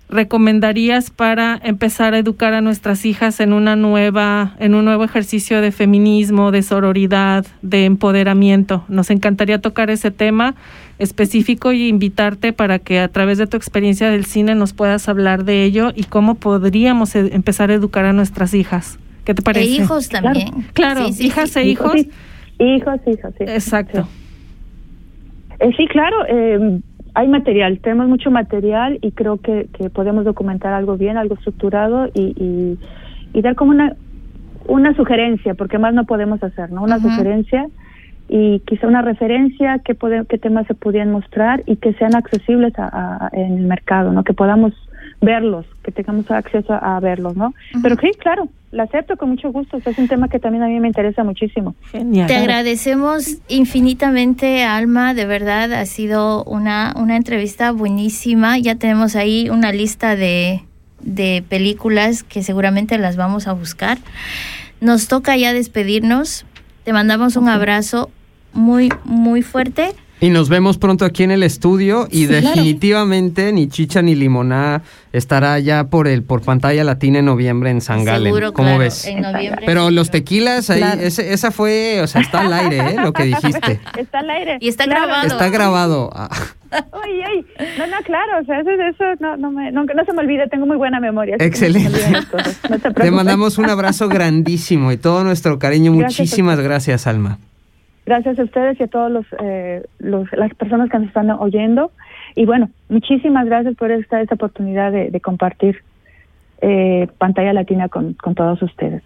recomendarías 0.08 1.10
para 1.10 1.60
empezar 1.62 2.14
a 2.14 2.18
educar 2.18 2.54
a 2.54 2.60
nuestras 2.60 3.04
hijas 3.04 3.40
en 3.40 3.52
una 3.52 3.76
nueva, 3.76 4.54
en 4.58 4.74
un 4.74 4.84
nuevo 4.84 5.04
ejercicio 5.04 5.60
de 5.60 5.70
feminismo, 5.70 6.50
de 6.50 6.62
sororidad, 6.62 7.44
de 7.62 7.84
empoderamiento. 7.84 8.84
Nos 8.88 9.10
encantaría 9.10 9.60
tocar 9.60 9.90
ese 9.90 10.10
tema 10.10 10.54
específico 10.98 11.72
y 11.72 11.88
invitarte 11.88 12.52
para 12.52 12.78
que 12.78 13.00
a 13.00 13.08
través 13.08 13.38
de 13.38 13.46
tu 13.46 13.56
experiencia 13.56 14.10
del 14.10 14.24
cine 14.24 14.54
nos 14.54 14.72
puedas 14.72 15.08
hablar 15.08 15.44
de 15.44 15.64
ello 15.64 15.92
y 15.94 16.04
cómo 16.04 16.36
podríamos 16.36 17.14
e 17.14 17.34
empezar 17.34 17.70
a 17.70 17.74
educar 17.74 18.04
a 18.04 18.12
nuestras 18.12 18.54
hijas. 18.54 18.98
¿Qué 19.24 19.34
te 19.34 19.42
parece? 19.42 19.66
E 19.66 19.82
hijos 19.82 20.08
también. 20.08 20.50
Claro, 20.72 21.00
claro 21.00 21.06
sí, 21.08 21.12
sí, 21.12 21.26
hijas 21.26 21.50
sí. 21.50 21.58
e 21.58 21.64
hijos. 21.66 21.94
Hijos, 22.58 23.00
hijos, 23.06 23.34
sí. 23.38 23.44
Exacto. 23.44 24.02
Sí, 24.02 25.56
eh, 25.60 25.70
sí 25.76 25.86
claro. 25.86 26.16
Eh, 26.28 26.80
hay 27.14 27.28
material, 27.28 27.80
tenemos 27.80 28.08
mucho 28.08 28.30
material 28.30 28.98
y 29.02 29.12
creo 29.12 29.38
que, 29.38 29.68
que 29.72 29.90
podemos 29.90 30.24
documentar 30.24 30.72
algo 30.72 30.96
bien, 30.96 31.16
algo 31.16 31.34
estructurado 31.34 32.08
y, 32.14 32.32
y, 32.36 32.78
y 33.38 33.42
dar 33.42 33.54
como 33.54 33.70
una, 33.72 33.96
una 34.66 34.94
sugerencia, 34.94 35.54
porque 35.54 35.78
más 35.78 35.94
no 35.94 36.04
podemos 36.04 36.42
hacer, 36.42 36.70
¿no? 36.70 36.82
Una 36.82 36.98
sugerencia 37.16 37.66
y 38.28 38.60
quizá 38.60 38.86
una 38.86 39.02
referencia, 39.02 39.80
qué, 39.84 39.94
pode- 39.98 40.26
qué 40.28 40.38
temas 40.38 40.66
se 40.66 40.74
podían 40.74 41.10
mostrar 41.10 41.62
y 41.66 41.76
que 41.76 41.94
sean 41.94 42.14
accesibles 42.14 42.72
a, 42.78 42.88
a- 43.26 43.30
en 43.32 43.58
el 43.58 43.66
mercado, 43.66 44.12
¿no? 44.12 44.22
Que 44.24 44.34
podamos 44.34 44.72
verlos, 45.20 45.66
que 45.82 45.90
tengamos 45.90 46.30
acceso 46.30 46.72
a, 46.72 46.96
a 46.96 47.00
verlos, 47.00 47.36
¿no? 47.36 47.54
Pero 47.82 47.96
sí, 47.96 48.10
claro, 48.18 48.48
la 48.70 48.84
acepto 48.84 49.16
con 49.16 49.30
mucho 49.30 49.50
gusto, 49.50 49.78
o 49.78 49.80
sea, 49.80 49.92
es 49.92 49.98
un 49.98 50.08
tema 50.08 50.28
que 50.28 50.38
también 50.38 50.62
a 50.62 50.66
mí 50.66 50.78
me 50.78 50.88
interesa 50.88 51.24
muchísimo. 51.24 51.74
Genial. 51.90 52.26
Te 52.26 52.36
agradecemos 52.36 53.38
infinitamente, 53.48 54.64
Alma, 54.64 55.14
de 55.14 55.26
verdad 55.26 55.72
ha 55.72 55.86
sido 55.86 56.44
una, 56.44 56.92
una 56.96 57.16
entrevista 57.16 57.72
buenísima. 57.72 58.58
Ya 58.58 58.76
tenemos 58.76 59.16
ahí 59.16 59.48
una 59.48 59.72
lista 59.72 60.16
de, 60.16 60.64
de 61.00 61.42
películas 61.48 62.22
que 62.22 62.42
seguramente 62.42 62.98
las 62.98 63.16
vamos 63.16 63.46
a 63.48 63.52
buscar. 63.52 63.98
Nos 64.80 65.08
toca 65.08 65.36
ya 65.36 65.52
despedirnos. 65.52 66.44
Te 66.84 66.92
mandamos 66.92 67.36
un 67.36 67.48
abrazo 67.48 68.10
muy, 68.52 68.90
muy 69.04 69.42
fuerte. 69.42 69.94
Y 70.20 70.30
nos 70.30 70.48
vemos 70.48 70.78
pronto 70.78 71.04
aquí 71.04 71.22
en 71.22 71.30
el 71.30 71.42
estudio 71.44 72.08
y 72.10 72.22
Sí, 72.22 72.26
claro. 72.26 72.48
definitivamente 72.48 73.52
ni 73.52 73.68
chicha 73.68 74.02
ni 74.02 74.14
limoná 74.16 74.82
estará 75.12 75.58
ya 75.60 75.84
por 75.84 76.08
el 76.08 76.22
por 76.24 76.42
pantalla 76.42 76.82
latina 76.82 77.20
en 77.20 77.26
noviembre 77.26 77.70
en 77.70 77.80
San 77.80 78.04
Galen. 78.04 78.24
Seguro, 78.32 78.52
¿Cómo 78.52 78.66
claro, 78.68 78.80
ves? 78.80 79.06
en 79.06 79.20
noviembre. 79.22 79.62
Pero 79.64 79.90
los 79.92 80.10
tequilas 80.10 80.70
ahí, 80.70 80.80
Claro. 80.80 81.00
ese- 81.02 81.32
esa 81.32 81.50
fue, 81.52 82.00
o 82.02 82.06
sea, 82.08 82.20
está 82.20 82.40
al 82.40 82.52
aire, 82.52 82.78
¿eh? 82.78 82.96
Lo 83.02 83.12
que 83.12 83.24
dijiste. 83.24 83.80
Está 83.96 84.18
al 84.18 84.30
aire. 84.30 84.58
Y 84.60 84.68
está 84.68 84.84
Claro. 84.84 85.02
grabado. 85.06 85.26
Está 85.28 85.48
grabado. 85.50 86.10
Ah, 86.14 86.28
Ay, 86.70 87.20
ay, 87.26 87.46
no, 87.78 87.86
no, 87.86 87.96
claro, 88.04 88.42
o 88.42 88.44
sea, 88.44 88.60
eso, 88.60 88.70
eso 88.70 89.04
no, 89.20 89.36
no, 89.38 89.50
me, 89.50 89.72
no, 89.72 89.84
no 89.84 90.04
se 90.04 90.12
me 90.12 90.18
olvide, 90.20 90.46
tengo 90.50 90.66
muy 90.66 90.76
buena 90.76 91.00
memoria. 91.00 91.36
me 91.38 91.44
Excelente. 91.46 91.98
cosas, 92.30 92.60
no 92.68 92.78
te 92.78 93.10
mandamos 93.10 93.56
un 93.56 93.70
abrazo 93.70 94.08
grandísimo 94.08 94.92
y 94.92 94.98
todo 94.98 95.24
nuestro 95.24 95.58
cariño. 95.58 95.96
Gracias 95.96 96.18
Muchísimas 96.20 96.60
gracias, 96.60 97.06
Alma. 97.06 97.38
Gracias 98.08 98.38
a 98.38 98.44
ustedes 98.44 98.80
y 98.80 98.84
a 98.84 98.86
todas 98.86 99.12
los, 99.12 99.26
eh, 99.38 99.84
los, 99.98 100.26
las 100.32 100.54
personas 100.54 100.88
que 100.90 100.98
nos 100.98 101.08
están 101.08 101.30
oyendo. 101.30 101.92
Y 102.34 102.46
bueno, 102.46 102.70
muchísimas 102.88 103.44
gracias 103.46 103.74
por 103.76 103.90
esta, 103.90 104.22
esta 104.22 104.34
oportunidad 104.34 104.90
de, 104.92 105.10
de 105.10 105.20
compartir 105.20 105.82
eh, 106.62 107.06
pantalla 107.18 107.52
latina 107.52 107.88
con, 107.88 108.14
con 108.14 108.34
todos 108.34 108.62
ustedes. 108.62 109.02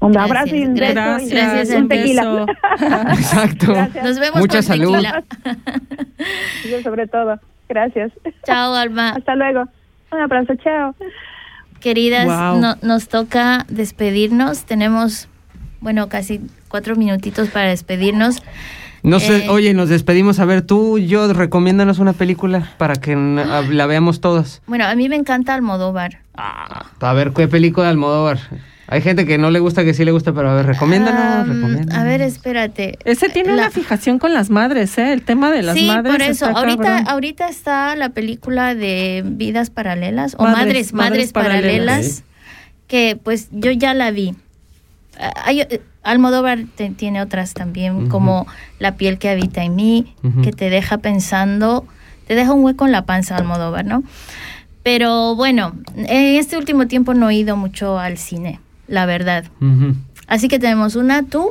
Un 0.00 0.10
Gracias, 0.10 0.30
abrazo 0.30 0.56
y 0.56 0.64
un 0.64 0.74
beso 0.74 0.92
gracias, 0.94 1.30
y 1.30 1.34
gracias, 1.36 1.70
un 1.76 1.82
un 1.82 1.88
tequila. 1.88 2.46
Exacto. 3.14 3.66
Gracias. 3.72 4.04
Nos 4.04 4.18
vemos 4.18 4.40
Mucha 4.40 4.58
con 4.58 4.62
salud. 4.64 4.92
tequila. 4.92 5.22
Yo 6.70 6.80
sobre 6.82 7.06
todo. 7.06 7.38
Gracias. 7.68 8.10
Chao, 8.44 8.74
Alma. 8.74 9.10
Hasta 9.16 9.36
luego. 9.36 9.64
Un 10.10 10.18
abrazo, 10.20 10.54
chao. 10.56 10.94
Queridas, 11.80 12.26
Wow. 12.26 12.60
no- 12.60 12.74
nos 12.82 13.08
toca 13.08 13.64
despedirnos. 13.68 14.64
Tenemos, 14.64 15.28
bueno, 15.82 16.08
casi 16.08 16.40
cuatro 16.68 16.96
minutitos 16.96 17.48
para 17.50 17.68
despedirnos. 17.68 18.42
No 19.02 19.18
sé, 19.18 19.46
Eh, 19.46 19.48
oye, 19.48 19.74
nos 19.74 19.88
despedimos. 19.88 20.38
A 20.38 20.44
ver, 20.44 20.62
tú, 20.62 20.98
yo, 20.98 21.30
recomiéndanos 21.32 21.98
una 21.98 22.12
película 22.12 22.70
para 22.78 22.94
que 22.96 23.12
n- 23.12 23.42
a- 23.42 23.62
la 23.62 23.86
veamos 23.86 24.20
todas. 24.20 24.62
Bueno, 24.66 24.86
a 24.86 24.94
mí 24.94 25.08
me 25.08 25.16
encanta 25.16 25.54
Almodóvar. 25.54 26.20
A 26.34 27.12
ver, 27.12 27.32
¿qué 27.32 27.48
película 27.48 27.86
de 27.86 27.90
Almodóvar? 27.90 28.38
Hay 28.88 29.00
gente 29.00 29.24
que 29.26 29.38
no 29.38 29.50
le 29.50 29.58
gusta, 29.58 29.84
que 29.84 29.94
sí 29.94 30.04
le 30.04 30.12
gusta, 30.12 30.32
pero 30.34 30.50
a 30.50 30.54
ver, 30.54 30.66
recomiéndanos, 30.66 31.48
recomiéndanos. 31.48 31.94
a 31.94 32.04
ver, 32.04 32.20
espérate. 32.20 32.98
Ese 33.04 33.28
tiene 33.30 33.52
una 33.54 33.70
fijación 33.70 34.18
con 34.18 34.34
las 34.34 34.50
madres, 34.50 34.96
¿eh? 34.98 35.12
El 35.14 35.22
tema 35.22 35.50
de 35.50 35.62
las 35.62 35.76
sí, 35.76 35.86
madres. 35.86 36.12
por 36.12 36.22
eso. 36.22 36.46
está 36.46 36.60
Ahorita, 36.60 36.82
cabrón. 36.82 37.08
ahorita 37.08 37.48
está 37.48 37.96
la 37.96 38.10
película 38.10 38.74
de 38.74 39.22
Vidas 39.24 39.70
Paralelas 39.70 40.34
o 40.38 40.42
Madres, 40.44 40.58
Madres, 40.58 40.92
Madres, 40.92 40.92
Madres 40.92 41.32
Paralelas, 41.32 41.86
Paralelas. 41.86 42.24
que 42.86 43.18
pues 43.22 43.48
yo 43.50 43.70
ya 43.72 43.94
la 43.94 44.10
vi. 44.10 44.34
Ah, 45.18 45.32
hay, 45.44 45.60
eh, 45.60 45.80
Almodóvar 46.02 46.60
te- 46.74 46.90
tiene 46.90 47.20
otras 47.22 47.54
también, 47.54 48.08
como 48.08 48.46
La 48.78 48.96
piel 48.96 49.18
que 49.18 49.28
habita 49.28 49.62
en 49.62 49.76
mí, 49.76 50.14
que 50.42 50.52
te 50.52 50.68
deja 50.70 50.98
pensando, 50.98 51.86
te 52.26 52.34
deja 52.34 52.52
un 52.52 52.64
hueco 52.64 52.86
en 52.86 52.92
la 52.92 53.04
panza, 53.06 53.36
Almodóvar, 53.36 53.84
¿no? 53.84 54.02
Pero 54.82 55.36
bueno, 55.36 55.74
en 55.96 56.36
este 56.38 56.56
último 56.56 56.88
tiempo 56.88 57.14
no 57.14 57.30
he 57.30 57.34
ido 57.36 57.56
mucho 57.56 57.98
al 57.98 58.18
cine, 58.18 58.58
la 58.88 59.06
verdad. 59.06 59.44
Así 60.26 60.48
que 60.48 60.58
tenemos 60.58 60.96
una, 60.96 61.22
tú, 61.22 61.50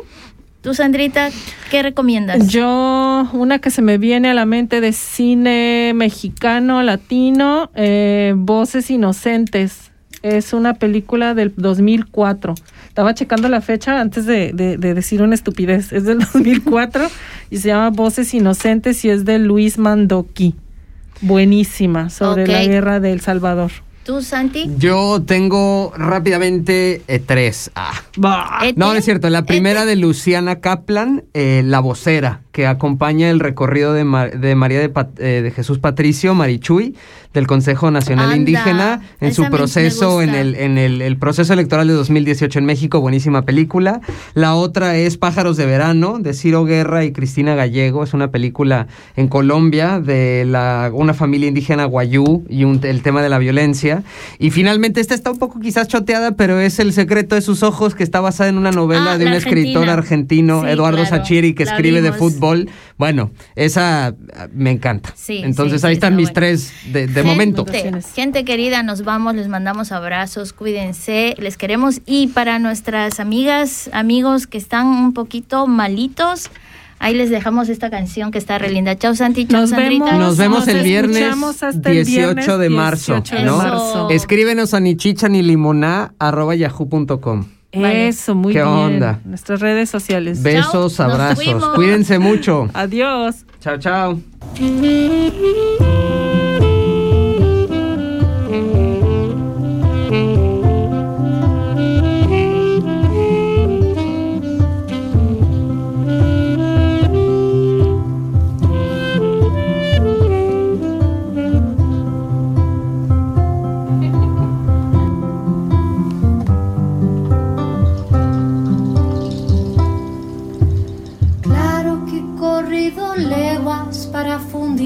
tú 0.62 0.74
Sandrita, 0.74 1.30
¿qué 1.70 1.82
recomiendas? 1.82 2.48
Yo, 2.50 3.30
una 3.32 3.60
que 3.60 3.70
se 3.70 3.82
me 3.82 3.98
viene 3.98 4.30
a 4.32 4.34
la 4.34 4.46
mente 4.46 4.82
de 4.82 4.92
cine 4.92 5.94
mexicano, 5.96 6.84
latino, 6.84 7.70
eh, 7.76 8.34
Voces 8.36 8.90
Inocentes. 8.92 9.92
Es 10.24 10.52
una 10.54 10.74
película 10.74 11.34
del 11.34 11.54
2004. 11.56 12.56
Estaba 12.92 13.14
checando 13.14 13.48
la 13.48 13.62
fecha 13.62 14.02
antes 14.02 14.26
de, 14.26 14.52
de- 14.54 14.76
de 14.76 14.94
decir 14.94 15.22
una 15.22 15.34
estupidez. 15.34 15.94
Es 15.94 16.04
del 16.04 16.20
2004 16.34 17.08
y 17.50 17.58
se 17.60 17.70
llama 17.70 17.90
Voces 17.90 18.34
Inocentes 18.34 19.06
y 19.06 19.10
es 19.10 19.24
de 19.24 19.40
Luis 19.40 19.78
Mandoki. 19.78 20.56
Buenísima, 21.22 22.10
sobre 22.10 22.48
la 22.48 22.66
guerra 22.66 23.00
de 23.00 23.14
El 23.14 23.22
Salvador. 23.22 23.72
¿Tú, 24.04 24.22
Santi? 24.22 24.70
Yo 24.78 25.22
tengo 25.26 25.94
rápidamente 25.96 27.02
eh, 27.08 27.20
tres. 27.26 27.72
Ah. 27.76 27.94
¿Ete? 28.64 28.74
No, 28.78 28.88
no 28.92 28.96
es 29.00 29.06
cierto. 29.06 29.30
La 29.30 29.46
primera 29.46 29.86
de 29.86 29.96
Luciana 29.96 30.60
Kaplan, 30.60 31.24
eh, 31.34 31.62
La 31.64 31.80
vocera, 31.80 32.42
que 32.52 32.68
acompaña 32.68 33.30
el 33.30 33.40
recorrido 33.40 33.94
de, 33.94 34.04
Ma- 34.04 34.28
de 34.28 34.56
María 34.56 34.80
de, 34.80 34.90
Pat- 34.90 35.20
eh, 35.20 35.42
de 35.42 35.52
Jesús 35.52 35.80
Patricio 35.80 36.36
Marichuy 36.36 36.96
del 37.34 37.48
Consejo 37.48 37.92
Nacional 37.92 38.26
Anda, 38.26 38.36
Indígena 38.38 39.02
en 39.22 39.34
su 39.34 39.44
proceso 39.50 40.22
en 40.22 40.36
el 40.36 40.56
en 40.56 40.78
el, 40.78 41.02
el 41.02 41.16
proceso 41.16 41.54
electoral 41.54 41.88
de 41.88 41.94
2018 41.94 42.60
en 42.60 42.66
México, 42.66 43.00
buenísima 43.00 43.44
película. 43.44 44.02
La 44.34 44.54
otra 44.56 44.98
es 44.98 45.18
Pájaros 45.18 45.56
de 45.56 45.66
verano 45.66 46.20
de 46.20 46.34
Ciro 46.34 46.66
Guerra 46.66 47.06
y 47.06 47.14
Cristina 47.14 47.56
Gallego, 47.56 48.04
es 48.04 48.14
una 48.14 48.32
película 48.32 48.88
en 49.16 49.30
Colombia 49.30 50.02
de 50.02 50.44
la 50.46 50.92
una 50.94 51.14
familia 51.14 51.48
indígena 51.48 51.86
guayú 51.86 52.44
y 52.50 52.66
un- 52.66 52.82
el 52.84 53.02
tema 53.02 53.22
de 53.22 53.30
la 53.30 53.38
violencia. 53.38 54.04
Y 54.38 54.52
finalmente 54.52 55.00
esta 55.00 55.16
está 55.16 55.32
un 55.32 55.40
poco 55.40 55.60
quizás 55.62 55.88
choteada, 55.88 56.32
pero 56.34 56.60
es 56.60 56.80
El 56.80 56.92
secreto 56.92 57.36
de 57.36 57.42
sus 57.42 57.64
ojos 57.64 57.96
que 57.96 58.04
está 58.04 58.20
basada 58.20 58.50
en 58.50 58.58
una 58.58 58.72
novela 58.72 59.14
Ah, 59.14 59.18
de 59.18 59.26
un 59.28 59.34
escritor 59.34 59.88
argentino, 59.90 60.64
Sí, 60.64 60.70
Eduardo 60.70 60.98
claro, 61.04 61.10
Sachiri, 61.18 61.54
que 61.54 61.64
escribe 61.64 62.02
de 62.02 62.10
vimos. 62.12 62.18
Bueno, 62.98 63.32
esa 63.56 64.14
me 64.52 64.72
encanta. 64.72 65.14
Sí, 65.16 65.42
Entonces 65.44 65.82
sí, 65.82 65.88
ahí 65.88 65.94
sí, 65.94 65.98
están 65.98 66.14
está 66.14 66.18
mis 66.18 66.28
bueno. 66.28 66.34
tres 66.34 66.74
de, 66.92 67.02
de 67.08 67.08
Gente, 67.08 67.24
momento. 67.24 67.66
Gente 68.14 68.44
querida, 68.44 68.84
nos 68.84 69.04
vamos, 69.04 69.36
les 69.36 69.48
mandamos 69.48 69.92
abrazos, 69.92 70.52
cuídense, 70.54 71.36
les 71.38 71.56
queremos. 71.58 72.02
Y 72.06 72.28
para 72.28 72.60
nuestras 72.60 73.20
amigas, 73.20 73.90
amigos 73.94 74.48
que 74.48 74.58
están 74.58 74.88
un 74.88 75.14
poquito 75.14 75.68
malitos, 75.68 76.50
ahí 77.00 77.14
les 77.16 77.30
dejamos 77.30 77.70
esta 77.70 77.90
canción 77.90 78.32
que 78.32 78.38
está 78.38 78.58
re 78.58 78.70
linda. 78.70 78.96
Chao 78.98 79.16
Santi, 79.16 79.46
chao 79.46 79.62
Nos 79.62 79.70
Sandrita. 79.72 80.06
vemos. 80.06 80.20
Nos 80.20 80.38
vemos 80.38 80.68
el 80.68 80.78
Nos 80.78 80.84
viernes 80.86 81.64
hasta 81.64 81.90
el 81.92 82.04
18 82.06 82.06
viernes 82.06 82.60
de 82.60 82.70
marzo. 82.70 83.14
18 83.14 83.36
de 83.36 83.44
¿no? 83.44 83.58
marzo. 83.58 84.10
Escríbenos 84.10 84.74
a 84.74 84.80
ni 84.80 84.96
chicha 84.98 85.30
ni 85.30 85.42
limoná 85.42 86.14
arroba 86.20 86.56
yahoo.com. 86.56 87.46
Eso, 87.72 88.36
muy 88.36 88.54
¿Qué 88.54 88.60
bien. 88.60 88.68
onda? 88.74 89.20
Nuestras 89.24 89.60
redes 89.62 89.90
sociales. 89.90 90.44
Besos, 90.44 90.96
Chao, 90.98 91.12
abrazos. 91.12 91.70
Cuídense 91.76 92.20
mucho. 92.20 92.70
Adiós. 92.74 93.46
Chao, 93.60 93.78
chao. 93.78 94.20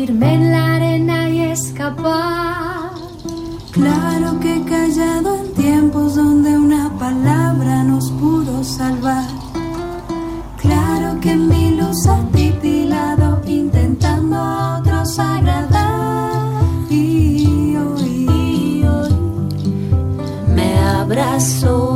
hundirme 0.05 0.33
en 0.35 0.51
la 0.51 0.75
arena 0.75 1.29
y 1.29 1.41
escapar. 1.41 2.91
Claro 3.71 4.39
que 4.39 4.55
he 4.55 4.63
callado 4.63 5.35
en 5.35 5.53
tiempos 5.53 6.15
donde 6.15 6.57
una 6.57 6.89
palabra 6.97 7.83
nos 7.83 8.11
pudo 8.11 8.63
salvar. 8.63 9.25
Claro 10.57 11.19
que 11.19 11.35
mi 11.35 11.71
luz 11.71 12.07
ha 12.07 12.23
titilado 12.31 13.41
intentando 13.47 14.37
a 14.37 14.79
otros 14.79 15.19
agradar. 15.19 16.63
Y 16.89 17.75
hoy, 17.75 18.85
hoy 18.85 19.15
me 20.55 20.79
abrazó. 20.79 21.94